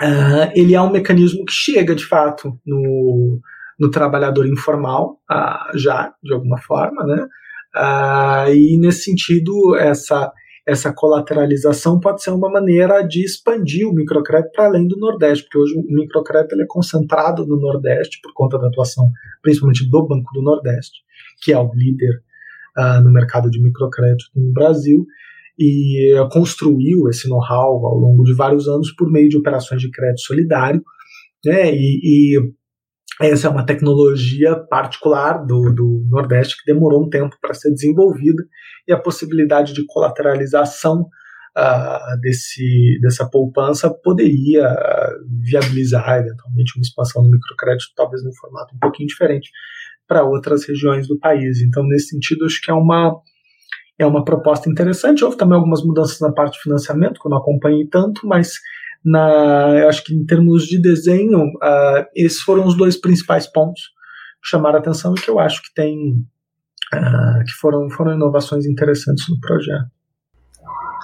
uh, 0.03 0.53
ele 0.55 0.75
é 0.75 0.81
um 0.81 0.93
mecanismo 0.93 1.45
que 1.45 1.53
chega, 1.53 1.95
de 1.95 2.05
fato, 2.05 2.59
no, 2.67 3.41
no 3.79 3.91
trabalhador 3.91 4.47
informal, 4.47 5.19
já, 5.75 6.13
de 6.23 6.33
alguma 6.33 6.59
forma, 6.59 7.05
né? 7.07 7.27
e, 8.53 8.79
nesse 8.79 9.05
sentido, 9.05 9.77
essa 9.77 10.33
essa 10.69 10.93
colateralização 10.93 11.99
pode 11.99 12.23
ser 12.23 12.31
uma 12.31 12.51
maneira 12.51 13.01
de 13.01 13.25
expandir 13.25 13.89
o 13.89 13.95
microcrédito 13.95 14.53
para 14.53 14.67
além 14.67 14.87
do 14.87 14.99
Nordeste, 14.99 15.45
porque 15.45 15.57
hoje 15.57 15.75
o 15.75 15.83
microcrédito 15.83 16.55
ele 16.55 16.65
é 16.65 16.67
concentrado 16.69 17.47
no 17.47 17.59
Nordeste 17.59 18.21
por 18.23 18.35
conta 18.35 18.59
da 18.59 18.69
atuação 18.69 19.11
principalmente 19.43 19.89
do 19.89 20.07
Banco 20.07 20.31
do 20.35 20.43
Nordeste, 20.43 20.99
que 21.43 21.55
é 21.55 21.59
o 21.59 21.73
líder 21.73 22.23
uh, 22.77 23.03
no 23.03 23.11
mercado 23.11 23.51
de 23.51 23.63
microcrédito 23.63 24.27
no 24.37 24.53
Brasil, 24.53 25.07
e 25.59 26.15
uh, 26.21 26.29
construiu 26.29 27.09
esse 27.09 27.31
know-how 27.31 27.87
ao 27.87 27.95
longo 27.95 28.23
de 28.23 28.35
vários 28.35 28.69
anos 28.69 28.93
por 28.93 29.11
meio 29.11 29.31
de 29.31 29.39
operações 29.39 29.81
de 29.81 29.91
crédito 29.91 30.21
solidário, 30.21 30.83
né, 31.47 31.75
e, 31.75 32.37
e 32.37 32.53
essa 33.21 33.49
é 33.49 33.51
uma 33.51 33.67
tecnologia 33.67 34.57
particular 34.57 35.45
do, 35.45 35.73
do 35.75 36.07
Nordeste 36.09 36.57
que 36.57 36.73
demorou 36.73 37.05
um 37.05 37.11
tempo 37.11 37.37
para 37.41 37.55
ser 37.55 37.71
desenvolvida 37.71 38.43
e 38.87 38.93
a 38.93 38.99
possibilidade 38.99 39.73
de 39.73 39.85
colateralização 39.87 41.09
uh, 41.57 42.21
desse, 42.21 42.99
dessa 43.03 43.29
poupança 43.29 43.91
poderia 43.91 44.69
viabilizar 45.43 46.19
eventualmente 46.19 46.73
uma 46.77 46.83
expansão 46.83 47.23
do 47.23 47.31
microcrédito, 47.31 47.93
talvez 47.97 48.23
num 48.23 48.35
formato 48.35 48.75
um 48.75 48.79
pouquinho 48.79 49.09
diferente 49.09 49.51
para 50.07 50.25
outras 50.25 50.65
regiões 50.67 51.07
do 51.09 51.19
país. 51.19 51.61
Então, 51.61 51.85
nesse 51.85 52.09
sentido, 52.09 52.47
acho 52.47 52.61
que 52.63 52.71
é 52.71 52.75
uma 52.75 53.21
é 53.99 54.07
uma 54.07 54.25
proposta 54.25 54.71
interessante. 54.71 55.25
Houve 55.25 55.37
também 55.37 55.57
algumas 55.57 55.85
mudanças 55.85 56.21
na 56.21 56.33
parte 56.33 56.55
de 56.55 56.63
financiamento, 56.63 57.21
que 57.21 57.27
eu 57.27 57.31
não 57.31 57.39
acompanhei 57.39 57.85
tanto, 57.89 58.27
mas 58.29 58.53
na, 59.05 59.79
eu 59.81 59.89
acho 59.89 60.05
que 60.05 60.15
em 60.15 60.25
termos 60.25 60.65
de 60.65 60.81
desenho, 60.81 61.45
uh, 61.45 62.05
esses 62.15 62.41
foram 62.41 62.67
os 62.67 62.77
dois 62.77 62.97
principais 63.01 63.47
pontos 63.47 63.83
que 64.43 64.49
chamaram 64.49 64.77
a 64.77 64.81
atenção 64.81 65.15
e 65.17 65.21
que 65.21 65.31
eu 65.31 65.39
acho 65.39 65.63
que 65.63 65.73
tem 65.75 66.25
uh, 66.95 67.45
que 67.45 67.53
foram, 67.61 67.89
foram 67.91 68.15
inovações 68.15 68.67
interessantes 68.67 69.29
no 69.29 69.39
projeto. 69.41 69.89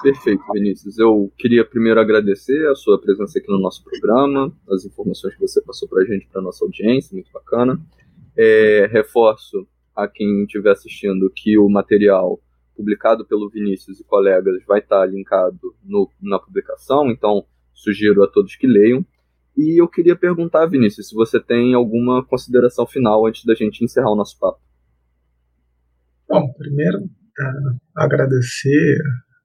Perfeito, 0.01 0.43
Vinícius. 0.53 0.99
Eu 0.99 1.31
queria 1.37 1.65
primeiro 1.65 1.99
agradecer 1.99 2.67
a 2.69 2.75
sua 2.75 2.99
presença 3.01 3.39
aqui 3.39 3.49
no 3.49 3.59
nosso 3.59 3.83
programa, 3.83 4.51
as 4.69 4.85
informações 4.85 5.33
que 5.33 5.41
você 5.41 5.61
passou 5.63 5.87
para 5.89 6.03
a 6.03 6.05
gente, 6.05 6.27
para 6.27 6.41
nossa 6.41 6.63
audiência, 6.63 7.13
muito 7.13 7.31
bacana. 7.31 7.79
É, 8.37 8.87
reforço 8.91 9.65
a 9.95 10.07
quem 10.07 10.43
estiver 10.43 10.71
assistindo 10.71 11.31
que 11.33 11.57
o 11.57 11.69
material 11.69 12.39
publicado 12.75 13.25
pelo 13.25 13.49
Vinícius 13.49 13.99
e 13.99 14.03
colegas 14.03 14.61
vai 14.67 14.79
estar 14.79 15.05
linkado 15.05 15.73
no, 15.83 16.09
na 16.21 16.37
publicação, 16.37 17.09
então 17.09 17.45
sugiro 17.75 18.23
a 18.23 18.27
todos 18.27 18.55
que 18.55 18.65
leiam. 18.65 19.05
E 19.55 19.79
eu 19.79 19.87
queria 19.87 20.15
perguntar, 20.15 20.65
Vinícius, 20.65 21.09
se 21.09 21.15
você 21.15 21.39
tem 21.39 21.73
alguma 21.73 22.25
consideração 22.25 22.87
final 22.87 23.25
antes 23.27 23.45
da 23.45 23.53
gente 23.53 23.83
encerrar 23.83 24.11
o 24.11 24.15
nosso 24.15 24.37
papo. 24.39 24.59
Bom, 26.27 26.51
primeiro, 26.57 26.99
uh, 26.99 27.77
agradecer 27.95 28.97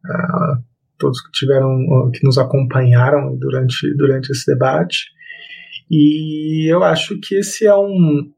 a 0.04 0.58
todos 0.98 1.20
que 1.20 1.30
tiveram, 1.32 2.10
que 2.12 2.24
nos 2.24 2.38
acompanharam 2.38 3.36
durante, 3.36 3.94
durante 3.96 4.30
esse 4.30 4.52
debate. 4.52 5.06
E 5.90 6.72
eu 6.72 6.82
acho 6.82 7.18
que 7.20 7.36
esse 7.36 7.66
é 7.66 7.74
um, 7.74 8.30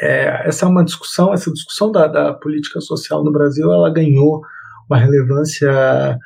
é, 0.00 0.48
essa 0.48 0.64
é 0.64 0.68
uma 0.68 0.84
discussão, 0.84 1.32
essa 1.32 1.52
discussão 1.52 1.90
da, 1.90 2.06
da, 2.06 2.32
política 2.32 2.80
social 2.80 3.24
no 3.24 3.32
Brasil, 3.32 3.70
ela 3.70 3.92
ganhou 3.92 4.40
uma 4.88 4.98
relevância 4.98 6.16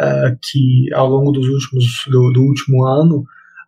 uh, 0.00 0.36
que 0.42 0.92
ao 0.94 1.08
longo 1.08 1.30
dos 1.32 1.46
últimos 1.46 1.84
do, 2.10 2.32
do 2.32 2.42
último 2.42 2.84
ano 2.84 3.24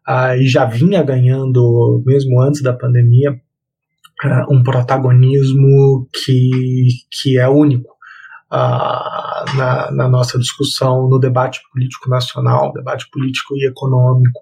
uh, 0.09 0.35
e 0.39 0.47
já 0.47 0.65
vinha 0.65 1.03
ganhando 1.03 2.03
mesmo 2.07 2.41
antes 2.41 2.63
da 2.63 2.73
pandemia 2.73 3.33
uh, 3.33 4.55
um 4.55 4.63
protagonismo 4.63 6.09
que, 6.13 6.89
que 7.11 7.39
é 7.39 7.49
único 7.49 7.93
na, 8.51 9.91
na, 9.91 10.09
nossa 10.11 10.39
discussão 10.39 11.09
no 11.09 11.19
debate 11.19 11.63
político 11.73 12.11
nacional, 12.11 12.71
debate 12.75 13.09
político 13.11 13.57
e 13.57 13.67
econômico. 13.67 14.41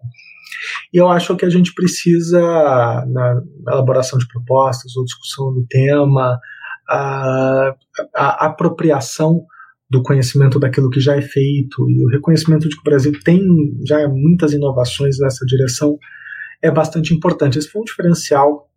E 0.92 0.96
eu 0.96 1.08
acho 1.08 1.36
que 1.36 1.44
a 1.44 1.48
gente 1.48 1.72
precisa, 1.72 2.40
na 3.06 3.40
elaboração 3.68 4.18
de 4.18 4.26
propostas 4.26 4.96
ou 4.96 5.04
discussão 5.04 5.52
do 5.54 5.64
tema, 5.68 6.40
a, 6.88 7.72
a 8.16 8.46
apropriação 8.46 9.46
do 9.90 10.02
conhecimento 10.02 10.58
daquilo 10.60 10.88
que 10.88 11.00
já 11.00 11.16
é 11.16 11.20
feito 11.22 11.90
e 11.90 12.04
o 12.04 12.08
reconhecimento 12.08 12.68
de 12.68 12.76
que 12.76 12.80
o 12.80 12.84
Brasil 12.84 13.12
tem 13.24 13.42
já 13.84 14.08
muitas 14.08 14.52
inovações 14.52 15.18
nessa 15.18 15.44
direção 15.44 15.98
é 16.62 16.70
bastante 16.70 17.12
importante. 17.12 17.58
Esse 17.58 17.68
foi 17.68 17.82
um 17.82 17.84
diferencial 17.84 18.70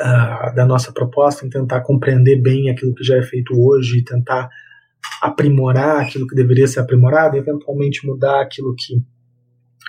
uh, 0.00 0.54
da 0.54 0.64
nossa 0.64 0.92
proposta 0.92 1.44
em 1.44 1.50
tentar 1.50 1.82
compreender 1.82 2.40
bem 2.40 2.70
aquilo 2.70 2.94
que 2.94 3.04
já 3.04 3.16
é 3.16 3.22
feito 3.22 3.52
hoje, 3.54 4.02
tentar 4.02 4.48
aprimorar 5.20 6.00
aquilo 6.00 6.26
que 6.26 6.34
deveria 6.34 6.66
ser 6.66 6.80
aprimorado, 6.80 7.36
eventualmente 7.36 8.06
mudar 8.06 8.40
aquilo 8.40 8.74
que 8.74 9.02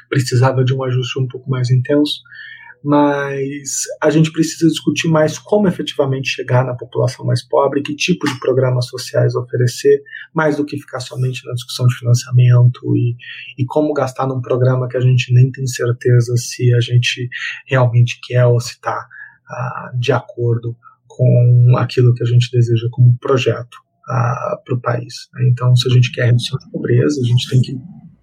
precisava 0.10 0.66
de 0.66 0.74
um 0.74 0.84
ajuste 0.84 1.18
um 1.18 1.28
pouco 1.28 1.50
mais 1.50 1.72
intenso 1.72 2.22
mas 2.84 3.84
a 4.02 4.10
gente 4.10 4.32
precisa 4.32 4.68
discutir 4.68 5.08
mais 5.08 5.38
como 5.38 5.68
efetivamente 5.68 6.30
chegar 6.30 6.66
na 6.66 6.74
população 6.74 7.26
mais 7.26 7.48
pobre, 7.48 7.84
que 7.84 7.96
tipo 7.96 8.28
de 8.28 8.40
programas 8.40 8.88
sociais 8.88 9.36
oferecer, 9.36 10.02
mais 10.34 10.58
do 10.58 10.66
que 10.66 10.78
ficar 10.78 11.00
somente 11.00 11.46
na 11.46 11.54
discussão 11.54 11.86
de 11.86 11.96
financiamento 11.96 12.80
e, 12.96 13.16
e 13.58 13.66
como 13.66 13.94
gastar 13.94 14.28
num 14.28 14.42
programa 14.42 14.88
que 14.88 14.98
a 14.98 15.02
gente 15.02 15.34
nem 15.34 15.52
tem 15.52 15.68
certeza 15.68 16.36
se 16.38 16.74
a 16.74 16.80
gente 16.80 17.30
realmente 17.68 18.20
quer 18.24 18.46
ou 18.46 18.60
se 18.60 18.72
está 18.72 19.08
ah, 19.48 19.92
de 20.00 20.12
acordo 20.12 20.76
com 21.08 21.76
aquilo 21.78 22.14
que 22.14 22.24
a 22.24 22.28
gente 22.28 22.50
deseja 22.52 22.88
como 22.90 23.18
projeto 23.20 23.78
ah, 24.08 24.58
para 24.66 24.76
o 24.76 24.82
país. 24.82 25.30
Né? 25.34 25.50
Então, 25.50 25.76
se 25.76 25.88
a 25.88 25.92
gente 25.92 26.12
quer 26.12 26.26
redução 26.26 26.58
de 26.58 26.72
pobreza, 26.72 27.22
a 27.22 27.28
gente 27.28 27.50
tem 27.50 27.62
que 27.62 27.78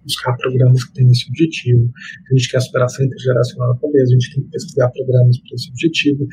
buscar 0.09 0.35
programas 0.37 0.83
que 0.83 0.93
tenham 0.93 1.11
esse 1.11 1.29
objetivo. 1.29 1.91
A 2.31 2.35
gente 2.35 2.49
quer 2.49 2.61
superação 2.61 3.05
intergeracional 3.05 3.73
da 3.73 3.79
pobreza, 3.79 4.09
a 4.09 4.13
gente 4.13 4.33
tem 4.33 4.43
que 4.43 4.49
pesquisar 4.49 4.89
programas 4.89 5.37
para 5.39 5.55
esse 5.55 5.69
objetivo. 5.69 6.27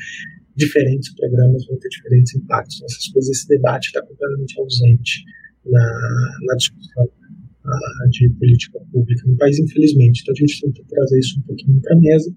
Diferentes 0.55 1.13
programas 1.13 1.65
vão 1.67 1.77
ter 1.77 1.89
diferentes 1.89 2.35
impactos 2.35 2.81
nessas 2.81 3.07
coisas. 3.09 3.37
Esse 3.37 3.47
debate 3.47 3.87
está 3.87 4.01
completamente 4.01 4.59
ausente 4.59 5.23
na, 5.65 6.37
na 6.47 6.55
discussão 6.55 7.05
uh, 7.05 8.09
de 8.09 8.29
política 8.39 8.79
pública 8.91 9.23
no 9.27 9.37
país, 9.37 9.59
infelizmente. 9.59 10.21
Então 10.21 10.33
a 10.33 10.39
gente 10.39 10.61
tenta 10.61 10.81
trazer 10.89 11.19
isso 11.19 11.39
um 11.39 11.43
pouquinho 11.43 11.79
para 11.81 11.95
a 11.95 11.99
mesa 11.99 12.33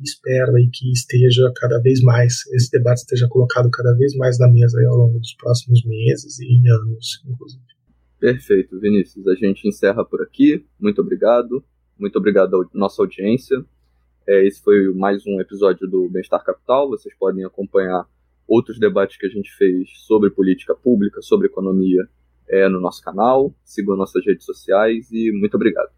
e 0.00 0.02
espera 0.02 0.50
aí 0.56 0.68
que 0.72 0.90
esteja 0.92 1.52
cada 1.56 1.78
vez 1.80 2.00
mais, 2.00 2.46
esse 2.54 2.70
debate 2.70 3.00
esteja 3.00 3.28
colocado 3.28 3.68
cada 3.70 3.94
vez 3.96 4.14
mais 4.16 4.38
na 4.38 4.48
mesa 4.50 4.80
ao 4.88 4.96
longo 4.96 5.18
dos 5.18 5.34
próximos 5.34 5.84
meses 5.84 6.38
e 6.40 6.68
anos, 6.68 7.22
inclusive. 7.28 7.62
Perfeito, 8.22 8.78
Vinícius. 8.78 9.26
A 9.26 9.34
gente 9.34 9.66
encerra 9.66 10.04
por 10.04 10.22
aqui. 10.22 10.64
Muito 10.78 11.00
obrigado. 11.00 11.60
Muito 11.98 12.16
obrigado 12.16 12.54
à 12.54 12.68
nossa 12.72 13.02
audiência. 13.02 13.64
É, 14.24 14.46
esse 14.46 14.62
foi 14.62 14.94
mais 14.94 15.26
um 15.26 15.40
episódio 15.40 15.88
do 15.88 16.08
Bem-Estar 16.08 16.44
Capital. 16.44 16.88
Vocês 16.88 17.12
podem 17.18 17.44
acompanhar 17.44 18.08
outros 18.46 18.78
debates 18.78 19.16
que 19.16 19.26
a 19.26 19.28
gente 19.28 19.52
fez 19.56 19.88
sobre 20.06 20.30
política 20.30 20.72
pública, 20.72 21.20
sobre 21.20 21.48
economia 21.48 22.08
é, 22.48 22.68
no 22.68 22.80
nosso 22.80 23.02
canal. 23.02 23.52
Sigam 23.64 23.96
nossas 23.96 24.24
redes 24.24 24.46
sociais 24.46 25.10
e 25.10 25.32
muito 25.32 25.56
obrigado. 25.56 25.92